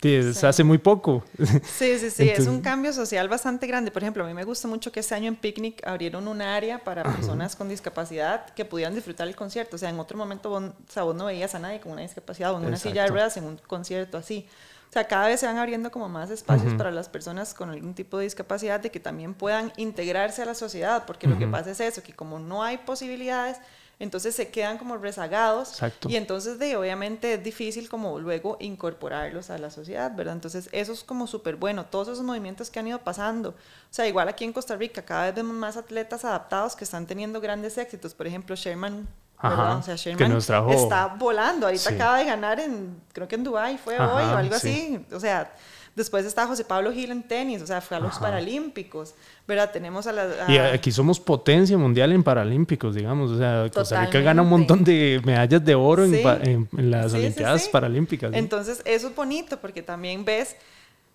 se 0.00 0.46
hace 0.46 0.64
muy 0.64 0.78
poco. 0.78 1.24
Sí, 1.64 1.98
sí, 1.98 2.10
sí, 2.10 2.28
es 2.28 2.46
un 2.46 2.60
cambio 2.60 2.92
social 2.92 3.28
bastante 3.28 3.66
grande. 3.66 3.90
Por 3.90 4.02
ejemplo, 4.02 4.24
a 4.24 4.26
mí 4.26 4.34
me 4.34 4.44
gusta 4.44 4.68
mucho 4.68 4.92
que 4.92 5.00
este 5.00 5.14
año 5.14 5.28
en 5.28 5.36
Picnic 5.36 5.84
abrieron 5.86 6.28
un 6.28 6.40
área 6.40 6.84
para 6.84 7.02
personas 7.02 7.56
con 7.56 7.68
discapacidad 7.68 8.46
que 8.50 8.64
pudieran 8.64 8.94
disfrutar 8.94 9.26
el 9.28 9.36
concierto. 9.36 9.76
O 9.76 9.78
sea, 9.78 9.90
en 9.90 9.98
otro 9.98 10.16
momento 10.16 10.50
vos, 10.50 11.14
no 11.14 11.24
veías 11.26 11.54
a 11.54 11.58
nadie 11.58 11.80
con 11.80 11.92
una 11.92 12.02
discapacidad 12.02 12.52
o 12.52 12.58
en 12.58 12.66
una 12.66 12.76
silla 12.76 13.04
de 13.04 13.08
ruedas 13.08 13.36
en 13.36 13.44
un 13.44 13.58
concierto 13.66 14.18
así. 14.18 14.46
O 14.88 14.92
sea, 14.92 15.06
cada 15.06 15.28
vez 15.28 15.40
se 15.40 15.46
van 15.46 15.58
abriendo 15.58 15.90
como 15.90 16.08
más 16.08 16.30
espacios 16.30 16.72
para 16.74 16.90
las 16.90 17.10
personas 17.10 17.52
con 17.52 17.68
algún 17.68 17.94
tipo 17.94 18.16
de 18.16 18.24
discapacidad 18.24 18.80
de 18.80 18.90
que 18.90 19.00
también 19.00 19.34
puedan 19.34 19.70
integrarse 19.76 20.40
a 20.40 20.46
la 20.46 20.54
sociedad, 20.54 21.04
porque 21.06 21.26
lo 21.26 21.38
que 21.38 21.46
pasa 21.46 21.70
es 21.70 21.80
eso, 21.80 22.02
que 22.02 22.14
como 22.14 22.38
no 22.38 22.62
hay 22.62 22.78
posibilidades, 22.78 23.58
entonces 23.98 24.34
se 24.34 24.48
quedan 24.48 24.78
como 24.78 24.96
rezagados 24.96 25.78
y 26.06 26.16
entonces 26.16 26.58
de, 26.58 26.76
obviamente 26.76 27.34
es 27.34 27.42
difícil 27.42 27.88
como 27.88 28.18
luego 28.18 28.56
incorporarlos 28.60 29.50
a 29.50 29.58
la 29.58 29.70
sociedad, 29.70 30.14
¿verdad? 30.14 30.34
Entonces 30.34 30.68
eso 30.72 30.92
es 30.92 31.02
como 31.02 31.26
súper 31.26 31.56
bueno, 31.56 31.84
todos 31.84 32.08
esos 32.08 32.24
movimientos 32.24 32.70
que 32.70 32.78
han 32.78 32.86
ido 32.86 33.00
pasando, 33.00 33.50
o 33.50 33.54
sea, 33.90 34.06
igual 34.06 34.28
aquí 34.28 34.44
en 34.44 34.52
Costa 34.52 34.76
Rica 34.76 35.02
cada 35.02 35.26
vez 35.26 35.34
vemos 35.34 35.54
más 35.54 35.76
atletas 35.76 36.24
adaptados 36.24 36.76
que 36.76 36.84
están 36.84 37.06
teniendo 37.06 37.40
grandes 37.40 37.76
éxitos, 37.76 38.14
por 38.14 38.26
ejemplo, 38.26 38.54
Sherman 38.54 39.08
o 39.42 39.82
sea, 39.82 39.96
Sherman 39.96 40.36
está 40.36 41.06
volando. 41.18 41.66
Ahorita 41.66 41.90
acaba 41.90 42.18
de 42.18 42.24
ganar 42.24 42.60
en, 42.60 43.00
creo 43.12 43.28
que 43.28 43.36
en 43.36 43.44
Dubai 43.44 43.78
fue 43.78 43.98
hoy 43.98 44.24
o 44.24 44.36
algo 44.36 44.54
así. 44.54 45.04
O 45.12 45.20
sea, 45.20 45.52
Después 45.98 46.24
está 46.24 46.46
José 46.46 46.64
Pablo 46.64 46.92
Gil 46.92 47.10
en 47.10 47.24
tenis, 47.24 47.60
o 47.60 47.66
sea, 47.66 47.80
fue 47.80 47.96
a 47.96 48.00
los 48.00 48.20
Paralímpicos, 48.20 49.16
¿verdad? 49.48 49.72
Tenemos 49.72 50.06
a 50.06 50.12
la... 50.12 50.28
Y 50.46 50.56
aquí 50.56 50.92
somos 50.92 51.18
potencia 51.18 51.76
mundial 51.76 52.12
en 52.12 52.22
Paralímpicos, 52.22 52.94
digamos, 52.94 53.32
o 53.32 53.36
sea, 53.36 53.68
Costa 53.68 54.04
Rica 54.04 54.20
gana 54.20 54.42
un 54.42 54.48
montón 54.48 54.84
de 54.84 55.20
medallas 55.24 55.64
de 55.64 55.74
oro 55.74 56.04
en, 56.04 56.68
las 56.70 57.12
Olimpiadas 57.14 57.68
Paralímpicas. 57.68 58.30
Entonces, 58.32 58.80
eso 58.84 59.08
es 59.08 59.16
bonito 59.16 59.56
porque 59.56 59.82
también 59.82 60.24
ves 60.24 60.54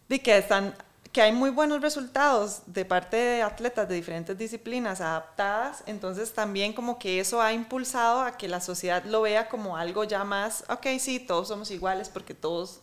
de 0.09 0.19
que 0.19 0.37
están 0.37 0.73
que 1.13 1.21
hay 1.21 1.31
muy 1.31 1.51
buenos 1.51 1.79
resultados 1.81 2.63
de 2.65 2.85
parte 2.85 3.15
de 3.15 3.43
atletas 3.43 3.87
de 3.87 3.95
diferentes 3.95 4.35
disciplinas 4.35 4.99
adaptadas, 4.99 5.83
entonces 5.85 6.33
también 6.33 6.73
como 6.73 6.97
que 6.97 7.19
eso 7.19 7.39
ha 7.39 7.53
impulsado 7.53 8.21
a 8.21 8.35
que 8.35 8.47
la 8.47 8.59
sociedad 8.59 9.05
lo 9.05 9.21
vea 9.21 9.47
como 9.47 9.77
algo 9.77 10.03
ya 10.03 10.23
más, 10.23 10.65
ok, 10.69 10.87
sí, 10.99 11.19
todos 11.19 11.47
somos 11.47 11.69
iguales 11.69 12.09
porque 12.09 12.33
todos 12.33 12.81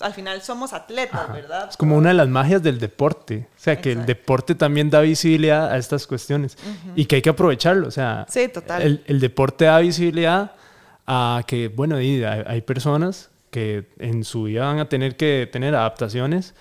al 0.00 0.12
final 0.12 0.42
somos 0.42 0.72
atletas, 0.72 1.32
¿verdad? 1.32 1.68
Es 1.70 1.76
como 1.76 1.96
una 1.96 2.10
de 2.10 2.14
las 2.14 2.28
magias 2.28 2.62
del 2.62 2.78
deporte. 2.78 3.48
O 3.56 3.60
sea, 3.60 3.80
que 3.80 3.92
el 3.92 4.04
deporte 4.04 4.54
también 4.54 4.90
da 4.90 5.00
visibilidad 5.00 5.72
a 5.72 5.78
estas 5.78 6.06
cuestiones 6.06 6.58
y 6.94 7.06
que 7.06 7.16
hay 7.16 7.22
que 7.22 7.30
aprovecharlo. 7.30 7.88
O 7.88 7.90
sea, 7.90 8.26
sí, 8.28 8.48
total. 8.48 9.02
El, 9.06 9.20
deporte 9.20 9.64
da 9.64 9.78
visibilidad 9.78 10.52
a 11.06 11.42
que, 11.46 11.68
bueno, 11.68 11.96
hay, 11.96 12.62
personas 12.62 13.30
que 13.50 13.88
en 13.98 14.24
su 14.24 14.44
vida 14.44 14.66
van 14.66 14.80
a 14.80 14.88
tener 14.90 15.16
que 15.16 15.48
tener 15.50 15.74
adaptaciones 15.74 16.54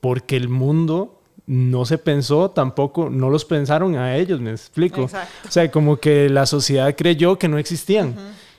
porque 0.00 0.36
el 0.36 0.48
mundo 0.48 1.20
no 1.46 1.84
se 1.84 1.98
pensó 1.98 2.50
tampoco, 2.50 3.10
no 3.10 3.28
los 3.28 3.44
pensaron 3.44 3.96
a 3.96 4.16
ellos, 4.16 4.40
me 4.40 4.52
explico. 4.52 5.04
O 5.04 5.50
sea, 5.50 5.70
como 5.70 5.96
que 5.96 6.28
la 6.28 6.46
sociedad 6.46 6.94
creyó 6.96 7.38
que 7.38 7.48
no 7.48 7.58
existían. 7.58 8.14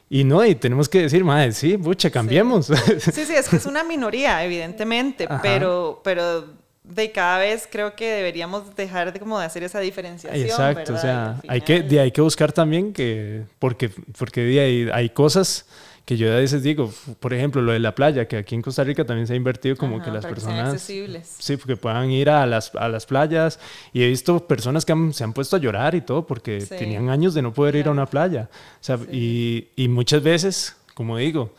Y 0.09 0.25
no, 0.25 0.43
y 0.45 0.55
tenemos 0.55 0.89
que 0.89 1.03
decir, 1.03 1.23
madre, 1.23 1.53
sí, 1.53 1.77
bucha, 1.77 2.09
cambiemos. 2.09 2.67
Sí. 2.99 3.25
sí, 3.25 3.33
es 3.33 3.47
que 3.47 3.55
es 3.55 3.65
una 3.65 3.83
minoría, 3.85 4.43
evidentemente, 4.43 5.25
pero, 5.41 6.01
pero 6.03 6.47
de 6.83 7.11
cada 7.13 7.37
vez 7.39 7.67
creo 7.71 7.95
que 7.95 8.11
deberíamos 8.11 8.75
dejar 8.75 9.13
de 9.13 9.19
como 9.19 9.39
de 9.39 9.45
hacer 9.45 9.63
esa 9.63 9.79
diferenciación. 9.79 10.45
Exacto, 10.45 10.93
o 10.93 10.97
sea, 10.97 11.39
hay 11.47 11.61
que, 11.61 11.81
de, 11.81 12.01
hay 12.01 12.11
que 12.11 12.19
buscar 12.19 12.51
también 12.51 12.91
que, 12.91 13.43
porque, 13.57 13.89
porque 14.17 14.41
de 14.41 14.59
ahí 14.59 14.89
hay 14.91 15.09
cosas 15.11 15.65
que 16.11 16.17
yo 16.17 16.29
a 16.29 16.35
veces 16.35 16.61
digo, 16.61 16.91
por 17.21 17.33
ejemplo, 17.33 17.61
lo 17.61 17.71
de 17.71 17.79
la 17.79 17.95
playa, 17.95 18.27
que 18.27 18.35
aquí 18.35 18.53
en 18.53 18.61
Costa 18.61 18.83
Rica 18.83 19.05
también 19.05 19.27
se 19.27 19.31
ha 19.31 19.37
invertido 19.37 19.77
como 19.77 20.03
que 20.03 20.11
las 20.11 20.25
personas... 20.25 20.81
sí, 20.81 21.55
porque 21.55 21.77
puedan 21.77 22.11
ir 22.11 22.29
a 22.29 22.45
las, 22.45 22.75
a 22.75 22.89
las 22.89 23.05
playas. 23.05 23.61
Y 23.93 24.03
he 24.03 24.09
visto 24.09 24.45
personas 24.45 24.83
que 24.83 24.93
se 25.13 25.23
han 25.23 25.31
puesto 25.31 25.55
a 25.55 25.59
llorar 25.59 25.95
y 25.95 26.01
todo 26.01 26.27
porque 26.27 26.65
tenían 26.65 27.07
años 27.07 27.33
de 27.33 27.41
no 27.41 27.53
poder 27.53 27.77
ir 27.77 27.87
a 27.87 27.91
una 27.91 28.07
playa. 28.07 28.49
O 28.51 28.83
sea, 28.83 28.99
y, 29.09 29.69
y 29.77 29.87
muchas 29.87 30.21
veces, 30.21 30.75
como 30.95 31.15
digo, 31.15 31.53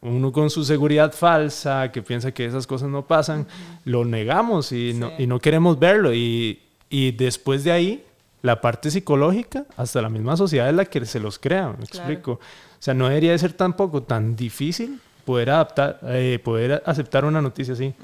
uno 0.00 0.30
con 0.30 0.48
su 0.48 0.64
seguridad 0.64 1.12
falsa, 1.12 1.90
que 1.90 2.00
piensa 2.00 2.30
que 2.30 2.44
esas 2.44 2.68
cosas 2.68 2.90
no 2.90 3.04
pasan, 3.04 3.48
lo 3.84 4.04
negamos 4.04 4.70
y, 4.70 4.92
no, 4.94 5.10
y 5.18 5.26
no 5.26 5.40
queremos 5.40 5.76
verlo. 5.76 6.14
Y, 6.14 6.60
y, 6.88 7.10
después 7.10 7.64
de 7.64 7.72
ahí, 7.72 8.04
la 8.42 8.60
parte 8.60 8.92
psicológica, 8.92 9.66
hasta 9.76 10.00
la 10.00 10.08
misma 10.08 10.36
sociedad 10.36 10.68
es 10.68 10.76
la 10.76 10.84
que 10.84 11.04
se 11.04 11.18
los 11.18 11.40
crea, 11.40 11.74
me 11.76 11.82
explico. 11.82 12.38
O 12.78 12.82
sea, 12.82 12.94
no 12.94 13.08
debería 13.08 13.32
de 13.32 13.38
ser 13.38 13.52
tampoco 13.52 14.02
tan 14.02 14.36
difícil 14.36 15.00
poder 15.24 15.50
adaptar, 15.50 16.00
eh, 16.04 16.40
poder 16.42 16.82
aceptar 16.86 17.24
una 17.24 17.42
noticia 17.42 17.74
así. 17.74 17.94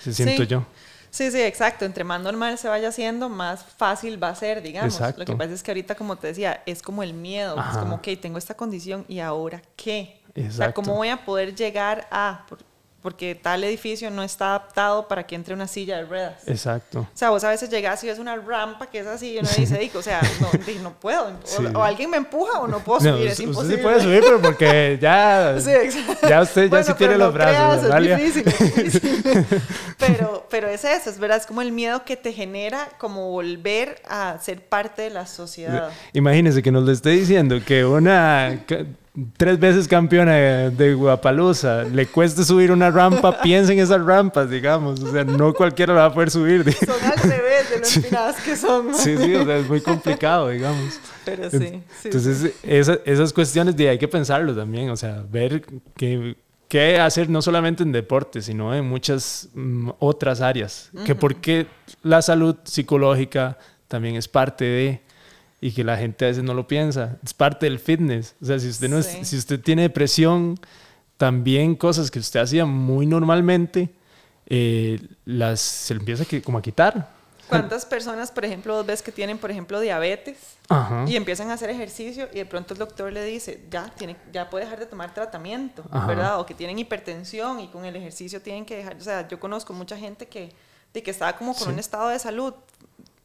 Se 0.00 0.12
siento 0.12 0.42
yo. 0.44 0.64
Sí, 1.10 1.30
sí, 1.30 1.40
exacto. 1.40 1.84
Entre 1.84 2.02
más 2.02 2.20
normal 2.20 2.58
se 2.58 2.68
vaya 2.68 2.88
haciendo, 2.88 3.28
más 3.28 3.64
fácil 3.64 4.22
va 4.22 4.30
a 4.30 4.34
ser, 4.34 4.62
digamos. 4.62 5.00
Lo 5.16 5.24
que 5.24 5.36
pasa 5.36 5.52
es 5.52 5.62
que 5.62 5.70
ahorita, 5.70 5.94
como 5.94 6.16
te 6.16 6.26
decía, 6.26 6.62
es 6.66 6.82
como 6.82 7.02
el 7.02 7.14
miedo. 7.14 7.56
Es 7.56 7.78
como, 7.78 7.96
ok, 7.96 8.08
tengo 8.20 8.36
esta 8.36 8.54
condición 8.54 9.04
y 9.08 9.20
ahora 9.20 9.62
qué. 9.76 10.20
Exacto. 10.34 10.48
O 10.48 10.56
sea, 10.56 10.72
¿cómo 10.72 10.96
voy 10.96 11.08
a 11.08 11.24
poder 11.24 11.54
llegar 11.54 12.08
a...? 12.10 12.44
Porque 13.04 13.34
tal 13.34 13.62
edificio 13.64 14.10
no 14.10 14.22
está 14.22 14.46
adaptado 14.46 15.06
para 15.08 15.26
que 15.26 15.34
entre 15.34 15.52
una 15.52 15.68
silla 15.68 15.98
de 15.98 16.04
ruedas. 16.04 16.48
Exacto. 16.48 17.00
O 17.00 17.08
sea, 17.12 17.28
vos 17.28 17.44
a 17.44 17.50
veces 17.50 17.68
llegas 17.68 18.02
y 18.02 18.06
ves 18.06 18.18
una 18.18 18.34
rampa 18.36 18.86
que 18.86 19.00
es 19.00 19.06
así 19.06 19.34
y 19.34 19.38
uno 19.40 19.48
dice, 19.58 19.90
o 19.94 20.00
sea, 20.00 20.22
no, 20.40 20.48
no 20.82 20.94
puedo. 20.94 21.30
O, 21.74 21.82
alguien 21.82 22.08
me 22.08 22.16
empuja 22.16 22.60
o 22.60 22.66
no 22.66 22.78
puedo 22.78 23.00
subir, 23.00 23.26
es 23.26 23.38
imposible. 23.40 23.74
Usted 23.74 23.76
sí 23.76 23.82
puede 23.82 24.00
subir, 24.00 24.20
pero 24.22 24.40
porque 24.40 24.98
ya, 25.02 25.54
sí, 25.60 25.70
ya 26.26 26.40
usted 26.40 26.70
ya 26.70 26.82
sí 26.82 26.94
tiene 26.94 27.18
los 27.18 27.34
brazos. 27.34 27.84
es 27.84 28.16
difícil, 28.16 28.48
es 28.48 28.92
difícil. 28.94 29.62
pero, 29.98 30.46
pero 30.48 30.68
es 30.68 30.82
eso, 30.86 31.10
es 31.10 31.18
verdad, 31.18 31.36
es 31.36 31.44
como 31.44 31.60
el 31.60 31.72
miedo 31.72 32.06
que 32.06 32.16
te 32.16 32.32
genera 32.32 32.88
como 32.96 33.32
volver 33.32 34.00
a 34.08 34.38
ser 34.40 34.66
parte 34.66 35.02
de 35.02 35.10
la 35.10 35.26
sociedad. 35.26 35.90
Imagínese 36.14 36.62
que 36.62 36.72
nos 36.72 36.84
lo 36.84 36.92
esté 36.92 37.10
diciendo 37.10 37.60
que 37.66 37.84
una 37.84 38.64
tres 39.36 39.58
veces 39.58 39.86
campeona 39.86 40.70
de 40.70 40.94
Guapalooza, 40.94 41.84
le 41.84 42.06
cueste 42.06 42.44
subir 42.44 42.72
una 42.72 42.90
rampa, 42.90 43.40
piensen 43.42 43.78
en 43.78 43.84
esas 43.84 44.04
rampas, 44.04 44.50
digamos. 44.50 45.00
O 45.00 45.12
sea, 45.12 45.24
no 45.24 45.52
cualquiera 45.54 45.94
la 45.94 46.00
va 46.00 46.06
a 46.06 46.14
poder 46.14 46.30
subir. 46.30 46.64
Son 46.72 46.94
al 47.02 47.18
revés 47.18 47.70
de 47.70 47.78
lo 47.78 47.86
empinadas 47.86 48.40
que 48.42 48.56
son. 48.56 48.94
Sí, 48.94 49.16
sí, 49.16 49.34
o 49.34 49.44
sea, 49.44 49.58
es 49.58 49.68
muy 49.68 49.80
complicado, 49.80 50.48
digamos. 50.48 51.00
Pero 51.24 51.50
sí. 51.50 51.82
Entonces, 52.04 52.52
esas 52.62 53.32
cuestiones 53.32 53.76
de 53.76 53.88
hay 53.88 53.98
que 53.98 54.08
pensarlo 54.08 54.54
también, 54.54 54.90
o 54.90 54.96
sea, 54.96 55.24
ver 55.30 55.64
qué, 55.96 56.36
qué 56.68 56.98
hacer 56.98 57.30
no 57.30 57.40
solamente 57.40 57.84
en 57.84 57.92
deporte, 57.92 58.42
sino 58.42 58.74
en 58.74 58.84
muchas 58.84 59.48
mm, 59.54 59.90
otras 60.00 60.40
áreas. 60.40 60.90
Que 61.06 61.14
porque 61.14 61.66
la 62.02 62.20
salud 62.20 62.56
psicológica 62.64 63.58
también 63.86 64.16
es 64.16 64.26
parte 64.26 64.64
de 64.64 65.00
y 65.64 65.72
que 65.72 65.82
la 65.82 65.96
gente 65.96 66.26
a 66.26 66.28
veces 66.28 66.44
no 66.44 66.52
lo 66.52 66.68
piensa. 66.68 67.16
Es 67.24 67.32
parte 67.32 67.64
del 67.64 67.78
fitness. 67.78 68.34
O 68.42 68.44
sea, 68.44 68.58
si 68.58 68.68
usted, 68.68 68.86
no 68.90 69.00
si 69.02 69.34
usted 69.34 69.58
tiene 69.58 69.80
depresión, 69.80 70.60
también 71.16 71.74
cosas 71.74 72.10
que 72.10 72.18
usted 72.18 72.38
hacía 72.40 72.66
muy 72.66 73.06
normalmente, 73.06 73.88
eh, 74.44 75.00
las, 75.24 75.60
se 75.62 75.94
le 75.94 76.00
empieza 76.00 76.26
como 76.44 76.58
a 76.58 76.60
quitar. 76.62 77.08
¿Cuántas 77.48 77.86
personas, 77.86 78.30
por 78.30 78.44
ejemplo, 78.44 78.74
vos 78.74 78.84
ves 78.84 79.00
que 79.00 79.10
tienen, 79.10 79.38
por 79.38 79.50
ejemplo, 79.50 79.80
diabetes 79.80 80.36
Ajá. 80.68 81.06
y 81.08 81.16
empiezan 81.16 81.48
a 81.48 81.54
hacer 81.54 81.70
ejercicio 81.70 82.28
y 82.34 82.36
de 82.36 82.44
pronto 82.44 82.74
el 82.74 82.78
doctor 82.78 83.10
le 83.10 83.24
dice, 83.24 83.64
ya, 83.70 83.90
tiene, 83.96 84.16
ya 84.34 84.50
puede 84.50 84.66
dejar 84.66 84.80
de 84.80 84.84
tomar 84.84 85.14
tratamiento, 85.14 85.82
Ajá. 85.90 86.06
¿verdad? 86.06 86.40
O 86.40 86.44
que 86.44 86.52
tienen 86.52 86.78
hipertensión 86.78 87.60
y 87.60 87.68
con 87.68 87.86
el 87.86 87.96
ejercicio 87.96 88.42
tienen 88.42 88.66
que 88.66 88.76
dejar, 88.76 88.96
o 88.96 89.00
sea, 89.00 89.26
yo 89.28 89.40
conozco 89.40 89.72
mucha 89.72 89.96
gente 89.96 90.26
que, 90.28 90.52
de 90.92 91.02
que 91.02 91.10
estaba 91.10 91.38
como 91.38 91.54
con 91.54 91.64
Sí. 91.64 91.70
un 91.70 91.78
estado 91.78 92.10
de 92.10 92.18
salud 92.18 92.52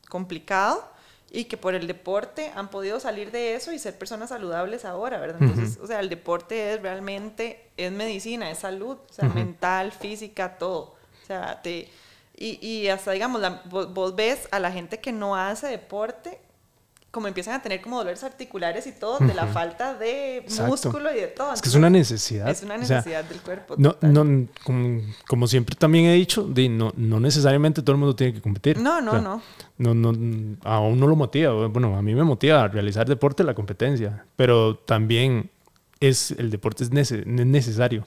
complicado 0.08 0.98
y 1.32 1.46
que 1.46 1.58
por 1.58 1.76
el 1.76 1.86
deporte 1.88 2.52
han 2.56 2.70
podido 2.70 3.00
salir 3.00 3.32
de 3.32 3.54
eso 3.56 3.72
y 3.72 3.80
ser 3.80 3.98
personas 3.98 4.30
saludables 4.30 4.84
ahora, 4.86 5.20
¿verdad? 5.20 5.38
Entonces, 5.42 5.78
o 5.82 5.86
sea, 5.88 6.00
el 6.00 6.10
deporte 6.10 6.74
es 6.74 6.82
realmente, 6.82 7.70
es 7.78 7.92
medicina, 7.92 8.50
es 8.50 8.60
salud, 8.60 8.98
o 9.10 9.14
sea, 9.14 9.30
mental, 9.30 9.92
física, 9.92 10.58
todo. 10.58 10.96
O 11.24 11.26
sea, 11.28 11.62
te, 11.62 11.90
y, 12.36 12.66
y 12.66 12.88
hasta, 12.88 13.12
digamos, 13.12 13.42
la- 13.42 13.62
vos, 13.66 13.94
vos 13.94 14.16
ves 14.16 14.48
a 14.52 14.60
la 14.60 14.72
gente 14.72 15.00
que 15.00 15.12
no 15.12 15.36
hace 15.36 15.68
deporte, 15.68 16.40
como 17.12 17.28
empiezan 17.28 17.55
a 17.55 17.62
tener 17.62 17.82
como 17.82 17.97
dolores 17.97 18.24
articulares 18.24 18.86
y 18.88 18.91
todo, 18.91 19.18
de 19.20 19.34
la 19.34 19.45
Ujú. 19.45 19.53
falta 19.53 19.95
de 19.95 20.38
Exacto. 20.38 20.70
músculo 20.70 21.12
y 21.12 21.20
de 21.22 21.28
todo. 21.28 21.53
Es 21.53 21.62
que 21.62 21.70
es 21.70 21.76
una 21.76 21.89
necesidad. 21.89 22.49
Es 22.49 22.62
una 22.62 22.76
o 22.76 22.84
sea, 22.86 22.97
necesidad 22.97 23.24
del 23.24 23.39
cuerpo. 23.41 23.76
no, 23.78 23.95
no, 24.01 24.47
como, 24.64 25.01
como 25.28 25.47
siempre 25.47 25.76
también 25.76 26.05
he 26.05 26.14
dicho, 26.14 26.43
di, 26.43 26.70
no, 26.70 26.93
no 26.95 27.20
necesariamente 27.20 27.82
todo 27.82 27.93
el 27.93 27.99
mundo 27.99 28.16
tiene 28.16 28.34
que 28.34 28.41
competir. 28.41 28.78
no, 28.80 29.01
no, 29.01 29.12
O 29.12 29.14
sea, 29.14 29.22
no. 29.22 29.41
no, 29.78 29.93
no, 30.12 30.57
a 30.64 30.80
uno 30.82 31.07
lo 31.07 31.16
motiva. 31.16 31.68
Bueno, 31.68 31.97
a 31.97 32.01
mí 32.01 32.14
me 32.14 32.24
motiva 32.24 32.64
a 32.64 32.68
realizar 32.68 33.07
deporte 33.07 33.43
la 33.43 33.55
competencia, 33.55 34.26
pero 34.36 34.76
también 34.78 35.49
es, 35.99 36.32
el 36.32 36.51
deporte 36.51 36.84
es, 36.84 37.12
es 37.12 37.26
necesario. 37.26 38.03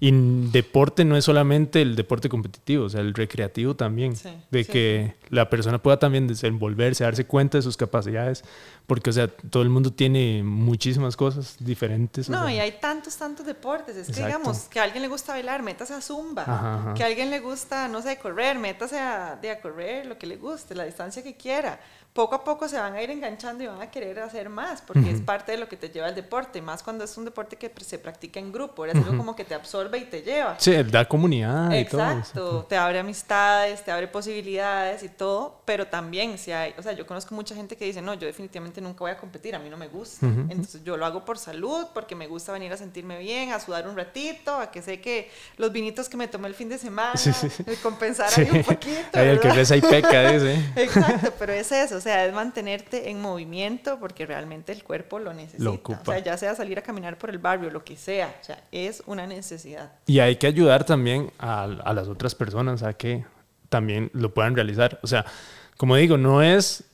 Y 0.00 0.10
deporte 0.50 1.04
no 1.04 1.16
es 1.16 1.24
solamente 1.24 1.80
el 1.82 1.96
deporte 1.96 2.28
competitivo, 2.28 2.84
o 2.84 2.88
sea, 2.88 3.00
el 3.00 3.14
recreativo 3.14 3.74
también. 3.74 4.16
Sí, 4.16 4.28
de 4.50 4.64
sí, 4.64 4.72
que 4.72 5.14
la 5.30 5.48
persona 5.48 5.78
pueda 5.82 5.98
también 5.98 6.26
desenvolverse, 6.26 7.04
darse 7.04 7.24
cuenta 7.26 7.58
de 7.58 7.62
sus 7.62 7.76
capacidades, 7.76 8.44
porque, 8.86 9.10
o 9.10 9.12
sea, 9.12 9.28
todo 9.28 9.62
el 9.62 9.70
mundo 9.70 9.92
tiene 9.92 10.42
muchísimas 10.42 11.16
cosas 11.16 11.56
diferentes. 11.60 12.28
o 12.28 12.32
No, 12.32 12.44
sea, 12.44 12.54
y 12.54 12.58
hay 12.58 12.72
tantos, 12.80 13.16
tantos 13.16 13.46
deportes. 13.46 13.96
Es 13.96 14.06
que, 14.06 14.12
Exacto. 14.12 14.26
digamos, 14.26 14.58
que 14.68 14.80
a 14.80 14.82
alguien 14.82 15.02
le 15.02 15.08
gusta 15.08 15.32
bailar, 15.32 15.62
métase 15.62 15.94
a 15.94 16.00
zumba. 16.00 16.42
Ajá, 16.42 16.74
ajá. 16.80 16.94
Que 16.94 17.02
a 17.02 17.06
alguien 17.06 17.30
le 17.30 17.40
gusta, 17.40 17.88
no 17.88 18.02
sé, 18.02 18.18
correr, 18.18 18.58
métase 18.58 18.98
a, 18.98 19.36
de 19.40 19.50
a 19.50 19.60
correr 19.60 20.06
lo 20.06 20.18
que 20.18 20.26
le 20.26 20.36
guste, 20.36 20.74
la 20.74 20.84
distancia 20.84 21.22
que 21.22 21.34
quiera. 21.34 21.80
Poco 22.14 22.36
a 22.36 22.44
poco 22.44 22.68
se 22.68 22.78
van 22.78 22.94
a 22.94 23.02
ir 23.02 23.10
enganchando 23.10 23.64
y 23.64 23.66
van 23.66 23.82
a 23.82 23.90
querer 23.90 24.20
hacer 24.20 24.48
más, 24.48 24.80
porque 24.80 25.10
es 25.10 25.20
parte 25.20 25.50
de 25.50 25.58
lo 25.58 25.68
que 25.68 25.76
te 25.76 25.88
lleva 25.90 26.06
al 26.06 26.14
deporte, 26.14 26.62
más 26.62 26.80
cuando 26.84 27.02
es 27.02 27.16
un 27.18 27.24
deporte 27.24 27.56
que 27.56 27.72
se 27.84 27.98
practica 27.98 28.38
en 28.38 28.52
grupo, 28.52 28.86
es 28.86 28.94
algo 28.94 29.16
como 29.16 29.34
que 29.34 29.44
te 29.44 29.52
absorbe 29.52 29.98
y 29.98 30.04
te 30.04 30.22
lleva. 30.22 30.54
Sí, 30.60 30.72
da 30.84 31.04
comunidad 31.08 31.72
y 31.72 31.84
todo. 31.86 32.00
Exacto, 32.02 32.66
te 32.68 32.76
abre 32.76 33.00
amistades, 33.00 33.84
te 33.84 33.90
abre 33.90 34.06
posibilidades 34.06 35.02
y 35.02 35.08
todo, 35.08 35.60
pero 35.64 35.88
también 35.88 36.38
si 36.38 36.52
hay, 36.52 36.72
o 36.78 36.82
sea, 36.84 36.92
yo 36.92 37.04
conozco 37.04 37.34
mucha 37.34 37.52
gente 37.56 37.76
que 37.76 37.84
dice, 37.84 38.00
no, 38.00 38.14
yo 38.14 38.28
definitivamente 38.28 38.80
nunca 38.80 39.00
voy 39.00 39.10
a 39.10 39.16
competir, 39.16 39.56
a 39.56 39.58
mí 39.58 39.68
no 39.68 39.76
me 39.76 39.88
gusta, 39.88 40.24
entonces 40.24 40.84
yo 40.84 40.96
lo 40.96 41.04
hago 41.06 41.24
por 41.24 41.36
salud, 41.36 41.86
porque 41.92 42.14
me 42.14 42.28
gusta 42.28 42.52
venir 42.52 42.72
a 42.72 42.76
sentirme 42.76 43.18
bien, 43.18 43.50
a 43.50 43.58
sudar 43.58 43.88
un 43.88 43.96
ratito, 43.96 44.54
a 44.54 44.70
que 44.70 44.82
sé 44.82 45.00
que 45.00 45.32
los 45.56 45.72
vinitos 45.72 46.08
que 46.08 46.16
me 46.16 46.28
tomé 46.28 46.46
el 46.46 46.54
fin 46.54 46.68
de 46.68 46.78
semana, 46.78 47.16
Sí, 47.16 47.32
sí. 47.32 47.64
compensar 47.82 48.30
Sí. 48.30 48.42
ahí 48.42 48.50
un 48.52 48.62
poquito, 48.62 49.00
Ahí 49.18 49.26
el 49.30 49.40
que 49.40 49.50
reza 49.50 49.74
y 49.74 49.80
peca, 49.80 50.30
dice. 50.30 50.54
Exacto, 50.76 51.32
pero 51.40 51.52
es 51.52 51.72
eso, 51.72 52.00
sea, 52.04 52.24
es 52.26 52.32
mantenerte 52.32 53.10
en 53.10 53.20
movimiento 53.20 53.98
porque 53.98 54.24
realmente 54.26 54.70
el 54.72 54.84
cuerpo 54.84 55.18
lo 55.18 55.34
necesita. 55.34 55.68
ocupa. 55.70 56.00
O 56.02 56.04
sea, 56.04 56.18
ya 56.20 56.36
sea 56.36 56.54
salir 56.54 56.78
a 56.78 56.82
caminar 56.82 57.18
por 57.18 57.30
el 57.30 57.38
barrio, 57.38 57.70
lo 57.70 57.82
que 57.84 57.96
sea, 57.96 58.34
o 58.40 58.44
sea, 58.44 58.62
es 58.70 59.02
una 59.06 59.26
necesidad. 59.26 59.92
Y 60.06 60.20
hay 60.20 60.36
que 60.36 60.46
ayudar 60.46 60.84
también 60.84 61.32
a, 61.38 61.64
a 61.64 61.92
las 61.92 62.06
otras 62.08 62.34
personas 62.34 62.82
a 62.82 62.92
que 62.92 63.24
también 63.68 64.10
lo 64.12 64.32
puedan 64.32 64.54
realizar. 64.54 65.00
O 65.02 65.06
sea, 65.08 65.24
como 65.76 65.96
digo, 65.96 66.16
no 66.16 66.40
es, 66.42 66.84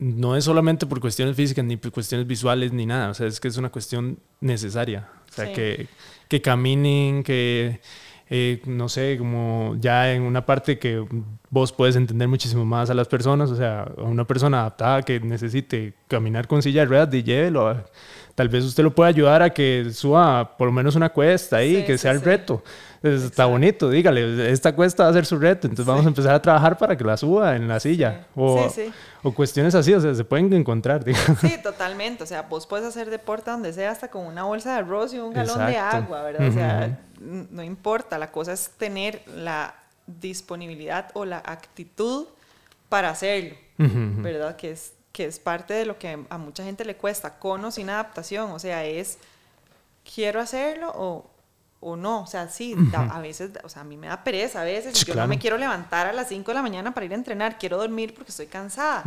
no 0.00 0.36
es 0.36 0.44
solamente 0.44 0.86
por 0.86 0.98
cuestiones 1.00 1.36
físicas 1.36 1.64
ni 1.64 1.76
por 1.76 1.92
cuestiones 1.92 2.26
visuales 2.26 2.72
ni 2.72 2.86
nada. 2.86 3.10
O 3.10 3.14
sea, 3.14 3.26
es 3.28 3.38
que 3.38 3.46
es 3.48 3.56
una 3.56 3.70
cuestión 3.70 4.18
necesaria. 4.40 5.08
O 5.30 5.32
sea, 5.32 5.46
Sí. 5.46 5.52
que, 5.52 5.88
que 6.28 6.42
caminen, 6.42 7.22
que, 7.22 7.80
eh, 8.30 8.62
no 8.66 8.88
sé, 8.88 9.16
como 9.18 9.76
ya 9.78 10.12
en 10.12 10.22
una 10.22 10.46
parte 10.46 10.78
que 10.78 11.04
vos 11.50 11.72
puedes 11.72 11.94
entender 11.96 12.26
muchísimo 12.26 12.64
más 12.64 12.90
a 12.90 12.94
las 12.94 13.08
personas. 13.08 13.50
O 13.50 13.56
sea, 13.56 13.82
a 13.96 14.02
una 14.02 14.24
persona 14.24 14.60
adaptada 14.60 15.02
que 15.02 15.20
necesite 15.20 15.94
caminar 16.08 16.46
con 16.46 16.62
silla 16.62 16.82
de 16.82 16.86
ruedas, 16.86 17.10
de 17.10 17.22
llévelo. 17.22 17.84
Tal 18.34 18.48
vez 18.48 18.64
usted 18.64 18.82
lo 18.82 18.92
pueda 18.94 19.08
ayudar 19.10 19.42
a 19.42 19.50
que 19.50 19.90
suba 19.92 20.56
por 20.56 20.66
lo 20.66 20.72
menos 20.72 20.96
una 20.96 21.10
cuesta 21.10 21.58
ahí, 21.58 21.76
Sí, 21.76 21.84
que 21.84 21.92
sí, 21.96 22.02
sea 22.02 22.10
el 22.12 22.18
sí. 22.18 22.24
reto. 22.24 22.62
Entonces, 22.96 23.30
está 23.30 23.44
bonito, 23.44 23.90
dígale, 23.90 24.50
esta 24.50 24.74
cuesta 24.74 25.04
va 25.04 25.10
a 25.10 25.12
ser 25.12 25.26
su 25.26 25.38
reto, 25.38 25.66
entonces 25.66 25.84
vamos 25.84 26.06
a 26.06 26.08
empezar 26.08 26.34
a 26.34 26.40
trabajar 26.40 26.78
para 26.78 26.96
que 26.96 27.04
la 27.04 27.18
suba 27.18 27.54
en 27.54 27.68
la 27.68 27.78
silla. 27.78 28.22
Sí. 28.34 28.40
O, 28.40 28.72
o 29.24 29.34
cuestiones 29.34 29.74
así, 29.74 29.92
o 29.92 30.00
sea, 30.00 30.14
se 30.14 30.24
pueden 30.24 30.50
encontrar, 30.54 31.04
digamos. 31.04 31.38
Sí, 31.38 31.54
totalmente. 31.62 32.24
O 32.24 32.26
sea, 32.26 32.42
vos 32.42 32.66
puedes 32.66 32.86
hacer 32.86 33.10
deporte 33.10 33.50
donde 33.50 33.74
sea, 33.74 33.90
hasta 33.90 34.08
con 34.08 34.26
una 34.26 34.44
bolsa 34.44 34.72
de 34.72 34.78
arroz 34.78 35.12
y 35.12 35.18
un 35.18 35.34
galón 35.34 35.66
de 35.66 35.76
agua, 35.76 36.22
¿verdad? 36.22 36.48
O 36.48 36.52
sea, 36.52 36.98
no 37.24 37.62
importa. 37.62 38.18
La 38.18 38.30
cosa 38.30 38.52
es 38.52 38.70
tener 38.76 39.22
la 39.28 39.74
disponibilidad 40.06 41.10
o 41.14 41.24
la 41.24 41.38
actitud 41.38 42.26
para 42.88 43.10
hacerlo. 43.10 43.56
¿verdad? 44.22 44.56
Que 44.56 44.70
es, 44.72 44.92
que 45.12 45.24
es 45.26 45.38
parte 45.38 45.74
de 45.74 45.84
lo 45.86 45.98
que 45.98 46.24
a 46.28 46.38
mucha 46.38 46.62
gente 46.64 46.84
le 46.84 46.96
cuesta, 46.96 47.38
con 47.38 47.64
o 47.64 47.70
sin 47.70 47.90
adaptación. 47.90 48.50
O 48.52 48.58
sea, 48.58 48.84
es, 48.84 49.18
¿quiero 50.14 50.40
hacerlo 50.40 50.92
o, 50.94 51.30
o 51.80 51.96
no? 51.96 52.22
O 52.22 52.26
sea, 52.26 52.48
sí, 52.48 52.74
da- 52.92 53.10
a 53.16 53.20
veces, 53.20 53.50
o 53.64 53.68
sea, 53.68 53.82
a 53.82 53.84
mí 53.84 53.96
me 53.96 54.06
da 54.08 54.22
pereza 54.22 54.60
a 54.60 54.64
veces. 54.64 54.96
Sí, 54.98 55.04
yo 55.06 55.14
claro. 55.14 55.26
no 55.26 55.30
me 55.34 55.38
quiero 55.38 55.58
levantar 55.58 56.06
a 56.06 56.12
las 56.12 56.28
5 56.28 56.50
de 56.50 56.54
la 56.54 56.62
mañana 56.62 56.94
para 56.94 57.06
ir 57.06 57.12
a 57.12 57.16
entrenar. 57.16 57.58
Quiero 57.58 57.76
dormir 57.78 58.14
porque 58.14 58.30
estoy 58.30 58.46
cansada. 58.46 59.02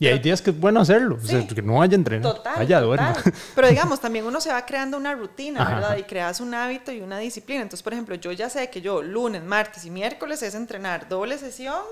Y 0.00 0.06
hay 0.06 0.12
Pero- 0.14 0.22
días 0.22 0.42
que 0.42 0.50
es 0.50 0.58
bueno 0.60 0.80
hacerlo, 0.80 1.16
o 1.22 1.26
sea, 1.26 1.40
Sí. 1.40 1.46
que 1.48 1.60
no 1.62 1.78
vaya 1.78 1.92
a 1.92 1.96
entrenar, 1.96 2.32
Total, 2.34 2.66
duerma. 2.84 3.12
total. 3.14 3.32
Pero 3.54 3.68
digamos, 3.94 4.00
también 4.00 4.24
uno 4.26 4.40
se 4.40 4.52
va 4.52 4.64
creando 4.64 4.96
una 4.96 5.14
rutina, 5.14 5.62
Ajá, 5.62 5.74
¿verdad? 5.74 5.90
ajá. 5.90 5.98
Y 5.98 6.02
creas 6.04 6.40
un 6.40 6.54
hábito 6.54 6.92
y 6.92 7.00
una 7.00 7.18
disciplina. 7.18 7.62
Entonces, 7.62 7.82
por 7.82 7.92
ejemplo, 7.94 8.14
yo 8.14 8.30
ya 8.32 8.48
sé 8.48 8.70
que 8.70 8.80
yo 8.80 9.02
lunes, 9.02 9.42
martes 9.42 9.84
y 9.84 9.90
miércoles 9.90 10.42
es 10.42 10.54
entrenar 10.54 11.08
doble 11.08 11.36
sesión 11.38 11.82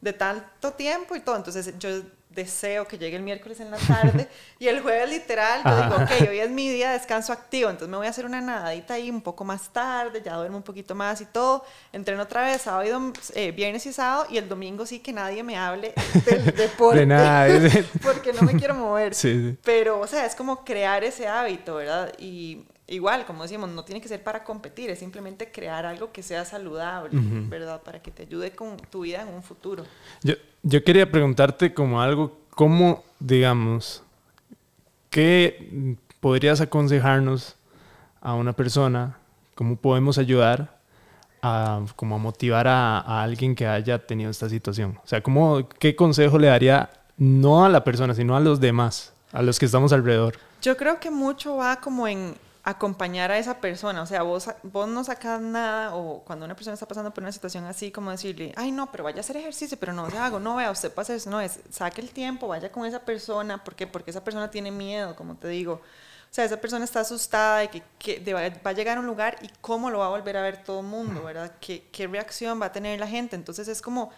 de 0.00 0.12
tanto 0.12 0.70
tiempo 0.74 1.16
y 1.16 1.20
todo. 1.20 1.34
Entonces, 1.36 1.74
yo 1.80 2.02
deseo 2.30 2.86
que 2.86 2.98
llegue 2.98 3.16
el 3.16 3.22
miércoles 3.22 3.58
en 3.60 3.70
la 3.70 3.78
tarde 3.78 4.28
y 4.58 4.68
el 4.68 4.80
jueves 4.80 5.08
literal 5.08 5.62
yo 5.64 5.82
digo, 5.82 5.96
ok, 5.96 6.28
hoy 6.28 6.38
es 6.40 6.50
mi 6.50 6.68
día 6.68 6.88
de 6.90 6.98
descanso 6.98 7.32
activo, 7.32 7.70
entonces 7.70 7.88
me 7.88 7.96
voy 7.96 8.06
a 8.06 8.10
hacer 8.10 8.26
una 8.26 8.40
nadadita 8.40 8.94
ahí 8.94 9.10
un 9.10 9.20
poco 9.20 9.44
más 9.44 9.72
tarde, 9.72 10.22
ya 10.24 10.34
duermo 10.34 10.58
un 10.58 10.62
poquito 10.62 10.94
más 10.94 11.20
y 11.20 11.26
todo, 11.26 11.64
entreno 11.92 12.22
otra 12.22 12.44
vez 12.44 12.62
sábado 12.62 12.84
y 12.84 13.38
eh, 13.38 13.52
viernes 13.52 13.86
y 13.86 13.92
sábado 13.92 14.26
y 14.30 14.38
el 14.38 14.48
domingo 14.48 14.86
sí 14.86 15.00
que 15.00 15.12
nadie 15.12 15.42
me 15.42 15.56
hable 15.56 15.94
del 16.26 16.44
deporte 16.56 17.00
De 17.00 17.06
nada, 17.06 17.48
porque 18.02 18.32
no 18.32 18.42
me 18.42 18.54
quiero 18.54 18.74
mover. 18.74 19.14
Sí, 19.14 19.32
sí. 19.32 19.58
Pero, 19.64 20.00
o 20.00 20.06
sea, 20.06 20.26
es 20.26 20.34
como 20.34 20.64
crear 20.64 21.04
ese 21.04 21.26
hábito, 21.26 21.76
¿verdad? 21.76 22.12
Y 22.18 22.64
igual, 22.88 23.26
como 23.26 23.42
decimos, 23.42 23.68
no 23.70 23.84
tiene 23.84 24.00
que 24.00 24.08
ser 24.08 24.22
para 24.22 24.42
competir, 24.42 24.90
es 24.90 24.98
simplemente 24.98 25.52
crear 25.52 25.86
algo 25.86 26.10
que 26.10 26.22
sea 26.22 26.44
saludable, 26.44 27.16
Ujú. 27.16 27.48
¿verdad? 27.48 27.82
Para 27.82 28.00
que 28.00 28.10
te 28.10 28.22
ayude 28.22 28.50
con 28.52 28.76
tu 28.76 29.02
vida 29.02 29.22
en 29.22 29.28
un 29.28 29.42
futuro. 29.42 29.84
Yo, 30.22 30.34
yo 30.62 30.82
quería 30.82 31.10
preguntarte 31.10 31.72
como 31.72 32.00
algo, 32.00 32.38
¿cómo, 32.50 33.04
digamos, 33.20 34.02
qué 35.10 35.96
podrías 36.20 36.60
aconsejarnos 36.60 37.56
a 38.20 38.34
una 38.34 38.54
persona? 38.54 39.18
¿Cómo 39.54 39.76
podemos 39.76 40.18
ayudar 40.18 40.78
a, 41.42 41.84
como 41.94 42.16
a 42.16 42.18
motivar 42.18 42.66
a, 42.66 43.00
a 43.00 43.22
alguien 43.22 43.54
que 43.54 43.66
haya 43.66 43.98
tenido 43.98 44.30
esta 44.30 44.48
situación? 44.48 44.98
O 45.04 45.06
sea, 45.06 45.22
¿cómo, 45.22 45.68
¿qué 45.78 45.94
consejo 45.94 46.38
le 46.38 46.48
daría 46.48 46.90
no 47.18 47.64
a 47.64 47.68
la 47.68 47.84
persona, 47.84 48.14
sino 48.14 48.34
a 48.36 48.40
los 48.40 48.60
demás, 48.60 49.12
a 49.32 49.42
los 49.42 49.58
que 49.58 49.66
estamos 49.66 49.92
alrededor? 49.92 50.38
Yo 50.62 50.76
creo 50.76 50.98
que 50.98 51.10
mucho 51.10 51.56
va 51.56 51.76
como 51.80 52.08
en 52.08 52.34
acompañar 52.70 53.30
a 53.32 53.38
esa 53.38 53.60
persona, 53.60 54.02
o 54.02 54.06
sea, 54.06 54.22
vos, 54.22 54.48
vos 54.62 54.88
no 54.88 55.02
sacas 55.04 55.40
nada 55.40 55.94
o 55.94 56.22
cuando 56.24 56.44
una 56.44 56.54
persona 56.54 56.74
está 56.74 56.86
pasando 56.86 57.12
por 57.14 57.22
una 57.24 57.32
situación 57.32 57.64
así, 57.64 57.90
como 57.90 58.10
decirle, 58.10 58.52
ay 58.56 58.72
no, 58.72 58.90
pero 58.90 59.04
vaya 59.04 59.18
a 59.18 59.20
hacer 59.20 59.36
ejercicio, 59.38 59.78
pero 59.80 59.92
no 59.94 60.10
se 60.10 60.18
hago, 60.18 60.38
no 60.38 60.56
vea, 60.56 60.70
usted 60.70 60.92
pasa 60.92 61.14
eso, 61.14 61.30
no 61.30 61.40
es, 61.40 61.60
saque 61.70 62.00
el 62.02 62.10
tiempo, 62.10 62.46
vaya 62.48 62.70
con 62.70 62.84
esa 62.84 63.00
persona, 63.00 63.64
¿por 63.64 63.74
qué? 63.74 63.86
Porque 63.86 64.10
esa 64.10 64.22
persona 64.22 64.50
tiene 64.50 64.70
miedo, 64.70 65.16
como 65.16 65.36
te 65.36 65.48
digo, 65.48 65.74
o 65.74 66.34
sea, 66.34 66.44
esa 66.44 66.58
persona 66.60 66.84
está 66.84 67.00
asustada 67.00 67.60
de 67.60 67.68
que, 67.70 67.82
que 67.98 68.20
de- 68.20 68.34
va 68.34 68.70
a 68.70 68.72
llegar 68.72 68.98
a 68.98 69.00
un 69.00 69.06
lugar 69.06 69.36
y 69.42 69.48
cómo 69.62 69.90
lo 69.90 70.00
va 70.00 70.06
a 70.06 70.10
volver 70.10 70.36
a 70.36 70.42
ver 70.42 70.62
todo 70.62 70.80
el 70.80 70.86
mundo, 70.86 71.22
¿verdad? 71.24 71.52
¿Qué, 71.60 71.88
qué 71.90 72.06
reacción 72.06 72.60
va 72.60 72.66
a 72.66 72.72
tener 72.72 73.00
la 73.00 73.06
gente? 73.08 73.34
Entonces 73.36 73.66
es 73.68 73.80
como, 73.80 74.10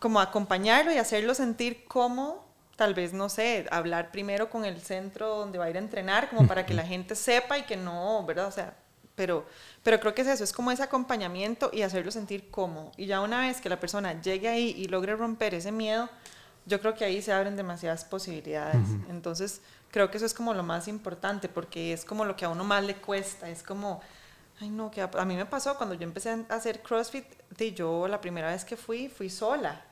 como 0.00 0.20
acompañarlo 0.20 0.92
y 0.92 0.98
hacerlo 0.98 1.34
sentir 1.34 1.84
cómodo, 1.86 2.43
tal 2.76 2.94
vez, 2.94 3.12
no 3.12 3.28
sé, 3.28 3.66
hablar 3.70 4.10
primero 4.10 4.50
con 4.50 4.64
el 4.64 4.80
centro 4.80 5.36
donde 5.36 5.58
va 5.58 5.66
a 5.66 5.70
ir 5.70 5.76
a 5.76 5.80
entrenar, 5.80 6.28
como 6.30 6.46
para 6.46 6.66
que 6.66 6.74
la 6.74 6.84
gente 6.84 7.14
sepa 7.14 7.58
y 7.58 7.62
que 7.62 7.76
no, 7.76 8.24
¿verdad? 8.26 8.46
O 8.46 8.50
sea, 8.50 8.74
pero, 9.14 9.46
pero 9.82 10.00
creo 10.00 10.14
que 10.14 10.22
es 10.22 10.28
eso, 10.28 10.44
es 10.44 10.52
como 10.52 10.70
ese 10.70 10.82
acompañamiento 10.82 11.70
y 11.72 11.82
hacerlo 11.82 12.10
sentir 12.10 12.50
cómodo. 12.50 12.90
Y 12.96 13.06
ya 13.06 13.20
una 13.20 13.42
vez 13.42 13.60
que 13.60 13.68
la 13.68 13.78
persona 13.78 14.20
llegue 14.20 14.48
ahí 14.48 14.74
y 14.76 14.88
logre 14.88 15.14
romper 15.14 15.54
ese 15.54 15.70
miedo, 15.70 16.08
yo 16.66 16.80
creo 16.80 16.94
que 16.94 17.04
ahí 17.04 17.22
se 17.22 17.32
abren 17.32 17.56
demasiadas 17.56 18.04
posibilidades. 18.04 18.88
Entonces, 19.08 19.60
creo 19.90 20.10
que 20.10 20.16
eso 20.16 20.26
es 20.26 20.34
como 20.34 20.54
lo 20.54 20.62
más 20.62 20.88
importante, 20.88 21.48
porque 21.48 21.92
es 21.92 22.04
como 22.04 22.24
lo 22.24 22.36
que 22.36 22.44
a 22.44 22.48
uno 22.48 22.64
más 22.64 22.84
le 22.84 22.96
cuesta, 22.96 23.48
es 23.48 23.62
como... 23.62 24.00
Ay, 24.60 24.70
no, 24.70 24.88
que 24.90 25.02
a, 25.02 25.10
a 25.18 25.24
mí 25.24 25.34
me 25.34 25.46
pasó 25.46 25.76
cuando 25.76 25.96
yo 25.96 26.04
empecé 26.04 26.30
a 26.30 26.54
hacer 26.54 26.80
CrossFit, 26.80 27.26
de 27.50 27.72
yo 27.72 28.06
la 28.08 28.20
primera 28.20 28.48
vez 28.50 28.64
que 28.64 28.76
fui, 28.76 29.08
fui 29.08 29.28
sola. 29.28 29.84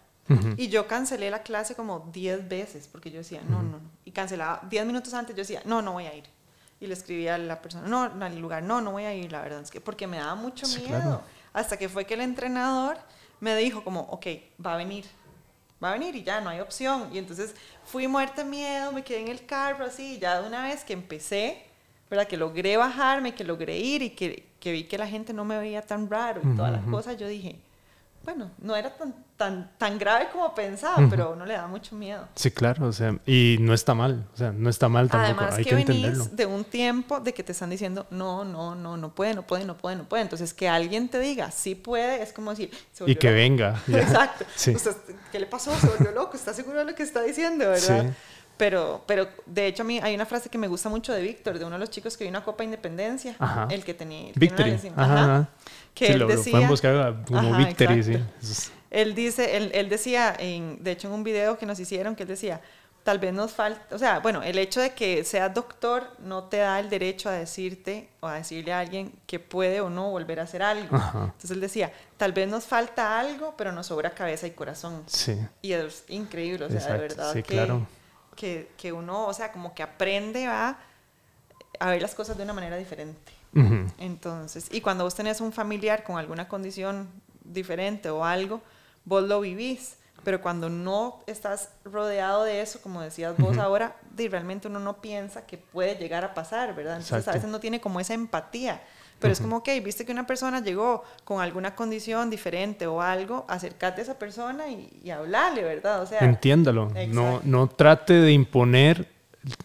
Y 0.57 0.69
yo 0.69 0.87
cancelé 0.87 1.31
la 1.31 1.43
clase 1.43 1.75
como 1.75 2.09
10 2.13 2.49
veces 2.49 2.89
porque 2.91 3.11
yo 3.11 3.19
decía, 3.19 3.43
no, 3.49 3.63
no, 3.63 3.79
no. 3.79 3.91
Y 4.05 4.13
cancelaba 4.13 4.63
10 4.69 4.87
minutos 4.87 5.13
antes, 5.15 5.35
yo 5.35 5.43
decía, 5.43 5.63
no, 5.65 5.83
no 5.83 5.93
voy 5.93 6.07
a 6.07 6.15
ir. 6.15 6.25
Y 6.81 6.87
le 6.87 6.95
escribía 6.95 7.35
a 7.35 7.39
la 7.39 7.61
persona, 7.61 7.87
no, 7.87 8.03
al 8.03 8.39
lugar, 8.39 8.63
no, 8.63 8.81
no 8.81 8.93
voy 8.93 9.05
a 9.05 9.15
ir, 9.15 9.31
la 9.31 9.41
verdad 9.43 9.61
es 9.61 9.71
que 9.71 9.81
porque 9.81 10.07
me 10.07 10.19
daba 10.19 10.35
mucho 10.35 10.67
miedo. 10.69 11.23
Hasta 11.53 11.77
que 11.77 11.89
fue 11.89 12.07
que 12.07 12.15
el 12.15 12.23
entrenador 12.23 12.97
me 13.41 13.55
dijo 13.57 13.85
como, 13.85 14.01
ok, 14.03 14.27
va 14.65 14.75
a 14.75 14.77
venir, 14.77 15.05
va 15.83 15.91
a 15.91 15.93
venir 15.93 16.15
y 16.17 16.23
ya 16.23 16.41
no 16.41 16.51
hay 16.51 16.61
opción. 16.61 17.11
Y 17.13 17.19
entonces 17.19 17.55
fui 17.85 18.09
muerta 18.09 18.43
de 18.43 18.49
miedo, 18.49 18.93
me 18.93 19.05
quedé 19.05 19.21
en 19.21 19.29
el 19.29 19.45
carro 19.45 19.85
así, 19.85 20.15
y 20.15 20.19
ya 20.19 20.41
de 20.41 20.47
una 20.47 20.63
vez 20.65 20.85
que 20.85 20.93
empecé, 20.93 21.65
¿verdad? 22.09 22.27
Que 22.27 22.37
logré 22.37 22.77
bajarme, 22.77 23.35
que 23.35 23.45
logré 23.45 23.79
ir 23.79 24.03
y 24.03 24.11
que, 24.11 24.49
que 24.61 24.73
vi 24.73 24.85
que 24.85 24.97
la 24.97 25.07
gente 25.07 25.33
no 25.33 25.45
me 25.45 25.59
veía 25.59 25.83
tan 25.83 26.09
raro 26.09 26.41
y 26.45 26.57
todas 26.57 26.73
las 26.73 26.85
cosas, 26.87 27.17
yo 27.17 27.27
dije, 27.29 27.59
bueno, 28.25 28.51
no 28.59 28.77
era 28.77 28.91
tan, 28.97 29.15
tan, 29.37 29.71
tan 29.79 29.99
grave 29.99 30.29
como 30.33 30.55
pensaba, 30.55 31.05
pero 31.11 31.25
a 31.25 31.29
uno 31.31 31.45
le 31.45 31.55
da 31.55 31.67
mucho 31.67 31.97
miedo. 31.97 32.29
Sí, 32.37 32.51
claro, 32.51 32.87
o 32.87 32.93
sea, 32.93 33.17
y 33.27 33.57
no 33.61 33.75
está 33.75 33.95
mal, 33.95 34.27
o 34.33 34.37
sea, 34.37 34.53
no 34.53 34.71
está 34.71 34.89
mal 34.89 35.09
tampoco, 35.11 35.41
Además 35.41 35.55
hay 35.59 35.65
que, 35.65 35.71
que 35.71 35.77
venís 35.77 35.91
entenderlo. 35.97 36.25
de 36.37 36.47
un 36.47 36.65
tiempo 36.65 37.19
de 37.21 37.35
que 37.35 37.43
te 37.43 37.53
están 37.53 37.71
diciendo, 37.71 38.07
no, 38.11 38.45
no, 38.45 38.75
no, 38.75 38.97
no 38.97 39.15
puede, 39.15 39.35
no 39.35 39.43
puede, 39.43 39.65
no 39.65 39.77
puede, 39.77 39.97
no 39.97 40.05
puede. 40.05 40.23
Entonces, 40.23 40.55
que 40.55 40.69
alguien 40.69 41.09
te 41.09 41.19
diga, 41.19 41.51
sí 41.51 41.75
puede, 41.75 42.23
es 42.23 42.33
como 42.33 42.51
decir, 42.51 42.71
se 42.93 43.11
Y 43.11 43.17
que 43.17 43.29
loco. 43.29 43.37
venga. 43.37 43.83
ya. 43.89 43.99
Exacto. 44.03 44.45
Sí. 44.55 44.75
¿Qué 45.33 45.41
le 45.41 45.47
pasó? 45.47 45.75
Se 45.77 45.87
volvió 45.89 46.13
loco, 46.13 46.37
¿está 46.37 46.55
seguro 46.55 46.79
de 46.79 46.85
lo 46.85 46.95
que 46.95 47.03
está 47.03 47.23
diciendo, 47.23 47.65
verdad? 47.69 48.05
Sí. 48.05 48.09
Pero, 48.57 49.03
pero 49.07 49.29
de 49.47 49.67
hecho 49.67 49.83
a 49.83 49.87
mí 49.87 49.99
hay 50.03 50.15
una 50.15 50.27
frase 50.27 50.49
que 50.49 50.59
me 50.59 50.69
gusta 50.69 50.89
mucho 50.89 51.13
de 51.13 51.23
Víctor, 51.23 51.59
de 51.59 51.65
uno 51.65 51.75
de 51.77 51.81
los 51.81 51.91
chicos 51.91 52.17
que 52.17 52.25
vino 52.25 52.39
a 52.39 52.45
Copa 52.45 52.63
Independencia, 52.65 53.35
Ajá. 53.39 53.67
el 53.71 53.85
que 53.85 53.95
tenía... 53.95 54.25
una 54.27 54.33
Victory. 54.37 54.71
lesión. 54.73 54.95
Ajá, 54.99 55.25
ajá. 55.25 55.49
Que 55.95 56.07
Sí, 56.07 56.13
él 56.13 56.19
lo, 56.21 56.29
lo 56.29 56.37
decía... 56.37 56.51
pueden 56.53 56.69
buscar 56.69 57.25
como 57.27 57.55
Ajá, 57.55 57.59
Victory, 57.59 58.03
sí. 58.03 58.19
es- 58.41 58.73
Él 58.91 59.15
dice, 59.15 59.57
él, 59.57 59.71
él 59.75 59.89
decía, 59.89 60.35
en, 60.39 60.83
de 60.85 60.93
hecho 60.93 61.09
en 61.09 61.15
un 61.15 61.25
video 61.25 61.59
que 61.59 61.67
nos 61.67 61.81
hicieron, 61.81 62.15
que 62.15 62.23
él 62.25 62.29
decía, 62.29 62.61
tal 63.03 63.19
vez 63.19 63.33
nos 63.33 63.51
falta, 63.53 63.83
o 63.97 63.99
sea, 63.99 64.21
bueno, 64.21 64.43
el 64.45 64.57
hecho 64.59 64.81
de 64.81 64.91
que 64.93 65.25
seas 65.25 65.53
doctor 65.53 66.07
no 66.21 66.45
te 66.45 66.59
da 66.59 66.79
el 66.79 66.89
derecho 66.89 67.31
a 67.31 67.33
decirte 67.33 68.11
o 68.21 68.27
a 68.29 68.35
decirle 68.35 68.73
a 68.73 68.79
alguien 68.81 69.13
que 69.27 69.41
puede 69.41 69.81
o 69.81 69.91
no 69.91 70.11
volver 70.11 70.39
a 70.41 70.43
hacer 70.45 70.63
algo. 70.63 70.95
Ajá. 70.95 71.25
Entonces 71.25 71.51
él 71.51 71.61
decía, 71.61 71.91
tal 72.17 72.33
vez 72.33 72.47
nos 72.49 72.65
falta 72.65 73.19
algo, 73.19 73.55
pero 73.57 73.73
nos 73.73 73.87
sobra 73.87 74.11
cabeza 74.11 74.47
y 74.47 74.51
corazón. 74.53 75.03
Sí. 75.07 75.37
Y 75.63 75.73
es 75.73 76.05
increíble, 76.11 76.67
o 76.67 76.69
sea, 76.69 76.77
Exacto, 76.79 77.03
de 77.03 77.09
verdad 77.09 77.33
sí, 77.33 77.43
que, 77.43 77.55
claro. 77.55 77.87
Que, 78.35 78.71
que 78.77 78.93
uno, 78.93 79.27
o 79.27 79.35
sea, 79.35 79.53
como 79.53 79.75
que 79.75 79.83
aprende 79.83 80.47
a, 80.47 80.79
a 81.79 81.91
ver 81.91 82.03
las 82.03 82.15
cosas 82.15 82.37
de 82.37 82.45
una 82.45 82.53
manera 82.53 82.77
diferente. 82.77 83.33
Entonces, 83.99 84.69
y 84.71 84.81
cuando 84.81 85.05
vos 85.05 85.15
tenés 85.15 85.43
un 85.43 85.53
familiar 85.53 86.05
con 86.05 86.17
alguna 86.17 86.49
condición 86.49 87.09
diferente 87.45 88.09
o 88.09 88.25
algo, 88.25 88.63
vos 89.05 89.25
lo 89.25 89.41
vivís. 89.41 89.97
Pero 90.25 90.41
cuando 90.41 90.71
no 90.71 91.21
estás 91.27 91.71
rodeado 91.85 92.45
de 92.45 92.63
eso, 92.63 92.81
como 92.81 93.03
decías 93.03 93.37
vos 93.37 93.59
ahora, 93.59 93.97
de, 94.13 94.29
realmente 94.29 94.69
uno 94.69 94.79
no 94.79 95.01
piensa 95.01 95.45
que 95.47 95.59
puede 95.59 95.97
llegar 95.97 96.25
a 96.25 96.33
pasar, 96.33 96.75
¿verdad? 96.75 96.95
Entonces 96.95 97.19
Exacto. 97.19 97.31
a 97.31 97.35
veces 97.35 97.51
no 97.51 97.61
tiene 97.61 97.81
como 97.81 97.99
esa 97.99 98.15
empatía. 98.15 98.83
Pero 99.23 99.33
es 99.33 99.41
como, 99.41 99.57
ok, 99.59 99.69
viste 99.83 100.05
que 100.05 100.13
una 100.13 100.27
persona 100.27 100.61
llegó 100.61 101.03
con 101.25 101.41
alguna 101.41 101.75
condición 101.75 102.29
diferente 102.29 102.87
o 102.87 103.01
algo, 103.01 103.47
acércate 103.49 104.01
a 104.01 104.05
esa 104.05 104.19
persona 104.19 104.69
y, 104.69 105.01
y 105.03 105.11
hablarle, 105.11 105.63
¿verdad? 105.63 106.03
O 106.03 106.07
sea, 106.07 106.19
Entiéndalo. 106.21 106.91
No, 106.91 106.99
Exacto. 106.99 107.41
no 107.45 107.67
trate 107.69 108.13
de 108.15 108.33
imponer 108.33 109.09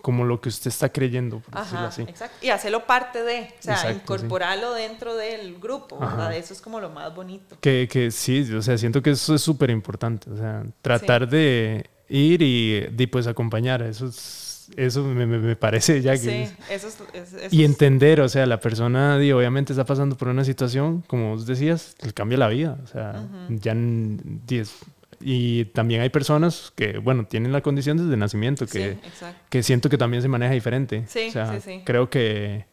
como 0.02 0.26
lo 0.26 0.42
que 0.42 0.50
usted 0.50 0.70
está 0.70 0.90
creyendo, 0.90 1.40
por 1.40 1.54
decirlo 1.54 1.80
Ajá, 1.80 1.88
así. 1.90 2.02
exacto. 2.04 2.38
Y 2.42 2.50
hacerlo 2.50 2.86
parte 2.86 3.22
de, 3.24 3.54
o 3.60 3.62
sea, 3.62 3.74
Exacto, 3.76 3.90
sí. 3.90 4.00
incorporarlo 4.02 4.74
dentro 4.74 5.16
del 5.16 5.60
grupo. 5.60 6.00
¿verdad? 6.00 6.36
Eso 6.36 6.54
es 6.54 6.62
como 6.62 6.80
lo 6.80 6.90
más 6.90 7.14
bonito. 7.14 7.58
Que, 7.62 7.88
que 7.92 8.10
sí, 8.12 8.52
o 8.54 8.62
sea, 8.62 8.78
siento 8.78 9.02
que 9.02 9.12
eso 9.12 9.36
es 9.36 9.42
súper 9.42 9.70
importante. 9.70 10.32
O 10.32 10.38
sea, 10.38 10.64
tratar 10.82 11.28
de 11.28 11.90
ir 12.10 12.42
y, 12.42 12.88
de, 12.90 13.08
pues 13.08 13.28
acompañar. 13.28 13.82
Eso 13.84 14.08
es, 14.08 14.47
eso 14.76 15.04
me, 15.04 15.26
me- 15.26 15.38
me 15.38 15.56
parece 15.56 16.02
ya 16.02 16.14
que 16.14 16.18
Sí, 16.18 16.30
es- 16.30 16.84
eso 16.84 17.06
es... 17.14 17.54
Y 17.54 17.64
entender, 17.64 18.22
o 18.22 18.30
sea, 18.30 18.46
la 18.46 18.60
persona 18.60 19.16
obviamente 19.18 19.74
está 19.74 19.86
pasando 19.86 20.18
por 20.18 20.28
una 20.28 20.44
situación, 20.44 21.04
como 21.08 21.32
vos 21.32 21.46
decías, 21.46 21.96
le 22.04 22.12
cambia 22.14 22.38
la 22.38 22.48
vida. 22.50 22.78
O 22.84 22.88
sea, 22.88 23.28
ya 23.50 23.74
di, 23.76 24.58
es- 24.60 24.76
y 25.20 25.66
también 25.66 26.02
hay 26.02 26.10
personas 26.10 26.72
que, 26.76 27.00
bueno, 27.00 27.26
tienen 27.26 27.52
la 27.52 27.62
condición 27.62 27.98
desde 27.98 28.16
nacimiento, 28.18 28.68
que, 28.68 28.94
Sí, 29.20 29.26
que 29.50 29.64
siento 29.64 29.90
que 29.90 29.98
también 29.98 30.22
se 30.22 30.28
maneja 30.28 30.54
diferente. 30.54 31.06
Sí, 31.08 31.28
o 31.30 31.32
sea, 31.32 31.60
sí. 31.60 31.82
creo 31.84 32.10
que, 32.10 32.66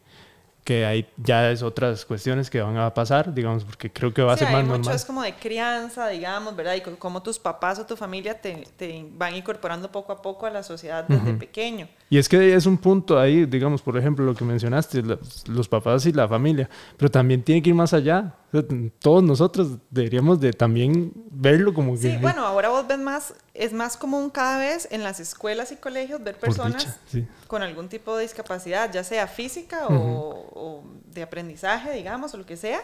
que 0.65 0.83
hay 0.83 1.07
ya 1.15 1.51
es 1.51 1.61
otras 1.61 2.05
cuestiones 2.05 2.49
que 2.49 2.59
van 2.59 2.75
a 2.77 2.91
pasar, 2.91 3.31
digamos, 3.33 3.63
porque 3.63 3.93
creo 3.93 4.11
que 4.11 4.23
va 4.23 4.33
a 4.33 4.37
Sí, 4.37 4.45
ser 4.45 4.51
más 4.51 4.65
mucho 4.65 4.91
es 4.91 5.05
como 5.05 5.21
de 5.21 5.35
crianza, 5.35 6.07
digamos, 6.07 6.55
¿verdad? 6.55 6.73
Y 6.73 6.81
cómo 6.81 7.21
tus 7.21 7.37
papás 7.37 7.77
o 7.77 7.85
tu 7.85 7.95
familia 7.95 8.41
te, 8.41 8.67
te 8.75 9.05
van 9.11 9.35
incorporando 9.35 9.91
poco 9.91 10.11
a 10.11 10.21
poco 10.23 10.47
a 10.47 10.49
la 10.49 10.63
sociedad 10.63 11.05
desde 11.07 11.35
pequeño. 11.35 11.87
Y 12.07 12.19
es 12.19 12.29
que 12.29 12.53
es 12.53 12.67
un 12.67 12.77
punto 12.77 13.19
ahí, 13.19 13.45
digamos, 13.45 13.81
por 13.81 13.97
ejemplo, 13.97 14.23
lo 14.23 14.35
que 14.35 14.45
mencionaste, 14.45 15.01
los, 15.01 15.67
papás 15.67 16.05
y 16.05 16.11
la 16.11 16.27
familia, 16.27 16.69
pero 16.97 17.09
también 17.09 17.41
tiene 17.41 17.63
que 17.63 17.69
ir 17.69 17.75
más 17.75 17.93
allá. 17.93 18.35
O 18.49 18.51
sea, 18.51 18.67
todos 18.99 19.23
nosotros 19.23 19.79
deberíamos 19.89 20.39
de 20.39 20.53
también 20.53 21.11
verlo 21.31 21.73
como 21.73 21.93
que... 21.93 21.97
Sí, 21.97 22.17
bueno, 22.21 22.45
ahora 22.45 22.69
vos 22.69 22.87
ves 22.87 22.99
más, 22.99 23.33
es 23.55 23.73
más 23.73 23.97
común 23.97 24.29
cada 24.29 24.59
vez 24.59 24.87
en 24.91 25.03
las 25.03 25.19
escuelas 25.19 25.71
y 25.71 25.77
colegios 25.77 26.23
ver 26.23 26.37
personas 26.37 26.85
dicha, 26.85 26.97
sí. 27.07 27.27
con 27.47 27.63
algún 27.63 27.89
tipo 27.89 28.15
de 28.15 28.23
discapacidad, 28.23 28.91
ya 28.93 29.03
sea 29.03 29.27
física 29.27 29.87
o, 29.87 30.47
o 30.53 30.83
de 31.11 31.23
aprendizaje, 31.23 31.91
digamos, 31.91 32.35
o 32.35 32.37
lo 32.37 32.45
que 32.45 32.55
sea. 32.55 32.81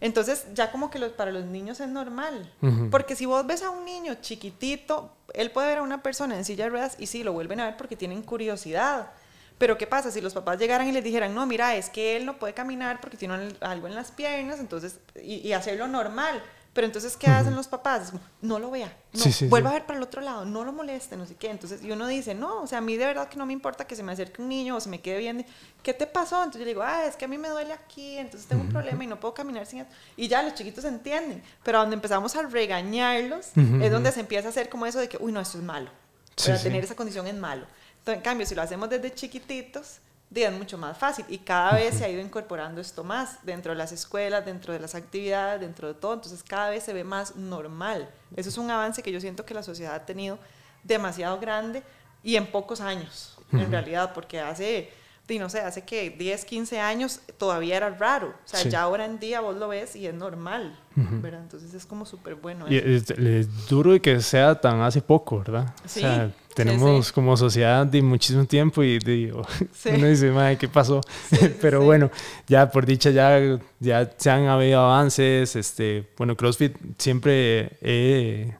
Entonces, 0.00 0.46
ya 0.54 0.70
como 0.70 0.90
que 0.90 0.98
los- 0.98 1.12
para 1.12 1.32
los 1.32 1.44
niños 1.44 1.80
es 1.80 1.88
normal. 1.88 2.50
Porque 2.90 3.16
si 3.16 3.26
vos 3.26 3.46
ves 3.46 3.62
a 3.62 3.70
un 3.70 3.84
niño 3.84 4.14
chiquitito, 4.20 5.12
él 5.34 5.50
puede 5.50 5.68
ver 5.68 5.78
a 5.78 5.82
una 5.82 6.02
persona 6.02 6.36
en 6.36 6.44
silla 6.44 6.64
de 6.64 6.70
ruedas 6.70 6.96
y 6.98 7.06
sí, 7.06 7.22
lo 7.24 7.32
vuelven 7.32 7.60
a 7.60 7.64
ver 7.66 7.76
porque 7.76 7.96
tienen 7.96 8.22
curiosidad. 8.22 9.10
Pero 9.58 9.76
¿qué 9.76 9.88
pasa? 9.88 10.12
Si 10.12 10.20
los 10.20 10.34
papás 10.34 10.58
llegaran 10.58 10.86
y 10.86 10.92
les 10.92 11.02
dijeran, 11.02 11.34
no, 11.34 11.44
mira, 11.44 11.74
es 11.74 11.90
que 11.90 12.16
él 12.16 12.24
no 12.26 12.38
puede 12.38 12.54
caminar 12.54 13.00
porque 13.00 13.16
tiene 13.16 13.34
al- 13.34 13.56
algo 13.60 13.88
en 13.88 13.94
las 13.96 14.12
piernas, 14.12 14.60
entonces, 14.60 15.00
y, 15.20 15.36
y 15.38 15.52
hacerlo 15.52 15.88
normal. 15.88 16.40
Pero 16.78 16.86
entonces, 16.86 17.16
¿qué 17.16 17.26
hacen 17.26 17.56
los 17.56 17.66
papás? 17.66 18.12
No 18.40 18.60
lo 18.60 18.70
vea, 18.70 18.96
no, 19.12 19.20
Sí, 19.20 19.32
sí, 19.32 19.48
vuelva 19.48 19.70
sí. 19.70 19.74
a 19.74 19.78
ver 19.80 19.86
para 19.86 19.96
el 19.96 20.02
otro 20.04 20.20
lado, 20.20 20.44
no 20.44 20.64
lo 20.64 20.72
moleste, 20.72 21.16
no 21.16 21.26
sé 21.26 21.34
qué. 21.34 21.50
Entonces, 21.50 21.82
y 21.82 21.90
uno 21.90 22.06
dice, 22.06 22.36
no, 22.36 22.62
o 22.62 22.68
sea, 22.68 22.78
a 22.78 22.80
mí 22.80 22.96
de 22.96 23.04
verdad 23.04 23.28
que 23.28 23.36
no 23.36 23.46
me 23.46 23.52
importa 23.52 23.84
que 23.84 23.96
se 23.96 24.04
me 24.04 24.12
acerque 24.12 24.40
un 24.40 24.48
niño 24.48 24.76
o 24.76 24.80
se 24.80 24.88
me 24.88 25.00
quede 25.00 25.18
viendo. 25.18 25.42
¿Qué 25.82 25.92
te 25.92 26.06
pasó? 26.06 26.36
Entonces 26.36 26.60
yo 26.60 26.66
le 26.66 26.70
digo, 26.70 26.82
ah, 26.84 27.04
es 27.04 27.16
que 27.16 27.24
a 27.24 27.28
mí 27.28 27.36
me 27.36 27.48
duele 27.48 27.72
aquí, 27.72 28.16
entonces 28.16 28.48
tengo 28.48 28.62
un 28.62 28.68
problema 28.68 29.02
y 29.02 29.08
no 29.08 29.18
puedo 29.18 29.34
caminar 29.34 29.66
sin 29.66 29.80
eso. 29.80 29.90
Y 30.16 30.28
ya 30.28 30.40
los 30.44 30.54
chiquitos 30.54 30.84
entienden. 30.84 31.42
Pero 31.64 31.80
donde 31.80 31.94
empezamos 31.94 32.36
a 32.36 32.42
regañarlos 32.42 33.48
Ujú, 33.56 33.82
es 33.82 33.90
donde 33.90 34.12
se 34.12 34.20
empieza 34.20 34.46
a 34.46 34.50
hacer 34.50 34.68
como 34.68 34.86
eso 34.86 35.00
de 35.00 35.08
que, 35.08 35.16
uy, 35.20 35.32
no, 35.32 35.40
esto 35.40 35.58
es 35.58 35.64
malo. 35.64 35.90
Para 36.36 36.62
tener 36.62 36.84
esa 36.84 36.94
condición 36.94 37.26
es 37.26 37.34
malo. 37.34 37.66
Entonces, 37.98 38.18
en 38.18 38.22
cambio, 38.22 38.46
si 38.46 38.54
lo 38.54 38.62
hacemos 38.62 38.88
desde 38.88 39.12
chiquititos, 39.12 39.98
es 40.34 40.52
mucho 40.52 40.76
más 40.78 40.96
fácil. 40.96 41.24
Y 41.28 41.38
cada 41.38 41.74
vez 41.74 41.94
se 41.94 42.04
ha 42.04 42.08
ido 42.08 42.20
incorporando 42.20 42.80
esto 42.80 43.02
más 43.04 43.38
dentro 43.44 43.72
de 43.72 43.78
las 43.78 43.92
escuelas, 43.92 44.44
dentro 44.44 44.72
de 44.72 44.80
las 44.80 44.94
actividades, 44.94 45.60
dentro 45.60 45.88
de 45.88 45.94
todo. 45.94 46.14
Entonces, 46.14 46.42
cada 46.42 46.70
vez 46.70 46.82
se 46.84 46.92
ve 46.92 47.04
más 47.04 47.36
normal. 47.36 48.08
Eso 48.36 48.48
es 48.48 48.58
un 48.58 48.70
avance 48.70 49.02
que 49.02 49.10
yo 49.12 49.20
siento 49.20 49.44
que 49.44 49.54
la 49.54 49.62
sociedad 49.62 49.94
ha 49.94 50.04
tenido 50.06 50.38
demasiado 50.84 51.38
grande 51.40 51.82
y 52.22 52.36
en 52.36 52.46
pocos 52.46 52.80
años, 52.80 53.36
en 53.52 53.70
realidad, 53.70 54.12
porque 54.14 54.40
hace, 54.40 54.90
no 55.28 55.48
sé, 55.48 55.60
hace 55.60 55.84
que 55.84 56.10
10, 56.10 56.44
15 56.44 56.80
años 56.80 57.20
todavía 57.38 57.76
era 57.76 57.90
raro. 57.90 58.28
O 58.28 58.48
sea, 58.48 58.60
Sí. 58.60 58.70
ya 58.70 58.82
ahora 58.82 59.04
en 59.04 59.18
día 59.18 59.40
vos 59.40 59.56
lo 59.56 59.68
ves 59.68 59.96
y 59.96 60.06
es 60.06 60.14
normal. 60.14 60.78
¿verdad? 61.00 61.42
Entonces, 61.42 61.72
es 61.74 61.86
como 61.86 62.04
súper 62.04 62.34
bueno. 62.34 62.66
Y 62.68 62.76
eso. 62.76 63.14
es, 63.14 63.18
es 63.20 63.68
duro 63.68 64.00
que 64.02 64.20
sea 64.20 64.60
tan 64.60 64.80
hace 64.80 65.00
poco, 65.00 65.38
¿verdad? 65.38 65.72
Sí, 65.86 66.00
o 66.00 66.02
sea, 66.02 66.26
sí, 66.26 66.32
tenemos 66.64 67.06
sí. 67.08 67.12
como 67.12 67.36
sociedad 67.36 67.86
de 67.86 68.02
muchísimo 68.02 68.44
tiempo 68.44 68.82
y 68.82 68.98
digo, 68.98 69.42
Sí. 69.72 69.90
uno 69.94 70.06
dice, 70.08 70.30
madre, 70.30 70.56
¿qué 70.58 70.68
pasó? 70.68 71.00
sí, 71.30 71.36
Pero 71.60 71.80
sí. 71.80 71.86
bueno, 71.86 72.10
ya 72.46 72.70
por 72.70 72.86
dicha 72.86 73.10
ya, 73.10 73.58
ya 73.80 74.10
se 74.16 74.30
han 74.30 74.46
habido 74.46 74.80
avances. 74.80 75.56
Este, 75.56 76.08
bueno, 76.16 76.36
CrossFit 76.36 76.76
siempre 76.98 77.78
he, 77.82 78.54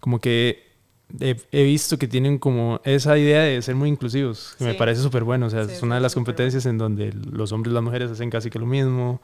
como 0.00 0.20
que 0.20 0.70
he, 1.20 1.36
he 1.52 1.64
visto 1.64 1.98
que 1.98 2.08
tienen 2.08 2.38
como 2.38 2.80
esa 2.84 3.16
idea 3.18 3.42
de 3.42 3.60
ser 3.62 3.74
muy 3.74 3.88
inclusivos, 3.88 4.54
que 4.58 4.64
me 4.64 4.72
Sí. 4.72 4.78
parece 4.78 5.02
súper 5.02 5.24
bueno. 5.24 5.46
O 5.46 5.50
sea, 5.50 5.64
Sí, 5.66 5.72
es 5.72 5.82
una 5.82 5.94
sí, 5.94 5.98
de 5.98 6.02
las 6.02 6.14
competencias 6.14 6.66
en 6.66 6.78
donde 6.78 7.12
los 7.30 7.52
hombres 7.52 7.70
y 7.72 7.74
las 7.74 7.82
mujeres 7.84 8.10
hacen 8.10 8.30
casi 8.30 8.50
que 8.50 8.58
lo 8.58 8.66
mismo. 8.66 9.20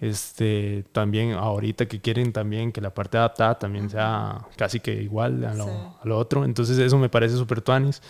Este, 0.00 0.84
también 0.92 1.32
ahorita 1.32 1.86
que 1.86 2.00
quieren 2.00 2.32
también 2.32 2.70
que 2.70 2.80
la 2.80 2.90
parte 2.94 3.18
adaptada 3.18 3.58
también 3.58 3.90
sea 3.90 4.46
casi 4.56 4.78
que 4.80 4.94
igual 5.02 5.44
a 5.44 5.54
lo, 5.54 5.64
Sí. 5.64 5.70
a 6.02 6.08
lo 6.08 6.18
otro. 6.18 6.44
Entonces 6.44 6.78
eso 6.78 6.98
me 6.98 7.08
parece 7.08 7.36
súper 7.36 7.60
tuanis. 7.62 8.00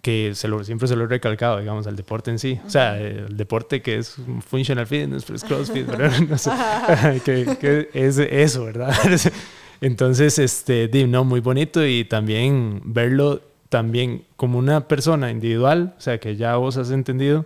Que 0.00 0.32
se 0.36 0.46
lo, 0.46 0.62
siempre 0.62 0.86
se 0.86 0.94
lo 0.94 1.04
he 1.04 1.06
recalcado, 1.08 1.58
digamos, 1.58 1.88
al 1.88 1.96
deporte 1.96 2.30
en 2.30 2.38
sí. 2.38 2.60
O 2.64 2.70
sea, 2.70 2.96
el 3.00 3.36
deporte 3.36 3.82
que 3.82 3.96
es 3.98 4.16
un 4.18 4.40
functional 4.42 4.86
fitness, 4.86 5.24
pero 5.24 5.36
es 5.36 5.42
CrossFit, 5.44 5.86
pero 5.90 6.08
no 6.28 6.38
sé, 6.38 6.50
que, 7.24 7.56
que 7.60 7.90
es 7.92 8.16
eso, 8.18 8.64
¿verdad? 8.64 8.94
Entonces, 9.80 10.38
este, 10.38 10.88
no, 11.08 11.24
muy 11.24 11.40
bonito 11.40 11.84
y 11.84 12.04
también 12.04 12.80
verlo 12.84 13.40
también 13.68 14.24
como 14.36 14.58
una 14.58 14.86
persona 14.88 15.30
individual, 15.30 15.94
o 15.98 16.00
sea, 16.00 16.18
que 16.18 16.36
ya 16.36 16.56
vos 16.56 16.76
has 16.76 16.90
entendido 16.90 17.44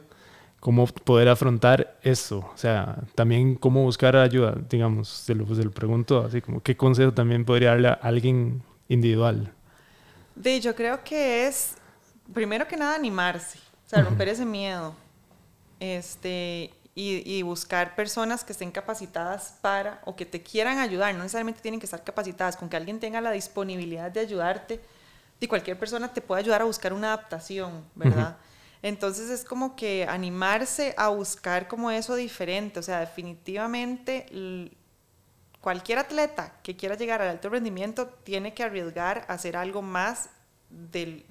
cómo 0.63 0.87
poder 0.87 1.29
afrontar 1.29 1.99
eso, 2.05 2.49
o 2.55 2.57
sea, 2.57 2.97
también 3.17 3.57
cómo 3.57 3.83
buscar 3.83 4.15
ayuda, 4.15 4.55
digamos, 4.71 5.09
se 5.09 5.35
lo, 5.35 5.45
se 5.57 5.65
lo 5.65 5.73
pregunto 5.73 6.25
así 6.25 6.41
como, 6.41 6.63
¿qué 6.63 6.77
consejo 6.77 7.13
también 7.13 7.45
podría 7.45 7.71
darle 7.71 7.89
a 7.89 7.95
alguien 7.95 8.63
individual? 8.87 9.53
De, 10.37 10.61
yo 10.61 10.77
creo 10.77 11.03
que 11.03 11.49
es, 11.49 11.75
primero 12.33 12.69
que 12.69 12.77
nada, 12.77 12.95
animarse, 12.95 13.59
o 13.59 13.89
sea, 13.89 14.03
romper 14.03 14.29
ese 14.29 14.47
miedo. 14.47 14.95
Este, 15.81 16.71
y, 16.95 17.29
y, 17.29 17.43
buscar 17.43 17.97
personas 17.97 18.45
que 18.45 18.53
estén 18.53 18.71
capacitadas 18.71 19.59
para 19.63 20.01
o 20.05 20.15
que 20.15 20.27
te 20.27 20.45
quieran 20.45 20.79
ayudar. 20.79 21.13
No 21.13 21.25
necesariamente 21.25 21.61
tienen 21.61 21.81
que 21.81 21.87
estar 21.87 22.05
capacitadas, 22.05 22.57
con 22.57 22.69
que 22.69 22.77
alguien 22.77 23.01
tenga 23.01 23.21
la 23.21 23.33
disponibilidad 23.33 24.13
de 24.13 24.21
ayudarte. 24.21 24.81
Y 25.41 25.49
cualquier 25.49 25.77
persona 25.77 26.13
te 26.15 26.21
puede 26.21 26.43
ayudar 26.43 26.63
a 26.63 26.67
buscar 26.67 26.93
una 26.93 27.09
adaptación, 27.09 27.83
¿verdad? 27.97 28.37
Entonces 28.83 29.31
es 29.31 29.45
como 29.45 29.77
que 29.77 30.07
animarse 30.09 30.95
a 30.97 31.09
buscar 31.09 31.69
como 31.69 31.91
eso 31.91 32.17
diferente. 32.17 32.81
O 32.81 32.83
sea, 32.83 33.01
definitivamente 33.01 34.27
cualquier 35.61 35.99
atleta 35.99 36.55
que 36.63 36.77
quiera 36.77 36.97
llegar 36.97 37.23
al 37.23 37.29
alto 37.29 37.49
rendimiento 37.49 38.09
tiene 38.25 38.53
que 38.53 38.65
arriesgar 38.65 39.25
a 39.29 39.35
hacer 39.35 39.57
algo 39.57 39.81
más 39.81 40.31
del, 40.69 41.25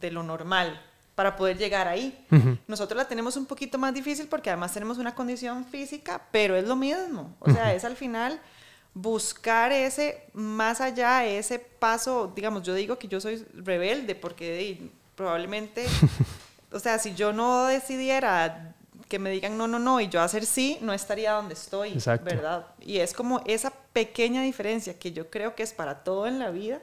de 0.00 0.10
lo 0.10 0.22
normal, 0.22 0.82
para 1.16 1.34
poder 1.34 1.56
llegar 1.56 1.88
ahí. 1.88 2.26
Nosotros 2.68 2.96
la 2.96 3.08
tenemos 3.08 3.36
un 3.36 3.46
poquito 3.46 3.78
más 3.78 3.94
difícil 3.94 4.28
porque 4.28 4.50
además 4.50 4.74
tenemos 4.74 4.98
una 4.98 5.14
condición 5.14 5.64
física, 5.64 6.20
pero 6.30 6.54
es 6.54 6.68
lo 6.68 6.76
mismo. 6.76 7.34
O 7.40 7.50
sea, 7.50 7.72
es 7.72 7.84
al 7.84 7.96
final 7.96 8.38
buscar 8.92 9.72
ese 9.72 10.24
más 10.34 10.80
allá, 10.80 11.24
ese 11.24 11.58
paso, 11.58 12.32
digamos, 12.36 12.62
yo 12.62 12.74
digo 12.74 12.98
que 12.98 13.08
yo 13.08 13.18
soy 13.20 13.44
rebelde 13.54 14.14
porque 14.14 14.90
probablemente, 15.14 15.86
o 16.72 16.78
sea, 16.78 16.98
si 16.98 17.14
yo 17.14 17.32
no 17.32 17.66
decidiera 17.66 18.74
que 19.08 19.18
me 19.18 19.30
digan 19.30 19.56
no, 19.56 19.68
no, 19.68 19.78
no 19.78 20.00
y 20.00 20.08
yo 20.08 20.20
hacer 20.20 20.44
sí, 20.44 20.78
no 20.80 20.92
estaría 20.92 21.32
donde 21.32 21.54
estoy, 21.54 21.94
¿verdad? 22.24 22.66
Y 22.80 22.98
es 22.98 23.12
como 23.12 23.40
esa 23.46 23.72
pequeña 23.92 24.42
diferencia 24.42 24.98
que 24.98 25.12
yo 25.12 25.30
creo 25.30 25.54
que 25.54 25.62
es 25.62 25.72
para 25.72 26.02
todo 26.02 26.26
en 26.26 26.38
la 26.38 26.50
vida 26.50 26.80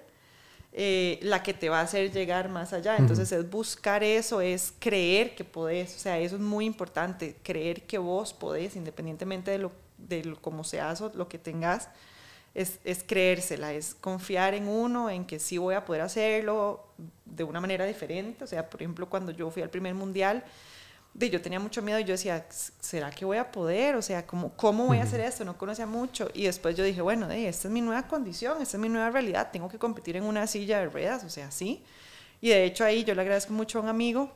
eh, 0.76 1.20
la 1.22 1.44
que 1.44 1.54
te 1.54 1.70
va 1.70 1.82
a 1.82 1.84
hacer 1.84 2.12
llegar 2.12 2.50
más 2.50 2.74
allá. 2.74 2.98
Entonces 2.98 3.32
es 3.32 3.48
buscar 3.48 4.04
eso, 4.04 4.42
es 4.42 4.74
creer 4.80 5.36
que 5.36 5.44
podés, 5.44 5.96
o 5.96 6.00
sea, 6.00 6.18
eso 6.18 6.36
es 6.36 6.42
muy 6.42 6.66
importante, 6.66 7.36
creer 7.44 7.84
que 7.84 8.00
vos 8.00 8.34
podés, 8.34 8.76
independientemente 8.76 9.52
de, 9.52 9.60
lo, 9.60 9.72
de 10.00 10.36
cómo 10.42 10.64
seas 10.64 11.00
o 11.02 11.12
lo 11.14 11.30
que 11.30 11.38
tengas, 11.38 11.90
es, 12.54 12.80
es 12.84 13.04
creérsela, 13.04 13.74
es 13.74 13.96
confiar 13.96 14.54
en 14.54 14.68
uno, 14.68 15.10
en 15.10 15.26
que 15.26 15.40
sí 15.40 15.58
voy 15.58 15.76
a 15.76 15.86
poder 15.86 16.02
hacerlo 16.02 16.86
de 17.26 17.44
una 17.44 17.60
manera 17.60 17.86
diferente. 17.86 18.44
O 18.44 18.48
sea, 18.48 18.70
por 18.70 18.82
ejemplo, 18.82 19.10
cuando 19.10 19.32
yo 19.32 19.50
fui 19.50 19.64
al 19.64 19.70
primer 19.70 19.96
mundial, 19.96 20.44
de, 21.14 21.30
yo 21.30 21.42
tenía 21.42 21.60
mucho 21.60 21.82
miedo 21.82 22.00
y 22.00 22.04
yo 22.04 22.14
decía, 22.14 22.46
¿será 22.50 23.12
que 23.12 23.26
voy 23.26 23.38
a 23.38 23.52
poder? 23.52 23.96
O 23.96 24.02
sea, 24.02 24.26
¿cómo, 24.26 24.54
cómo 24.56 24.88
voy 24.88 24.98
a 24.98 25.04
hacer 25.04 25.20
esto? 25.22 25.46
No 25.46 25.58
conocía 25.58 25.86
mucho. 25.86 26.30
Y 26.34 26.46
después 26.46 26.76
yo 26.76 26.84
dije, 26.84 27.02
bueno, 27.02 27.28
de, 27.28 27.48
esta 27.48 27.68
es 27.68 27.74
mi 27.74 27.82
nueva 27.82 28.08
condición, 28.08 28.62
esta 28.62 28.78
es 28.78 28.82
mi 28.82 28.90
nueva 28.90 29.10
realidad, 29.10 29.50
tengo 29.52 29.70
que 29.70 29.80
competir 29.80 30.16
en 30.16 30.24
una 30.24 30.48
silla 30.48 30.80
de 30.80 30.86
ruedas, 30.88 31.24
o 31.24 31.30
sea, 31.30 31.52
sí. 31.52 31.84
Y 32.42 32.50
de 32.50 32.66
hecho 32.66 32.84
ahí 32.84 33.04
yo 33.04 33.16
le 33.16 33.22
agradezco 33.22 33.54
mucho 33.54 33.80
a 33.80 33.82
un 33.82 33.90
amigo 33.90 34.32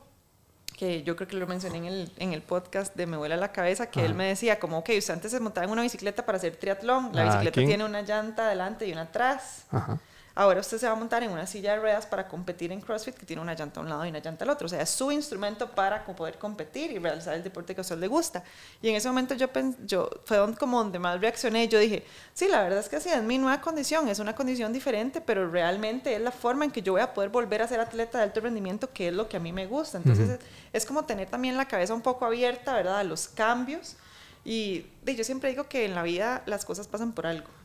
que 0.78 1.02
yo 1.02 1.16
creo 1.16 1.26
que 1.26 1.36
lo 1.36 1.46
mencioné 1.48 1.78
en 1.78 1.84
el, 1.86 2.12
en 2.18 2.32
el 2.32 2.40
podcast 2.40 2.94
de 2.94 3.06
Me 3.06 3.16
vuela 3.16 3.36
la 3.36 3.50
cabeza, 3.50 3.90
que 3.90 4.04
él 4.04 4.14
me 4.14 4.26
decía 4.26 4.60
como, 4.60 4.78
ok, 4.78 4.90
usted 4.96 5.12
antes 5.12 5.32
se 5.32 5.40
montaba 5.40 5.64
en 5.64 5.72
una 5.72 5.82
bicicleta 5.82 6.24
para 6.24 6.38
hacer 6.38 6.54
triatlón, 6.54 7.10
la 7.12 7.22
ah, 7.22 7.24
bicicleta 7.24 7.60
tiene 7.66 7.84
una 7.84 8.02
llanta 8.02 8.46
adelante 8.46 8.86
y 8.86 8.92
una 8.92 9.02
atrás. 9.02 9.64
Ajá. 9.72 9.98
Ahora 10.38 10.60
usted 10.60 10.78
se 10.78 10.86
va 10.86 10.92
a 10.92 10.94
montar 10.94 11.24
en 11.24 11.32
una 11.32 11.48
silla 11.48 11.72
de 11.72 11.80
ruedas 11.80 12.06
para 12.06 12.28
competir 12.28 12.70
en 12.70 12.80
CrossFit 12.80 13.16
que 13.16 13.26
tiene 13.26 13.42
una 13.42 13.56
llanta 13.56 13.80
a 13.80 13.82
un 13.82 13.88
lado 13.88 14.06
y 14.06 14.10
una 14.10 14.20
llanta 14.20 14.44
al 14.44 14.50
otro. 14.50 14.66
O 14.66 14.68
sea, 14.68 14.80
es 14.80 14.88
su 14.88 15.10
instrumento 15.10 15.68
para 15.68 16.06
poder 16.06 16.38
competir 16.38 16.92
y 16.92 16.98
realizar 17.00 17.34
el 17.34 17.42
deporte 17.42 17.74
que 17.74 17.80
a 17.80 17.82
usted 17.82 17.98
le 17.98 18.06
gusta. 18.06 18.44
Y 18.80 18.88
en 18.88 18.94
ese 18.94 19.08
momento 19.08 19.34
yo, 19.34 19.48
yo 19.84 20.08
fue 20.26 20.38
como 20.56 20.78
donde 20.78 21.00
más 21.00 21.20
reaccioné. 21.20 21.66
Yo 21.66 21.80
dije, 21.80 22.04
sí, 22.34 22.46
la 22.46 22.62
verdad 22.62 22.78
es 22.78 22.88
que 22.88 23.00
sí, 23.00 23.08
es 23.08 23.20
mi 23.20 23.36
nueva 23.36 23.60
condición, 23.60 24.06
es 24.06 24.20
una 24.20 24.36
condición 24.36 24.72
diferente, 24.72 25.20
pero 25.20 25.50
realmente 25.50 26.14
es 26.14 26.20
la 26.20 26.30
forma 26.30 26.64
en 26.64 26.70
que 26.70 26.82
yo 26.82 26.92
voy 26.92 27.02
a 27.02 27.12
poder 27.12 27.30
volver 27.30 27.60
a 27.62 27.66
ser 27.66 27.80
atleta 27.80 28.18
de 28.18 28.24
alto 28.24 28.40
rendimiento, 28.40 28.92
que 28.92 29.08
es 29.08 29.14
lo 29.14 29.28
que 29.28 29.38
a 29.38 29.40
mí 29.40 29.50
me 29.52 29.66
gusta. 29.66 29.98
Entonces 29.98 30.28
es, 30.28 30.40
es, 30.72 30.86
como 30.86 31.04
tener 31.04 31.28
también 31.28 31.56
la 31.56 31.66
cabeza 31.66 31.94
un 31.94 32.02
poco 32.02 32.24
abierta, 32.24 32.74
¿verdad? 32.74 33.00
A 33.00 33.02
los 33.02 33.26
cambios. 33.26 33.96
Y, 34.44 34.86
y 35.04 35.16
yo 35.16 35.24
siempre 35.24 35.50
digo 35.50 35.68
que 35.68 35.84
en 35.84 35.96
la 35.96 36.04
vida 36.04 36.44
las 36.46 36.64
cosas 36.64 36.86
pasan 36.86 37.10
por 37.10 37.26
algo. 37.26 37.57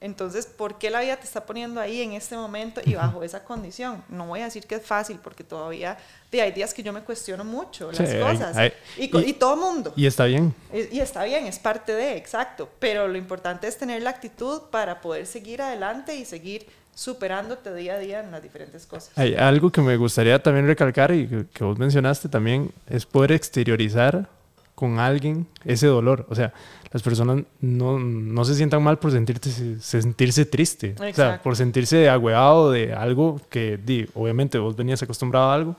Entonces, 0.00 0.46
¿por 0.46 0.78
qué 0.78 0.90
la 0.90 1.00
vida 1.00 1.16
te 1.16 1.24
está 1.24 1.44
poniendo 1.44 1.80
ahí 1.80 2.02
en 2.02 2.12
este 2.12 2.36
momento 2.36 2.80
y 2.84 2.94
bajo 2.94 3.22
esa 3.24 3.42
condición? 3.42 4.04
No 4.08 4.26
voy 4.26 4.40
a 4.40 4.44
decir 4.44 4.64
que 4.64 4.76
es 4.76 4.86
fácil, 4.86 5.18
porque 5.22 5.42
todavía 5.42 5.98
hay 6.32 6.52
días 6.52 6.72
que 6.72 6.84
yo 6.84 6.92
me 6.92 7.00
cuestiono 7.00 7.44
mucho 7.44 7.90
las 7.90 8.14
cosas. 8.14 8.72
y, 8.96 9.04
y, 9.04 9.32
todo 9.32 9.56
mundo. 9.56 9.92
Y 9.96 10.06
está 10.06 10.26
bien. 10.26 10.54
Y, 10.72 11.00
está 11.00 11.24
bien, 11.24 11.46
es 11.46 11.58
parte 11.58 11.92
de, 11.94 12.16
exacto. 12.16 12.68
Pero 12.78 13.08
lo 13.08 13.18
importante 13.18 13.66
es 13.66 13.76
tener 13.76 14.02
la 14.02 14.10
actitud 14.10 14.62
para 14.70 15.00
poder 15.00 15.26
seguir 15.26 15.62
adelante 15.62 16.14
y 16.14 16.24
seguir 16.24 16.66
superándote 16.94 17.74
día 17.74 17.94
a 17.94 17.98
día 17.98 18.20
en 18.20 18.30
las 18.30 18.42
diferentes 18.42 18.86
cosas. 18.86 19.16
Hay 19.16 19.34
algo 19.34 19.70
que 19.70 19.80
me 19.80 19.96
gustaría 19.96 20.40
también 20.40 20.66
recalcar 20.66 21.12
y 21.12 21.46
que 21.52 21.64
vos 21.64 21.78
mencionaste 21.78 22.28
también, 22.28 22.72
es 22.88 23.04
poder 23.04 23.32
exteriorizar 23.32 24.28
con 24.78 25.00
alguien 25.00 25.48
ese 25.64 25.88
dolor. 25.88 26.24
O 26.28 26.36
sea, 26.36 26.52
las 26.92 27.02
personas 27.02 27.42
no, 27.60 27.98
no 27.98 28.44
se 28.44 28.54
sientan 28.54 28.80
mal 28.80 29.00
por 29.00 29.10
sentirse, 29.10 29.80
sentirse 29.80 30.44
triste. 30.44 30.94
O 31.00 31.12
sea, 31.12 31.42
por 31.42 31.56
sentirse 31.56 32.08
agüeado 32.08 32.70
de 32.70 32.94
algo 32.94 33.40
que, 33.50 33.76
di, 33.76 34.08
obviamente, 34.14 34.56
vos 34.56 34.76
venías 34.76 35.02
acostumbrado 35.02 35.50
a 35.50 35.54
algo, 35.54 35.76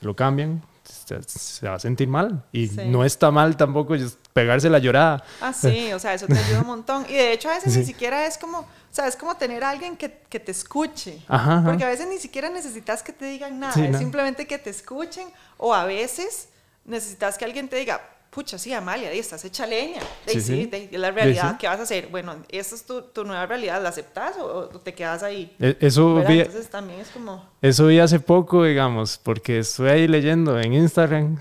lo 0.00 0.16
cambian, 0.16 0.64
se, 0.84 1.64
va 1.64 1.76
a 1.76 1.78
sentir 1.78 2.08
mal. 2.08 2.44
Y 2.50 2.66
no 2.86 3.04
está 3.04 3.30
mal 3.30 3.56
tampoco 3.56 3.94
pegarse 4.32 4.68
la 4.68 4.80
llorada. 4.80 5.22
Ah, 5.40 5.52
sí, 5.52 5.92
o 5.92 6.00
sea, 6.00 6.14
eso 6.14 6.26
te 6.26 6.36
ayuda 6.36 6.62
un 6.62 6.66
montón. 6.66 7.06
Y 7.08 7.12
de 7.12 7.32
hecho, 7.32 7.50
a 7.50 7.54
veces 7.54 7.76
ni 7.76 7.84
siquiera 7.84 8.26
es 8.26 8.36
como, 8.36 8.58
o 8.58 8.66
sea, 8.90 9.06
es 9.06 9.14
como 9.14 9.36
tener 9.36 9.62
a 9.62 9.70
alguien 9.70 9.96
que, 9.96 10.22
que 10.28 10.40
te 10.40 10.50
escuche. 10.50 11.22
Ajá, 11.28 11.62
Porque 11.64 11.84
a 11.84 11.88
veces 11.88 12.08
ni 12.08 12.18
siquiera 12.18 12.50
necesitas 12.50 13.04
que 13.04 13.12
te 13.12 13.26
digan 13.26 13.60
nada, 13.60 13.80
es 13.80 13.96
simplemente 13.96 14.48
que 14.48 14.58
te 14.58 14.70
escuchen. 14.70 15.28
O 15.56 15.72
a 15.72 15.84
veces 15.84 16.48
necesitas 16.84 17.38
que 17.38 17.44
alguien 17.44 17.68
te 17.68 17.76
diga, 17.76 18.00
pucha, 18.30 18.58
sí, 18.58 18.72
Amalia, 18.72 19.12
estás 19.12 19.44
hecha 19.44 19.66
leña. 19.66 20.00
sí, 20.26 20.70
la 20.92 21.10
realidad. 21.10 21.58
¿Qué 21.58 21.66
vas 21.66 21.80
a 21.80 21.82
hacer? 21.82 22.08
Bueno, 22.08 22.36
¿esa 22.48 22.74
es 22.74 22.84
tu, 22.84 23.02
tu 23.02 23.24
nueva 23.24 23.44
realidad? 23.46 23.82
¿La 23.82 23.88
aceptas 23.88 24.36
o, 24.38 24.68
te 24.68 24.94
quedas 24.94 25.22
ahí? 25.22 25.54
E, 25.58 25.76
eso 25.80 26.14
vi, 26.26 26.40
Entonces 26.40 26.70
también 26.70 27.00
es 27.00 27.08
como... 27.08 27.44
Eso 27.60 27.86
vi 27.86 27.98
hace 27.98 28.20
poco, 28.20 28.64
digamos, 28.64 29.18
porque 29.18 29.58
estuve 29.58 29.90
ahí 29.90 30.08
leyendo 30.08 30.58
en 30.58 30.72
Instagram 30.72 31.36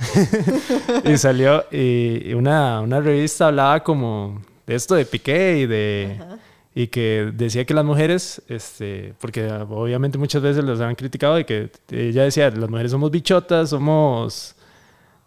y 1.06 1.18
salió 1.18 1.66
y 1.72 2.34
una, 2.34 2.82
una, 2.82 3.00
revista 3.00 3.48
hablaba 3.48 3.84
como 3.84 4.42
de 4.66 4.76
esto 4.76 4.96
de 4.96 5.06
Piqué 5.06 5.60
y 5.60 5.66
de... 5.68 6.40
Y 6.76 6.88
que 6.88 7.32
decía 7.34 7.66
que 7.66 7.74
las 7.74 7.84
mujeres, 7.84 8.42
este, 8.48 9.14
porque 9.20 9.52
obviamente 9.52 10.18
muchas 10.18 10.42
veces 10.42 10.64
los 10.64 10.80
han 10.80 10.96
criticado 10.96 11.38
y 11.40 11.44
que 11.44 11.72
ella 11.92 12.24
decía, 12.24 12.50
las 12.52 12.70
mujeres 12.70 12.92
somos 12.92 13.12
bichotas, 13.12 13.72
somos 13.72 14.56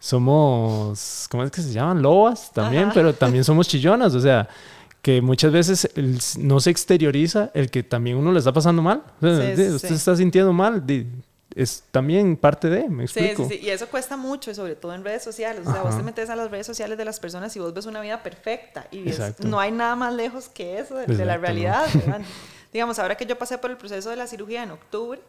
somos, 0.03 1.28
¿cómo 1.30 1.44
es 1.44 1.53
que 1.53 1.62
se 1.62 1.72
llaman? 1.72 2.03
Lobas 2.03 2.50
también, 2.53 2.90
pero 2.92 3.14
también 3.14 3.44
somos 3.44 3.68
chillonas, 3.68 4.12
o 4.16 4.20
sea, 4.20 4.48
que 5.00 5.22
muchas 5.22 5.53
veces 5.53 5.88
no 6.38 6.59
se 6.59 6.70
exterioriza 6.70 7.53
el 7.55 7.70
que 7.70 7.84
también 7.84 8.16
uno 8.16 8.32
le 8.32 8.40
está 8.40 8.53
pasando 8.53 8.82
mal. 8.82 9.05
usted 9.20 9.78
se 9.78 9.94
está 9.94 10.16
sintiendo 10.16 10.53
mal, 10.53 10.82
es 11.55 11.84
también 11.92 12.36
parte 12.36 12.68
de, 12.68 12.88
me 12.88 13.05
explico. 13.05 13.46
Sí, 13.48 13.59
sí, 13.59 13.64
y 13.64 13.70
eso 13.70 13.86
cuesta 13.86 14.16
mucho, 14.16 14.53
sobre 14.57 14.74
todo 14.74 14.92
en 14.92 15.05
redes 15.05 15.22
sociales. 15.22 15.64
O 15.68 15.72
sea, 15.72 15.82
vos 15.82 15.96
te 15.96 16.03
metes 16.03 16.28
a 16.30 16.34
las 16.34 16.50
redes 16.50 16.66
sociales 16.66 16.98
de 16.98 17.05
las 17.05 17.20
personas 17.20 17.55
y 17.55 17.61
vos 17.61 17.72
ves 17.72 17.86
una 17.86 18.00
vida 18.00 18.24
perfecta 18.24 18.88
y 18.90 19.05
no 19.44 19.61
hay 19.61 19.70
nada 19.70 19.94
más 19.94 20.12
lejos 20.14 20.48
que 20.48 20.80
eso 20.80 20.96
de, 20.96 21.24
la 21.24 21.36
realidad. 21.36 21.86
digamos, 22.72 22.98
ahora 22.98 23.16
que 23.16 23.26
yo 23.26 23.36
pasé 23.36 23.58
por 23.58 23.70
el 23.70 23.76
proceso 23.76 24.08
de 24.10 24.16
la 24.16 24.26
cirugía 24.26 24.62
en 24.62 24.70
octubre, 24.70 25.20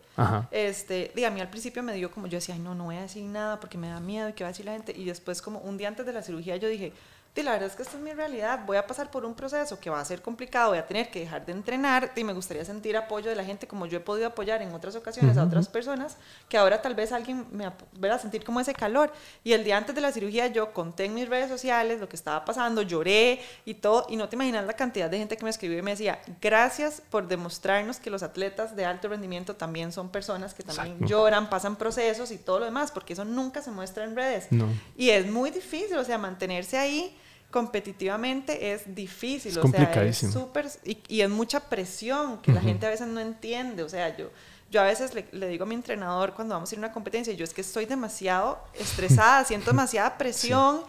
este, 0.51 1.11
a 1.25 1.29
mí 1.29 1.41
al 1.41 1.49
principio 1.49 1.83
me 1.83 1.93
dio 1.93 2.09
como, 2.09 2.27
yo 2.27 2.37
decía, 2.37 2.55
ay, 2.55 2.61
no, 2.61 2.73
no 2.73 2.85
voy 2.85 2.95
a 2.95 3.01
decir 3.01 3.23
nada 3.23 3.59
porque 3.59 3.77
me 3.77 3.89
da 3.89 3.99
miedo 3.99 4.29
y 4.29 4.33
qué 4.33 4.43
va 4.43 4.49
a 4.49 4.51
decir 4.51 4.65
la 4.65 4.73
gente. 4.73 4.93
Y 4.95 5.05
después, 5.05 5.41
como 5.41 5.59
un 5.59 5.77
día 5.77 5.89
antes 5.89 6.05
de 6.05 6.13
la 6.13 6.21
cirugía, 6.21 6.55
yo 6.55 6.69
dije, 6.69 6.93
la 7.41 7.53
verdad 7.53 7.69
es 7.69 7.75
que 7.75 7.81
esta 7.81 7.97
es 7.97 8.03
mi 8.03 8.13
realidad, 8.13 8.59
voy 8.67 8.77
a 8.77 8.85
pasar 8.85 9.09
por 9.09 9.25
un 9.25 9.33
proceso 9.33 9.79
que 9.79 9.89
va 9.89 9.99
a 9.99 10.05
ser 10.05 10.21
complicado, 10.21 10.69
voy 10.69 10.77
a 10.77 10.85
tener 10.85 11.09
que 11.09 11.21
dejar 11.21 11.43
de 11.43 11.53
entrenar 11.53 12.11
y 12.15 12.23
me 12.23 12.31
gustaría 12.31 12.63
sentir 12.63 12.95
apoyo 12.95 13.27
de 13.29 13.35
la 13.35 13.43
gente 13.43 13.65
como 13.65 13.87
yo 13.87 13.97
he 13.97 14.01
podido 14.01 14.27
apoyar 14.27 14.61
en 14.61 14.71
otras 14.75 14.95
ocasiones 14.95 15.35
a 15.37 15.43
otras 15.43 15.67
personas, 15.67 16.17
que 16.47 16.57
ahora 16.57 16.83
tal 16.83 16.93
vez 16.93 17.11
alguien 17.11 17.47
me 17.51 17.65
a 17.65 18.19
sentir 18.19 18.43
como 18.43 18.59
ese 18.59 18.75
calor. 18.75 19.11
Y 19.43 19.53
el 19.53 19.63
día 19.63 19.77
antes 19.77 19.95
de 19.95 20.01
la 20.01 20.11
cirugía 20.11 20.45
yo 20.47 20.73
conté 20.73 21.05
en 21.05 21.15
mis 21.15 21.27
redes 21.27 21.49
sociales 21.49 21.99
lo 21.99 22.07
que 22.07 22.15
estaba 22.15 22.45
pasando, 22.45 22.83
lloré 22.83 23.41
y 23.65 23.73
todo, 23.73 24.05
y 24.09 24.15
no 24.15 24.29
te 24.29 24.35
imaginas 24.35 24.67
la 24.67 24.73
cantidad 24.73 25.09
de 25.09 25.17
gente 25.17 25.35
que 25.35 25.43
me 25.43 25.49
escribió 25.49 25.79
y 25.79 25.81
me 25.81 25.91
decía, 25.91 26.21
gracias 26.39 27.01
por 27.09 27.27
demostrarnos 27.27 27.97
que 27.97 28.11
los 28.11 28.21
atletas 28.21 28.75
de 28.75 28.85
alto 28.85 29.07
rendimiento 29.07 29.55
también 29.55 29.91
son 29.91 30.09
personas 30.09 30.53
que 30.53 30.61
también 30.61 30.99
lloran, 31.07 31.49
pasan 31.49 31.77
procesos 31.77 32.29
y 32.29 32.37
todo 32.37 32.59
lo 32.59 32.65
demás, 32.65 32.91
porque 32.91 33.13
eso 33.13 33.25
nunca 33.25 33.63
se 33.63 33.71
muestra 33.71 34.03
en 34.03 34.15
redes. 34.15 34.47
Y 34.95 35.09
es 35.09 35.25
muy 35.25 35.49
difícil, 35.49 35.97
o 35.97 36.03
sea, 36.03 36.19
mantenerse 36.19 36.77
ahí 36.77 37.17
competitivamente 37.53 38.73
es 38.73 38.95
difícil, 38.95 39.51
es 39.51 39.57
o 39.57 39.67
sea, 39.67 40.03
es 40.03 40.17
súper, 40.17 40.67
y, 40.83 40.97
y, 41.07 41.21
es 41.21 41.29
mucha 41.29 41.59
presión 41.59 42.39
que 42.39 42.51
la 42.51 42.59
gente 42.59 42.87
a 42.87 42.89
veces 42.89 43.07
no 43.07 43.19
entiende, 43.19 43.83
o 43.83 43.89
sea, 43.89 44.17
yo, 44.17 44.31
yo 44.71 44.81
a 44.81 44.85
veces 44.85 45.13
le, 45.13 45.27
le, 45.31 45.49
digo 45.49 45.65
a 45.65 45.67
mi 45.67 45.75
entrenador 45.75 46.33
cuando 46.33 46.55
vamos 46.55 46.71
a 46.71 46.73
ir 46.73 46.79
a 46.79 46.87
una 46.87 46.91
competencia, 46.91 47.31
yo 47.31 47.43
es 47.43 47.53
que 47.53 47.61
estoy 47.61 47.85
demasiado 47.85 48.57
estresada, 48.73 49.45
siento 49.45 49.69
demasiada 49.69 50.17
presión, 50.17 50.81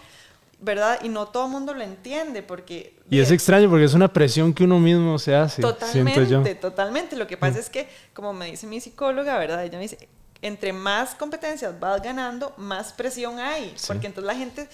¿verdad? 0.59 1.01
Y 1.03 1.11
no 1.11 1.29
todo 1.29 1.45
el 1.45 1.53
mundo 1.53 1.75
lo 1.75 1.83
entiende 1.83 2.43
porque... 2.43 2.99
Y 3.11 3.21
es 3.21 3.31
extraño 3.31 3.69
porque 3.69 3.85
es 3.85 3.93
una 3.93 4.11
presión 4.11 4.55
que 4.55 4.65
uno 4.65 4.81
mismo 4.81 5.19
se 5.19 5.35
hace. 5.35 5.61
Totalmente, 5.61 6.27
yo. 6.27 6.43
totalmente. 6.57 7.15
Lo 7.15 7.27
que 7.27 7.37
pasa 7.37 7.59
es 7.59 7.69
que, 7.69 7.91
como 8.15 8.33
me 8.33 8.47
dice 8.47 8.67
mi 8.67 8.81
psicóloga, 8.81 9.37
¿verdad? 9.37 9.63
Ella 9.63 9.77
me 9.77 9.83
dice, 9.83 10.09
entre 10.41 10.73
más 10.73 11.15
competencias 11.15 11.79
vas 11.79 12.03
ganando, 12.03 12.55
más 12.57 12.95
presión 12.95 13.39
hay. 13.39 13.75
Porque 13.87 14.07
entonces 14.07 14.27
la 14.27 14.39
gente 14.39 14.67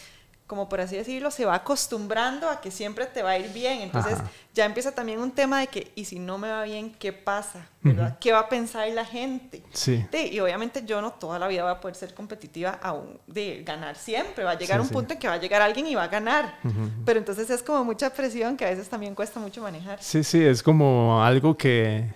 como 0.51 0.69
por 0.69 0.81
así 0.81 0.97
decirlo, 0.97 1.31
se 1.31 1.45
va 1.45 1.55
acostumbrando 1.55 2.51
a 2.51 2.61
que 2.61 2.73
siempre 2.73 3.07
te 3.07 3.23
va 3.23 3.31
a 3.31 3.39
ir 3.39 3.53
bien. 3.53 3.83
Entonces 3.83 4.19
ya 4.53 4.65
empieza 4.65 4.91
también 4.91 5.21
un 5.21 5.31
tema 5.31 5.61
de 5.61 5.69
que, 5.69 5.93
¿y 5.95 6.07
si 6.07 6.19
no 6.19 6.39
me 6.39 6.49
va 6.49 6.65
bien, 6.65 6.93
qué 6.93 7.13
pasa? 7.13 7.69
¿verdad? 7.83 8.19
¿Qué 8.19 8.33
va 8.33 8.41
a 8.41 8.49
pensar 8.49 8.89
la 8.89 9.05
gente? 9.05 9.63
Sí. 9.73 10.05
y 10.13 10.41
obviamente 10.41 10.83
yo 10.85 11.01
no 11.01 11.13
toda 11.13 11.39
la 11.39 11.47
vida 11.47 11.63
voy 11.63 11.71
a 11.71 11.81
poder 11.81 11.95
ser 11.95 12.15
competitiva 12.15 12.81
aún 12.83 13.21
de 13.29 13.63
ganar 13.63 13.95
siempre. 13.95 14.43
Va 14.43 14.51
a 14.51 14.59
llegar 14.59 14.81
un 14.81 14.89
punto 14.89 15.13
en 15.13 15.21
que 15.21 15.29
va 15.29 15.35
a 15.35 15.39
llegar 15.39 15.63
alguien 15.63 15.87
y 15.87 15.95
va 15.95 16.03
a 16.03 16.09
ganar. 16.09 16.59
Pero 17.05 17.21
entonces 17.21 17.49
es 17.49 17.63
como 17.63 17.85
mucha 17.85 18.11
presión 18.11 18.57
que 18.57 18.65
a 18.67 18.71
veces 18.71 18.89
también 18.89 19.15
cuesta 19.15 19.39
mucho 19.39 19.63
manejar. 19.63 20.03
Sí, 20.03 20.25
sí, 20.25 20.45
es 20.45 20.65
como 20.65 21.23
algo 21.23 21.57
que 21.57 22.13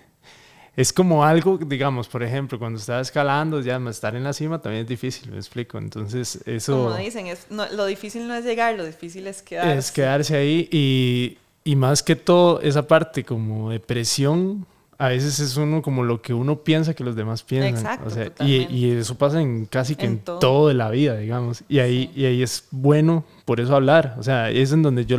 es 0.75 0.91
como 0.91 1.23
algo, 1.23 1.57
digamos, 1.57 2.07
por 2.07 2.23
ejemplo, 2.23 2.59
cuando 2.59 2.79
estás 2.79 3.07
escalando, 3.07 3.61
ya 3.61 3.77
estar 3.89 4.15
en 4.15 4.23
la 4.23 4.33
cima 4.33 4.61
también 4.61 4.83
es 4.83 4.89
difícil, 4.89 5.31
me 5.31 5.37
explico. 5.37 5.77
Entonces, 5.77 6.39
eso... 6.45 6.85
Como 6.85 6.97
dicen, 6.97 7.27
es, 7.27 7.47
lo 7.49 7.85
difícil 7.85 8.27
no 8.27 8.35
es 8.35 8.43
llegar, 8.43 8.75
lo 8.75 8.85
difícil 8.85 9.25
es 9.27 9.41
quedarse. 9.41 9.77
Es 9.77 9.91
quedarse 9.91 10.35
ahí 10.35 10.67
y, 10.71 11.37
y 11.63 11.75
más 11.75 12.03
que 12.03 12.15
todo, 12.15 12.59
esa 12.61 12.87
parte 12.87 13.23
como 13.23 13.69
de 13.69 13.79
presión 13.79 14.65
a 14.97 15.09
veces 15.09 15.39
es 15.39 15.57
uno 15.57 15.81
como 15.81 16.03
lo 16.03 16.21
que 16.21 16.33
uno 16.33 16.59
piensa 16.63 16.93
que 16.93 17.03
los 17.03 17.15
demás 17.15 17.43
piensan. 17.43 17.75
Exacto, 17.75 18.07
o 18.07 18.09
sea, 18.09 18.31
y, 18.39 18.67
y, 18.73 18.91
eso 18.91 19.15
pasa 19.15 19.41
en 19.41 19.65
casi 19.65 19.95
que 19.95 20.05
en, 20.05 20.19
todo. 20.19 20.69
de 20.69 20.73
la 20.73 20.89
vida, 20.89 21.17
digamos. 21.17 21.63
Y 21.67 21.79
ahí, 21.79 22.11
y 22.15 22.25
ahí 22.25 22.41
es 22.41 22.67
bueno 22.71 23.25
por 23.45 23.59
eso 23.59 23.75
hablar. 23.75 24.15
O 24.17 24.23
sea, 24.23 24.49
es 24.49 24.71
en 24.71 24.81
donde 24.81 25.05
yo 25.05 25.17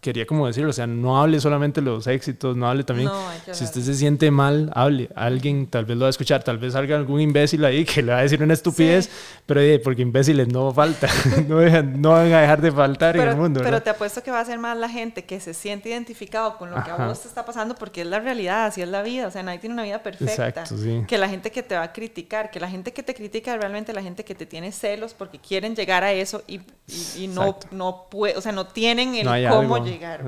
quería 0.00 0.24
como 0.26 0.46
decirlo. 0.46 0.70
O 0.70 0.72
sea, 0.72 0.86
no 0.86 1.20
hable 1.20 1.40
solamente 1.40 1.82
los 1.82 2.06
éxitos, 2.06 2.56
no 2.56 2.68
hable 2.68 2.84
también. 2.84 3.10
si 3.50 3.64
usted 3.64 3.80
se 3.80 3.94
siente 3.94 4.30
mal, 4.30 4.70
hable. 4.74 5.10
Alguien 5.16 5.66
tal 5.66 5.84
vez 5.84 5.96
lo 5.96 6.02
va 6.02 6.06
a 6.06 6.10
escuchar. 6.10 6.44
Tal 6.44 6.58
vez 6.58 6.74
salga 6.74 6.96
algún 6.96 7.20
imbécil 7.20 7.64
ahí 7.64 7.84
que 7.84 8.00
le 8.00 8.12
va 8.12 8.18
a 8.18 8.22
decir 8.22 8.40
una 8.40 8.54
estupidez. 8.54 9.10
Pero 9.44 9.60
porque 9.82 10.02
imbéciles 10.02 10.46
no 10.48 10.72
falta. 10.72 11.08
no, 11.48 11.60
no, 11.82 12.10
van 12.10 12.32
a 12.32 12.40
dejar 12.42 12.62
de 12.62 12.70
faltar 12.70 13.16
en 13.16 13.28
el 13.28 13.36
mundo. 13.36 13.60
Pero 13.62 13.82
te 13.82 13.90
apuesto 13.90 14.22
que 14.22 14.30
va 14.30 14.38
a 14.38 14.44
ser 14.44 14.60
más 14.60 14.76
la 14.76 14.88
gente 14.88 15.24
que 15.24 15.40
se 15.40 15.52
siente 15.52 15.88
identificado 15.88 16.56
con 16.58 16.70
lo 16.70 16.82
que 16.84 16.92
a 16.92 17.06
vos 17.08 17.22
te 17.22 17.28
está 17.28 17.44
pasando 17.44 17.74
porque 17.74 18.02
es 18.02 18.06
la 18.06 18.20
realidad, 18.20 18.66
así 18.66 18.82
es 18.82 18.88
la 18.88 19.02
vida. 19.02 19.26
O 19.26 19.32
sea, 19.32 19.42
nadie 19.42 19.58
tiene 19.58 19.74
una 19.74 19.82
vida 19.82 20.00
perfecta. 20.00 20.48
Exacto, 20.48 20.78
sí. 20.78 21.02
Que 21.08 21.18
la 21.18 21.28
gente 21.28 21.50
que 21.50 21.64
te 21.64 21.74
va 21.74 21.82
a 21.82 21.92
criticar, 21.92 22.52
que 22.52 22.60
la 22.60 22.68
gente 22.70 22.92
que 22.92 23.02
te 23.02 23.14
critica 23.14 23.52
es 23.52 23.60
realmente 23.60 23.92
la 23.92 24.02
gente 24.02 24.24
que 24.24 24.36
te 24.36 24.46
tiene 24.46 24.70
celos 24.70 25.12
porque 25.12 25.40
quieren 25.40 25.74
llegar 25.74 26.04
a 26.04 26.12
eso 26.12 26.44
y, 26.46 26.60
y 27.18 27.31
no, 27.34 27.58
no 27.70 28.06
puede, 28.10 28.36
o 28.36 28.40
sea, 28.40 28.52
no 28.52 28.66
tienen 28.66 29.14
el 29.14 29.48
cómo 29.48 29.78
llegar. 29.78 30.24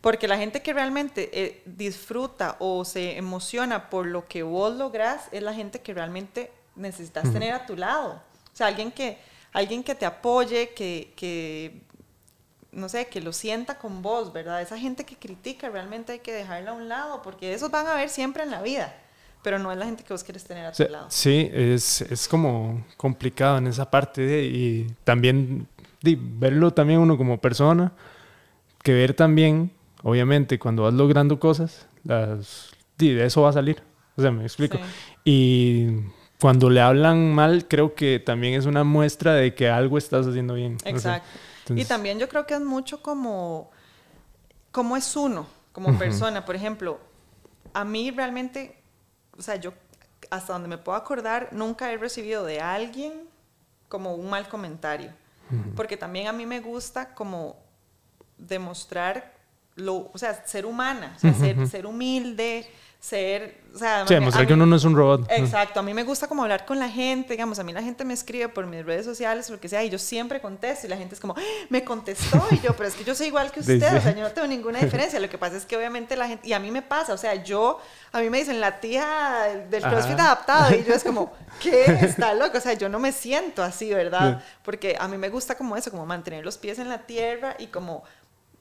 Porque 0.00 0.28
la 0.28 0.36
gente 0.36 0.62
que 0.62 0.72
realmente 0.72 1.30
eh, 1.32 1.62
disfruta 1.64 2.56
o 2.58 2.84
se 2.84 3.16
emociona 3.16 3.90
por 3.90 4.06
lo 4.06 4.26
que 4.28 4.42
vos 4.42 4.76
lográs 4.76 5.28
es 5.32 5.42
la 5.42 5.54
gente 5.54 5.80
que 5.80 5.94
realmente 5.94 6.50
necesitas 6.76 7.32
tener 7.32 7.52
a 7.52 7.66
tu 7.66 7.76
lado. 7.76 8.20
O 8.52 8.56
sea, 8.56 8.68
alguien 8.68 8.92
que, 8.92 9.18
alguien 9.52 9.82
que 9.82 9.94
te 9.94 10.06
apoye, 10.06 10.70
que, 10.70 11.12
que, 11.16 11.82
no 12.72 12.88
sé, 12.88 13.06
que 13.06 13.20
lo 13.20 13.32
sienta 13.32 13.78
con 13.78 14.02
vos, 14.02 14.32
¿verdad? 14.32 14.62
Esa 14.62 14.78
gente 14.78 15.04
que 15.04 15.16
critica 15.16 15.68
realmente 15.68 16.12
hay 16.12 16.18
que 16.20 16.32
dejarla 16.32 16.70
a 16.70 16.74
un 16.74 16.88
lado 16.88 17.22
porque 17.22 17.52
esos 17.52 17.70
van 17.70 17.86
a 17.86 17.94
ver 17.94 18.08
siempre 18.08 18.42
en 18.42 18.50
la 18.50 18.62
vida 18.62 18.94
pero 19.42 19.58
no 19.58 19.70
es 19.72 19.78
la 19.78 19.86
gente 19.86 20.02
que 20.02 20.12
vos 20.12 20.24
quieres 20.24 20.44
tener 20.44 20.66
a 20.66 20.72
tu 20.72 20.82
lado. 20.84 21.06
Sí, 21.10 21.48
es, 21.52 22.02
es, 22.02 22.28
como 22.28 22.84
complicado 22.96 23.58
en 23.58 23.66
esa 23.66 23.90
parte 23.90 24.20
de, 24.22 24.44
y 24.44 24.86
también 25.04 25.66
verlo 26.02 26.72
también 26.72 27.00
uno 27.00 27.16
como 27.16 27.40
persona, 27.40 27.92
que 28.82 28.92
ver 28.92 29.14
también, 29.14 29.72
obviamente, 30.02 30.58
cuando 30.58 30.84
vas 30.84 30.94
logrando 30.94 31.40
cosas, 31.40 31.86
las, 32.04 32.70
de 32.96 33.24
eso 33.24 33.42
va 33.42 33.50
a 33.50 33.52
salir. 33.52 33.82
O 34.16 34.22
sea, 34.22 34.30
me 34.30 34.42
explico. 34.42 34.78
Y 35.24 35.86
cuando 36.40 36.70
le 36.70 36.80
hablan 36.80 37.34
mal, 37.34 37.66
creo 37.68 37.94
que 37.94 38.18
también 38.18 38.54
es 38.54 38.66
una 38.66 38.84
muestra 38.84 39.34
de 39.34 39.54
que 39.54 39.68
algo 39.68 39.98
estás 39.98 40.26
haciendo 40.26 40.54
bien. 40.54 40.78
Exacto. 40.84 41.28
y 41.74 41.84
también 41.84 42.18
yo 42.18 42.28
creo 42.28 42.46
que 42.46 42.54
es 42.54 42.60
mucho 42.60 43.02
como, 43.02 43.70
como 44.72 44.96
es 44.96 45.14
uno, 45.16 45.46
como 45.72 45.96
persona. 45.98 46.44
Por 46.44 46.56
ejemplo, 46.56 46.98
a 47.74 47.84
mí 47.84 48.10
realmente, 48.10 48.82
o 49.36 49.42
sea, 49.42 49.56
yo 49.56 49.72
hasta 50.30 50.52
donde 50.52 50.68
me 50.68 50.78
puedo 50.78 50.98
acordar, 50.98 51.50
nunca 51.52 51.92
he 51.92 51.96
recibido 51.96 52.44
de 52.44 52.60
alguien 52.60 53.12
como 53.88 54.14
un 54.14 54.28
mal 54.28 54.48
comentario 54.48 55.12
porque 55.76 55.96
también 55.96 56.26
a 56.26 56.32
mí 56.32 56.46
me 56.46 56.60
gusta 56.60 57.14
como 57.14 57.56
demostrar 58.36 59.34
lo, 59.74 60.10
o 60.12 60.18
sea, 60.18 60.44
ser 60.46 60.66
humana, 60.66 61.16
ser, 61.18 61.66
ser 61.68 61.86
humilde, 61.86 62.68
ser, 63.00 63.60
o 63.74 63.78
sea, 63.78 64.04
sí, 64.08 64.14
demostrar 64.14 64.46
que 64.46 64.54
uno 64.54 64.66
no 64.66 64.74
es 64.74 64.82
un 64.82 64.96
robot. 64.96 65.30
Exacto, 65.30 65.78
a 65.78 65.82
mí 65.84 65.94
me 65.94 66.02
gusta 66.02 66.26
como 66.26 66.42
hablar 66.42 66.66
con 66.66 66.80
la 66.80 66.88
gente, 66.88 67.34
digamos, 67.34 67.58
a 67.60 67.64
mí 67.64 67.72
la 67.72 67.82
gente 67.82 68.04
me 68.04 68.12
escribe 68.12 68.48
por 68.48 68.66
mis 68.66 68.84
redes 68.84 69.06
sociales 69.06 69.48
o 69.48 69.52
lo 69.52 69.60
que 69.60 69.68
sea 69.68 69.84
y 69.84 69.90
yo 69.90 69.98
siempre 69.98 70.40
contesto 70.40 70.86
y 70.86 70.90
la 70.90 70.96
gente 70.96 71.14
es 71.14 71.20
como, 71.20 71.34
¡Ah! 71.38 71.42
me 71.70 71.84
contestó 71.84 72.44
y 72.50 72.60
yo, 72.60 72.74
pero 72.76 72.88
es 72.88 72.96
que 72.96 73.04
yo 73.04 73.14
soy 73.14 73.28
igual 73.28 73.52
que 73.52 73.60
usted, 73.60 73.96
o 73.96 74.00
sea, 74.00 74.14
yo 74.14 74.22
no 74.22 74.30
tengo 74.32 74.48
ninguna 74.48 74.80
diferencia, 74.82 75.20
lo 75.20 75.30
que 75.30 75.38
pasa 75.38 75.56
es 75.56 75.64
que 75.64 75.76
obviamente 75.76 76.16
la 76.16 76.26
gente, 76.26 76.48
y 76.48 76.52
a 76.52 76.58
mí 76.58 76.72
me 76.72 76.82
pasa, 76.82 77.12
o 77.12 77.18
sea, 77.18 77.36
yo, 77.36 77.80
a 78.10 78.20
mí 78.20 78.30
me 78.30 78.38
dicen 78.38 78.60
la 78.60 78.80
tía 78.80 79.64
del 79.70 79.82
CrossFit 79.82 80.18
adaptado 80.18 80.74
y 80.74 80.84
yo 80.84 80.92
es 80.92 81.04
como, 81.04 81.32
¿qué? 81.60 81.84
Está 82.02 82.34
loco, 82.34 82.58
o 82.58 82.60
sea, 82.60 82.72
yo 82.72 82.88
no 82.88 82.98
me 82.98 83.12
siento 83.12 83.62
así, 83.62 83.94
¿verdad? 83.94 84.42
Porque 84.64 84.96
a 84.98 85.06
mí 85.06 85.18
me 85.18 85.28
gusta 85.28 85.54
como 85.54 85.76
eso, 85.76 85.92
como 85.92 86.04
mantener 86.04 86.44
los 86.44 86.58
pies 86.58 86.80
en 86.80 86.88
la 86.88 86.98
tierra 86.98 87.54
y 87.60 87.68
como 87.68 88.02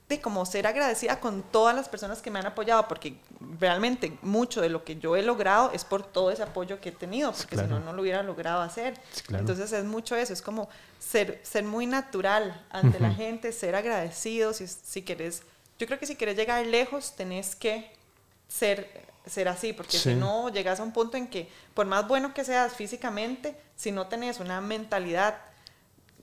de 0.09 0.21
como 0.21 0.45
ser 0.45 0.67
agradecida 0.67 1.19
con 1.19 1.43
todas 1.43 1.75
las 1.75 1.89
personas 1.89 2.21
que 2.21 2.31
me 2.31 2.39
han 2.39 2.45
apoyado, 2.45 2.87
porque 2.87 3.17
realmente 3.59 4.17
mucho 4.21 4.61
de 4.61 4.69
lo 4.69 4.85
que 4.85 4.95
yo 4.95 5.17
he 5.17 5.21
logrado 5.21 5.71
es 5.73 5.83
por 5.83 6.03
todo 6.03 6.31
ese 6.31 6.43
apoyo 6.43 6.79
que 6.79 6.89
he 6.89 6.91
tenido, 6.93 7.33
porque 7.33 7.57
si 7.57 7.63
no, 7.63 7.79
no 7.81 7.91
lo 7.91 8.01
hubiera 8.01 8.23
logrado 8.23 8.61
hacer. 8.61 8.97
Entonces 9.29 9.71
es 9.73 9.83
mucho 9.83 10.15
eso, 10.15 10.31
es 10.31 10.41
como 10.41 10.69
ser, 10.99 11.41
ser 11.43 11.65
muy 11.65 11.85
natural 11.85 12.65
ante 12.69 12.99
la 12.99 13.11
gente, 13.11 13.51
ser 13.51 13.75
agradecido, 13.75 14.53
si, 14.53 14.67
si 14.67 15.03
quieres, 15.03 15.43
yo 15.77 15.87
creo 15.87 15.99
que 15.99 16.05
si 16.05 16.15
quieres 16.15 16.37
llegar 16.37 16.65
lejos, 16.65 17.13
tenés 17.17 17.53
que 17.55 17.91
ser, 18.47 18.89
ser 19.25 19.49
así, 19.49 19.73
porque 19.73 19.97
si 19.97 20.15
no, 20.15 20.47
llegas 20.47 20.79
a 20.79 20.83
un 20.83 20.93
punto 20.93 21.17
en 21.17 21.27
que, 21.27 21.49
por 21.73 21.85
más 21.85 22.07
bueno 22.07 22.33
que 22.33 22.45
seas 22.45 22.73
físicamente, 22.73 23.57
si 23.75 23.91
no 23.91 24.07
tenés 24.07 24.39
una 24.39 24.61
mentalidad 24.61 25.35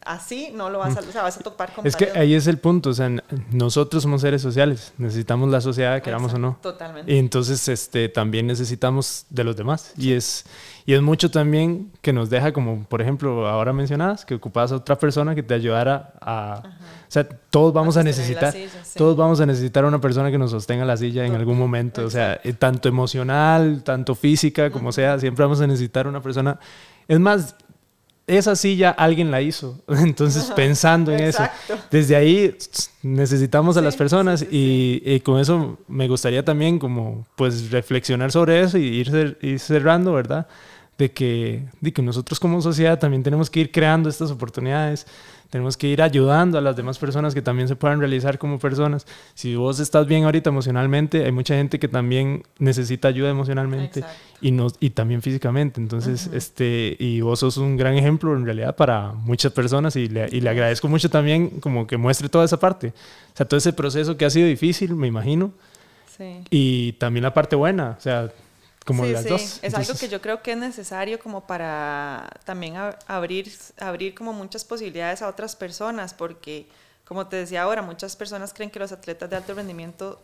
así 0.05 0.51
no 0.55 0.71
lo 0.71 0.79
vas 0.79 0.97
a, 0.97 1.01
o 1.01 1.13
sea, 1.13 1.23
vas 1.23 1.37
a 1.37 1.41
topar 1.41 1.73
con 1.73 1.87
Es 1.87 1.97
que 1.97 2.11
ahí 2.15 2.35
es 2.35 2.47
el 2.47 2.59
punto, 2.59 2.91
o 2.91 2.95
sea, 2.95 3.11
nosotros 3.51 4.03
somos 4.03 4.21
seres 4.21 4.43
sociales, 4.43 4.93
necesitamos 4.99 5.51
la 5.51 5.61
sociedad, 5.61 6.03
queramos 6.03 6.35
o 6.35 6.39
no. 6.39 6.59
Totalmente. 6.61 7.13
Y 7.13 7.19
entonces 7.19 7.69
este, 7.69 8.09
también 8.09 8.47
necesitamos 8.47 9.27
de 9.31 9.45
los 9.45 9.57
demás. 9.57 9.93
Y, 9.97 10.13
es, 10.13 10.45
y 10.87 10.95
es 10.95 11.03
mucho 11.03 11.31
también 11.31 11.91
que 12.03 12.13
nos 12.13 12.31
deja, 12.31 12.53
como 12.53 12.85
por 12.85 13.03
ejemplo, 13.03 13.47
ahora 13.49 13.73
mencionadas, 13.73 14.25
que 14.25 14.35
ocupas 14.35 14.73
a 14.73 14.77
otra 14.77 14.99
persona 14.99 15.35
que 15.35 15.43
te 15.43 15.55
ayudara 15.55 16.15
a... 16.21 16.63
O 17.07 17.13
sea, 17.15 17.29
todos 17.29 17.73
vamos 17.73 17.97
a, 17.97 18.03
necesitar, 18.03 18.53
todos 18.97 19.17
vamos 19.17 19.41
a 19.41 19.47
necesitar 19.47 19.85
a 19.85 19.87
una 19.87 20.01
persona 20.01 20.33
que 20.33 20.39
nos 20.39 20.51
sostenga 20.51 20.85
la 20.85 20.97
silla 20.97 21.25
en 21.25 21.35
algún 21.35 21.57
momento, 21.57 22.05
o 22.05 22.11
sea, 22.11 22.41
eh, 22.43 22.55
tanto 22.55 22.89
emocional, 22.89 23.83
tanto 23.85 24.17
física, 24.17 24.71
como 24.71 24.91
sea, 24.91 25.19
siempre 25.21 25.45
vamos 25.45 25.61
a 25.61 25.67
necesitar 25.69 26.09
una 26.09 26.21
persona. 26.21 26.59
Es 27.07 27.21
más, 27.21 27.55
esa 28.27 28.57
silla 28.57 28.91
alguien 28.91 29.31
la 29.31 29.41
hizo. 29.43 29.81
Entonces, 29.89 30.51
pensando 30.57 31.13
en 31.13 31.21
eso, 31.21 31.45
desde 31.91 32.17
ahí 32.17 32.57
necesitamos 33.03 33.77
a 33.77 33.81
las 33.81 33.97
personas 33.97 34.45
y, 34.51 35.21
con 35.21 35.41
eso 35.41 35.79
me 35.89 36.09
gustaría 36.09 36.45
también 36.45 36.79
como 36.79 37.27
pues 37.37 37.71
reflexionar 37.71 38.33
sobre 38.33 38.61
eso 38.61 38.79
y 38.79 38.85
ir, 38.85 39.39
ir 39.41 39.59
cerrando, 39.59 40.13
¿verdad? 40.13 40.47
De 40.97 41.11
que, 41.11 41.65
de 41.81 41.93
que 41.93 42.03
nosotros 42.03 42.39
como 42.39 42.63
sociedad 42.63 42.99
también 42.99 43.23
tenemos 43.23 43.51
que 43.51 43.61
ir 43.61 43.73
creando 43.73 44.09
estas 44.09 44.31
oportunidades 44.31 45.07
tenemos 45.51 45.77
que 45.77 45.87
ir 45.87 46.03
ayudando 46.03 46.59
a 46.59 46.61
las 46.61 46.77
demás 46.77 46.99
personas 46.99 47.35
que 47.35 47.43
también 47.43 47.69
se 47.69 47.77
puedan 47.77 48.01
realizar 48.01 48.39
como 48.39 48.59
personas. 48.59 49.07
Si 49.35 49.55
vos 49.55 49.79
estás 49.79 50.07
bien 50.07 50.25
ahorita 50.25 50.51
emocionalmente, 50.51 51.25
hay 51.25 51.33
mucha 51.33 51.55
gente 51.55 51.79
que 51.79 51.89
también 51.89 52.43
necesita 52.59 53.09
ayuda 53.09 53.31
emocionalmente 53.31 54.03
y, 54.41 54.51
no, 54.51 54.67
y 54.81 54.91
también 54.91 55.23
físicamente. 55.23 55.81
Entonces, 55.81 56.29
este, 56.33 56.97
y 56.99 57.21
vos 57.21 57.41
sos 57.41 57.57
un 57.57 57.77
gran 57.77 57.95
ejemplo 57.95 58.37
en 58.37 58.45
realidad 58.45 58.75
para 58.75 59.13
muchas 59.13 59.53
personas 59.53 59.97
y 59.97 60.09
le, 60.09 60.29
y 60.33 60.41
le 60.41 60.51
agradezco 60.51 60.89
mucho 60.89 61.09
también 61.09 61.61
como 61.61 61.87
que 61.87 61.97
muestre 61.97 62.29
toda 62.29 62.45
esa 62.45 62.59
parte. 62.59 62.89
O 62.89 63.37
sea, 63.37 63.47
todo 63.47 63.59
ese 63.59 63.73
proceso 63.73 64.17
que 64.17 64.25
ha 64.25 64.31
sido 64.31 64.49
difícil, 64.49 64.95
me 64.95 65.07
imagino. 65.07 65.53
Sí. 66.17 66.41
Y 66.51 66.93
también 66.95 67.23
la 67.23 67.35
parte 67.35 67.57
buena, 67.57 67.97
o 67.99 68.01
sea, 68.01 68.33
como 68.85 69.05
las 69.07 69.25
dos. 69.25 69.61
Es 69.63 69.75
algo 69.75 69.95
que 69.95 70.09
yo 70.09 70.21
creo 70.21 70.43
que 70.43 70.53
es 70.53 70.59
necesario 70.59 71.19
como 71.19 71.47
para 71.47 72.31
también 72.45 72.77
abrir, 73.07 73.51
abrir 73.79 74.15
como 74.15 74.33
muchas 74.33 74.65
posibilidades 74.65 75.23
a 75.23 75.29
otras 75.29 75.57
personas, 75.57 76.15
porque 76.15 76.69
como 77.05 77.27
te 77.27 77.37
decía 77.37 77.63
ahora, 77.63 77.83
muchas 77.83 78.17
personas 78.17 78.53
creen 78.53 78.71
que 78.71 78.79
los 78.79 78.93
atletas 78.93 79.29
de 79.31 79.37
alto 79.37 79.55
rendimiento, 79.55 80.21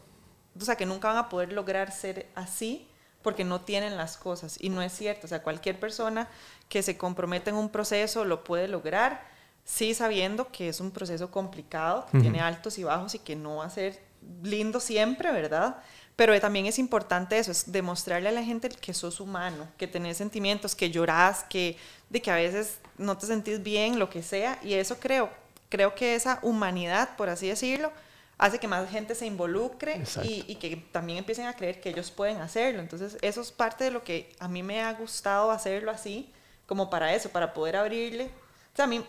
o 0.58 0.64
sea, 0.64 0.76
que 0.76 0.86
nunca 0.86 1.08
van 1.08 1.18
a 1.18 1.28
poder 1.28 1.52
lograr 1.52 1.92
ser 1.92 2.28
así 2.34 2.86
porque 3.22 3.44
no 3.44 3.61
tienen 3.61 3.96
las 3.96 4.16
cosas. 4.16 4.56
Y 4.61 4.70
no 4.70 4.82
es 4.82 4.92
cierto, 4.92 5.26
o 5.26 5.28
sea, 5.28 5.42
cualquier 5.42 5.78
persona 5.78 6.28
que 6.68 6.82
se 6.82 6.96
comprometa 6.96 7.50
en 7.50 7.56
un 7.56 7.68
proceso 7.68 8.24
lo 8.24 8.44
puede 8.44 8.68
lograr 8.68 9.28
sí 9.64 9.94
sabiendo 9.94 10.50
que 10.50 10.68
es 10.68 10.80
un 10.80 10.90
proceso 10.90 11.30
complicado, 11.30 12.06
que 12.11 12.20
tiene 12.20 12.40
altos 12.40 12.78
y 12.78 12.84
bajos 12.84 13.14
y 13.14 13.18
que 13.18 13.36
no 13.36 13.56
va 13.56 13.66
a 13.66 13.70
ser 13.70 14.09
lindo 14.43 14.81
siempre, 14.81 15.33
¿verdad? 15.33 15.77
Pero 16.16 16.39
también 16.39 16.66
es 16.66 16.79
importante 16.79 17.39
eso, 17.39 17.51
es 17.51 17.73
demostrarle 17.73 18.29
a 18.29 18.33
la 18.33 18.43
gente 18.43 18.68
que 18.68 18.93
sos 18.93 19.21
humano, 19.21 19.66
que 19.79 19.87
tenés 19.87 20.18
sentimientos, 20.18 20.75
que 20.75 20.91
llorás, 20.91 21.45
que, 21.45 21.79
de 22.11 22.21
que 22.21 22.31
a 22.31 22.35
veces 22.35 22.79
no 22.99 23.16
te 23.16 23.27
sentís 23.27 23.62
bien, 23.62 23.99
lo 23.99 24.11
que 24.11 24.23
sea. 24.23 24.59
Y 24.62 24.75
eso 24.75 24.99
creo, 25.01 25.31
creo 25.71 25.95
que 25.95 26.14
esa 26.14 26.39
humanidad, 26.43 27.16
por 27.16 27.31
así 27.31 27.49
decirlo, 27.49 27.91
hace 28.37 28.59
que 28.59 28.68
más 28.68 28.91
gente 28.91 29.14
se 29.14 29.25
involucre 29.25 30.03
y, 30.23 30.45
y, 30.47 30.57
que 30.57 30.77
también 30.93 31.18
empiecen 31.18 31.47
a 31.47 31.55
creer 31.55 31.81
que 31.81 31.89
ellos 31.89 32.11
pueden 32.11 32.39
hacerlo. 32.43 32.81
Entonces, 32.81 33.16
eso 33.23 33.41
es 33.41 33.51
parte 33.51 33.85
de 33.85 33.91
lo 33.91 34.05
que 34.05 34.31
a 34.39 34.49
mí 34.49 34.62
me 34.62 34.83
ha 34.83 34.93
gustado 34.93 35.51
hacerlo 35.51 35.91
así, 35.91 36.31
como 36.66 36.91
para 36.91 37.14
eso, 37.14 37.31
para 37.31 37.55
poder 37.55 37.77
abrirle 37.77 38.31
o 38.73 38.77
sea, 38.77 38.85
a 38.85 38.89
mí, 38.89 39.05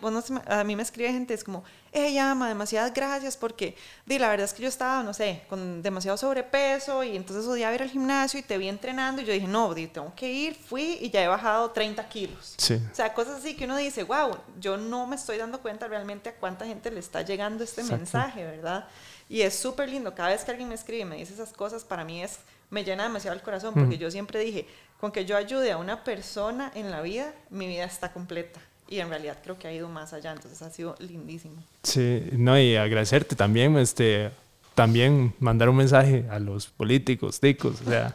a 0.46 0.64
mí 0.64 0.76
me 0.76 0.82
escribe 0.82 1.12
gente, 1.12 1.34
es 1.34 1.44
como, 1.44 1.62
ella 1.92 2.32
ama, 2.32 2.48
demasiadas 2.48 2.92
gracias, 2.92 3.36
porque 3.36 3.76
di, 4.04 4.18
la 4.18 4.28
verdad 4.28 4.46
es 4.46 4.52
que 4.52 4.62
yo 4.62 4.68
estaba, 4.68 5.04
no 5.04 5.14
sé, 5.14 5.42
con 5.48 5.82
demasiado 5.82 6.18
sobrepeso 6.18 7.04
y 7.04 7.16
entonces 7.16 7.46
odiaba 7.46 7.72
ir 7.74 7.82
al 7.82 7.90
gimnasio 7.90 8.40
y 8.40 8.42
te 8.42 8.58
vi 8.58 8.68
entrenando 8.68 9.22
y 9.22 9.24
yo 9.24 9.32
dije, 9.32 9.46
no, 9.46 9.72
di, 9.72 9.86
tengo 9.86 10.12
que 10.16 10.28
ir, 10.28 10.56
fui 10.56 10.98
y 11.00 11.10
ya 11.10 11.22
he 11.22 11.28
bajado 11.28 11.70
30 11.70 12.08
kilos. 12.08 12.54
Sí. 12.56 12.74
O 12.90 12.94
sea, 12.94 13.14
cosas 13.14 13.36
así 13.36 13.54
que 13.54 13.66
uno 13.66 13.76
dice, 13.76 14.02
wow, 14.02 14.36
yo 14.58 14.76
no 14.76 15.06
me 15.06 15.14
estoy 15.14 15.38
dando 15.38 15.60
cuenta 15.60 15.86
realmente 15.86 16.30
a 16.30 16.34
cuánta 16.34 16.66
gente 16.66 16.90
le 16.90 16.98
está 16.98 17.22
llegando 17.22 17.62
este 17.62 17.84
mensaje, 17.84 18.44
¿verdad? 18.44 18.88
Y 19.28 19.42
es 19.42 19.54
súper 19.54 19.88
lindo, 19.88 20.12
cada 20.12 20.30
vez 20.30 20.42
que 20.42 20.50
alguien 20.50 20.68
me 20.68 20.74
escribe 20.74 21.02
y 21.02 21.04
me 21.04 21.16
dice 21.16 21.34
esas 21.34 21.52
cosas, 21.52 21.84
para 21.84 22.04
mí 22.04 22.20
es, 22.20 22.40
me 22.68 22.82
llena 22.82 23.04
demasiado 23.04 23.36
el 23.36 23.42
corazón, 23.42 23.74
porque 23.74 23.96
yo 23.96 24.10
siempre 24.10 24.40
dije, 24.40 24.66
con 24.98 25.12
que 25.12 25.24
yo 25.24 25.36
ayude 25.36 25.70
a 25.70 25.76
una 25.76 26.02
persona 26.02 26.72
en 26.74 26.90
la 26.90 27.00
vida, 27.00 27.32
mi 27.48 27.68
vida 27.68 27.84
está 27.84 28.12
completa 28.12 28.60
y 28.92 29.00
en 29.00 29.08
realidad 29.08 29.38
creo 29.42 29.58
que 29.58 29.66
ha 29.66 29.72
ido 29.72 29.88
más 29.88 30.12
allá, 30.12 30.32
entonces 30.32 30.60
ha 30.60 30.68
sido 30.68 30.94
lindísimo. 30.98 31.64
Sí, 31.82 32.24
no, 32.32 32.60
y 32.60 32.76
agradecerte 32.76 33.34
también, 33.34 33.78
este, 33.78 34.30
también 34.74 35.32
mandar 35.38 35.70
un 35.70 35.76
mensaje 35.76 36.26
a 36.30 36.38
los 36.38 36.66
políticos, 36.66 37.40
ticos, 37.40 37.80
o 37.80 37.88
sea, 37.88 38.14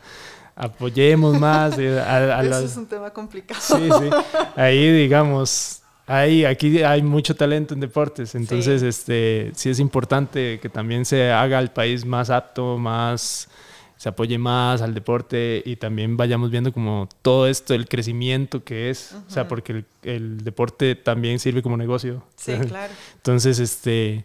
apoyemos 0.56 1.40
más. 1.40 1.80
Eh, 1.80 2.00
a, 2.00 2.44
Eso 2.44 2.60
es 2.66 2.78
un 2.78 2.86
tema 2.86 3.10
complicado. 3.10 3.60
Sí, 3.60 3.90
sí, 3.90 4.10
ahí 4.56 4.92
digamos, 4.92 5.82
ahí, 6.06 6.46
aquí 6.46 6.84
hay 6.84 7.02
mucho 7.02 7.36
talento 7.36 7.74
en 7.74 7.80
deportes, 7.80 8.36
entonces 8.36 8.82
sí. 8.82 8.88
este, 8.88 9.52
sí 9.56 9.72
es 9.72 9.80
importante 9.80 10.60
que 10.60 10.70
también 10.70 11.06
se 11.06 11.32
haga 11.32 11.58
el 11.58 11.72
país 11.72 12.06
más 12.06 12.30
apto, 12.30 12.78
más 12.78 13.50
se 13.98 14.10
apoye 14.10 14.38
más 14.38 14.82
al 14.82 14.94
deporte 14.94 15.62
y 15.66 15.76
también 15.76 16.18
vayamos 16.18 16.52
viendo 16.52 16.72
como 16.72 17.10
todo 17.22 17.48
esto, 17.48 17.74
el 17.74 17.88
crecimiento 17.88 18.64
que 18.64 18.90
es, 18.90 19.16
o 19.28 19.30
sea, 19.30 19.48
porque 19.48 19.72
el, 19.74 19.86
el, 20.04 20.44
deporte 20.44 20.96
también 20.96 21.40
sirve 21.40 21.62
como 21.64 21.78
negocio. 21.78 22.24
Sí, 22.36 22.54
claro. 22.68 22.94
Entonces, 23.16 23.58
este, 23.60 24.24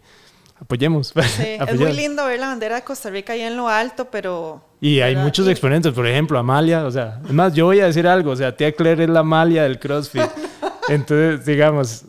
apoyemos. 0.59 1.07
Sí, 1.07 1.43
es 1.67 1.79
muy 1.79 1.93
lindo 1.93 2.25
ver 2.25 2.39
la 2.39 2.47
bandera 2.47 2.75
de 2.75 2.81
Costa 2.83 3.09
Rica 3.09 3.33
ahí 3.33 3.41
en 3.41 3.57
lo 3.57 3.67
alto, 3.67 4.09
pero... 4.11 4.63
Y 4.79 4.99
hay 4.99 5.15
muchos 5.15 5.47
exponentes, 5.47 5.93
por 5.93 6.05
ejemplo, 6.05 6.37
Amalia, 6.37 6.85
o 6.85 6.91
sea, 6.91 7.21
es 7.25 7.31
más, 7.31 7.53
yo 7.53 7.65
voy 7.65 7.79
a 7.79 7.85
decir 7.85 8.05
algo, 8.05 8.31
o 8.31 8.35
sea, 8.35 8.55
tía 8.55 8.71
Claire 8.73 9.05
es 9.05 9.09
la 9.09 9.21
Amalia 9.21 9.63
del 9.63 9.79
CrossFit. 9.79 10.23
Entonces, 10.89 11.45
digamos, 11.45 12.05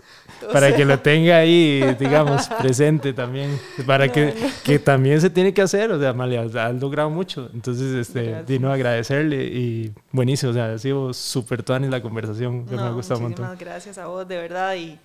para 0.53 0.75
que 0.75 0.85
lo 0.85 0.99
tenga 1.01 1.39
ahí, 1.39 1.97
digamos, 1.99 2.49
presente 2.49 3.13
también, 3.13 3.59
para 3.87 4.11
que, 4.11 4.35
que 4.65 4.79
también 4.79 5.21
se 5.21 5.31
tiene 5.31 5.53
que 5.53 5.63
hacer, 5.63 5.91
o 5.93 5.99
sea, 5.99 6.11
Amalia, 6.11 6.43
has 6.43 6.75
logrado 6.75 7.11
mucho, 7.11 7.51
entonces, 7.53 7.95
este, 7.95 8.43
Dino, 8.45 8.73
agradecerle 8.73 9.45
y 9.45 9.93
buenísimo, 10.13 10.51
o 10.51 10.55
sea, 10.55 10.73
ha 10.73 10.79
sido 10.79 11.13
súper 11.13 11.63
tuanis 11.63 11.91
la 11.91 12.03
conversación, 12.03 12.67
que 12.67 12.77
no, 12.77 12.83
me 12.83 12.89
ha 12.89 12.93
gustado 12.93 13.21
un 13.21 13.25
montón. 13.25 13.57
gracias 13.59 13.99
a 13.99 14.07
vos, 14.07 14.27
de 14.27 14.37
verdad, 14.37 14.75
y, 14.77 14.99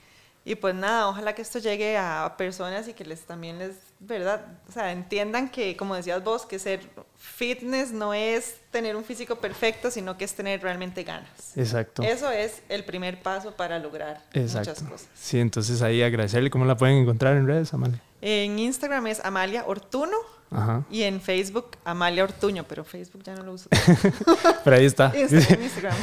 y 0.45 0.55
pues 0.55 0.75
nada, 0.75 1.07
ojalá 1.07 1.33
que 1.33 1.41
esto 1.41 1.59
llegue 1.59 1.97
a 1.97 2.35
personas 2.37 2.87
y 2.87 2.93
que 2.93 3.05
les 3.05 3.21
también 3.21 3.59
les, 3.59 3.75
¿verdad? 3.99 4.45
O 4.67 4.71
sea, 4.71 4.91
entiendan 4.91 5.49
que, 5.49 5.75
como 5.75 5.95
decías 5.95 6.23
vos, 6.23 6.45
que 6.45 6.59
ser 6.59 6.81
fitness 7.20 7.91
no 7.91 8.13
es 8.13 8.55
tener 8.72 8.95
un 8.95 9.03
físico 9.03 9.36
perfecto, 9.36 9.91
sino 9.91 10.17
que 10.17 10.24
es 10.26 10.34
tener 10.34 10.61
realmente 10.61 11.03
ganas. 11.03 11.57
Exacto. 11.57 12.01
Eso 12.01 12.32
es 12.32 12.61
el 12.70 12.86
primer 12.86 13.22
paso 13.22 13.51
para 13.51 13.78
lograr 13.78 14.24
Exacto. 14.34 14.70
muchas 14.72 14.84
cosas. 14.89 15.07
Sí, 15.15 15.39
entonces 15.39 15.82
ahí 15.82 16.01
agradecerle. 16.01 16.49
¿Cómo 16.49 16.65
la 16.65 16.78
pueden 16.78 16.97
encontrar 16.97 17.36
en 17.36 17.45
redes, 17.45 17.74
Amalia? 17.74 17.99
En 18.22 18.57
Instagram 18.57 19.07
es 19.07 19.24
Amalia 19.24 19.65
Ortuno. 19.67 20.15
Ajá. 20.51 20.84
Y 20.89 21.03
en 21.03 21.22
Facebook, 21.22 21.78
Amalia 21.86 22.24
Ortuño, 22.24 22.65
pero 22.67 22.84
Facebook 22.84 23.22
ya 23.24 23.36
no 23.36 23.43
lo 23.43 23.53
uso. 23.53 23.70
pero 24.63 24.78
ahí 24.78 24.86
está. 24.86 25.11
en 25.15 25.22
Instagram. 25.63 25.95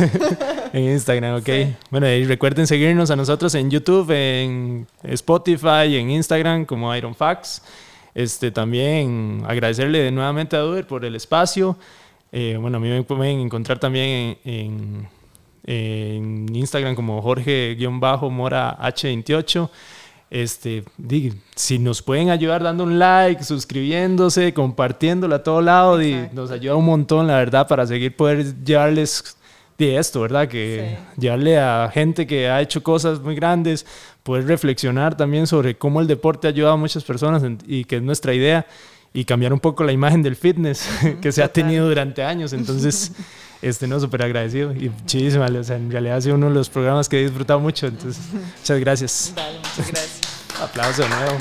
en 0.73 0.83
Instagram, 0.85 1.37
ok. 1.39 1.47
Sí. 1.47 1.77
Bueno, 1.91 2.09
y 2.09 2.25
recuerden 2.27 2.67
seguirnos 2.67 3.11
a 3.11 3.17
nosotros 3.17 3.55
en 3.57 3.71
YouTube, 3.71 4.11
en 4.11 4.87
Spotify, 5.03 5.97
en 5.97 6.11
Instagram 6.11 6.64
como 6.64 6.95
Iron 6.95 7.14
Facts. 7.14 7.62
Este, 8.17 8.51
también 8.51 9.43
agradecerle 9.47 10.11
nuevamente 10.11 10.57
a 10.57 10.61
Duber 10.61 10.87
por 10.87 11.05
el 11.05 11.14
espacio. 11.14 11.77
Eh, 12.33 12.57
bueno, 12.59 12.79
a 12.79 12.81
mí 12.81 12.89
me 12.89 13.03
pueden 13.03 13.41
encontrar 13.41 13.79
también 13.79 14.39
en, 14.43 15.07
en, 15.64 16.47
en 16.47 16.57
Instagram 16.57 16.95
como 16.95 17.21
Jorge-Mora 17.21 18.79
H28. 18.81 19.69
Este, 20.31 20.83
si 21.55 21.79
nos 21.79 22.01
pueden 22.01 22.31
ayudar 22.31 22.62
dando 22.62 22.85
un 22.85 22.99
like, 22.99 23.45
suscribiéndose, 23.45 24.55
compartiéndolo 24.55 25.35
a 25.35 25.43
todo 25.43 25.61
lado, 25.61 25.99
nos 26.33 26.51
ayuda 26.51 26.75
un 26.75 26.87
montón, 26.87 27.27
la 27.27 27.37
verdad, 27.37 27.69
para 27.69 27.87
seguir 27.87 28.17
poder 28.17 28.64
llevarles 28.64 29.37
de 29.77 29.99
esto, 29.99 30.23
¿verdad? 30.23 30.49
Que 30.49 30.97
sí. 31.14 31.21
llevarle 31.21 31.59
a 31.59 31.91
gente 31.93 32.27
que 32.27 32.49
ha 32.49 32.62
hecho 32.62 32.83
cosas 32.83 33.21
muy 33.21 33.35
grandes, 33.35 33.85
poder 34.27 34.45
reflexionar 34.49 35.16
también 35.16 35.47
sobre 35.47 35.79
cómo 35.79 36.01
el 36.01 36.09
deporte 36.09 36.49
ha 36.49 36.51
ayudado 36.51 36.74
a 36.74 36.77
muchas 36.77 37.05
personas 37.05 37.45
y 37.64 37.85
que 37.85 37.97
es 37.97 38.03
nuestra 38.03 38.35
idea 38.35 38.66
y 39.14 39.24
cambiar 39.24 39.53
un 39.53 39.61
poco 39.61 39.85
la 39.85 39.93
imagen 39.93 40.20
del 40.20 40.35
fitness 40.35 40.89
que 41.22 41.31
se 41.31 41.45
ha 41.45 41.49
tenido 41.53 41.89
durante 41.89 42.24
años. 42.24 42.53
Entonces, 42.53 43.12
este, 43.62 43.87
no, 43.87 44.01
súper 44.01 44.24
agradecido 44.24 44.72
y 44.72 44.89
muchísimo, 44.91 45.45
o 45.45 45.64
sea, 45.64 45.77
en 45.77 45.93
realidad 45.93 46.16
ha 46.16 46.20
sido 46.20 46.35
uno 46.35 46.49
de 46.49 46.55
los 46.55 46.68
programas 46.68 47.09
que 47.09 47.20
he 47.20 47.22
disfrutado 47.22 47.61
mucho. 47.61 47.87
Entonces, 47.87 48.20
muchas 48.59 48.81
gracias. 48.81 49.33
Dale, 49.37 49.59
muchas 49.59 49.91
gracias. 49.93 50.20
Aplauso 50.61 51.09
nuevo. 51.09 51.39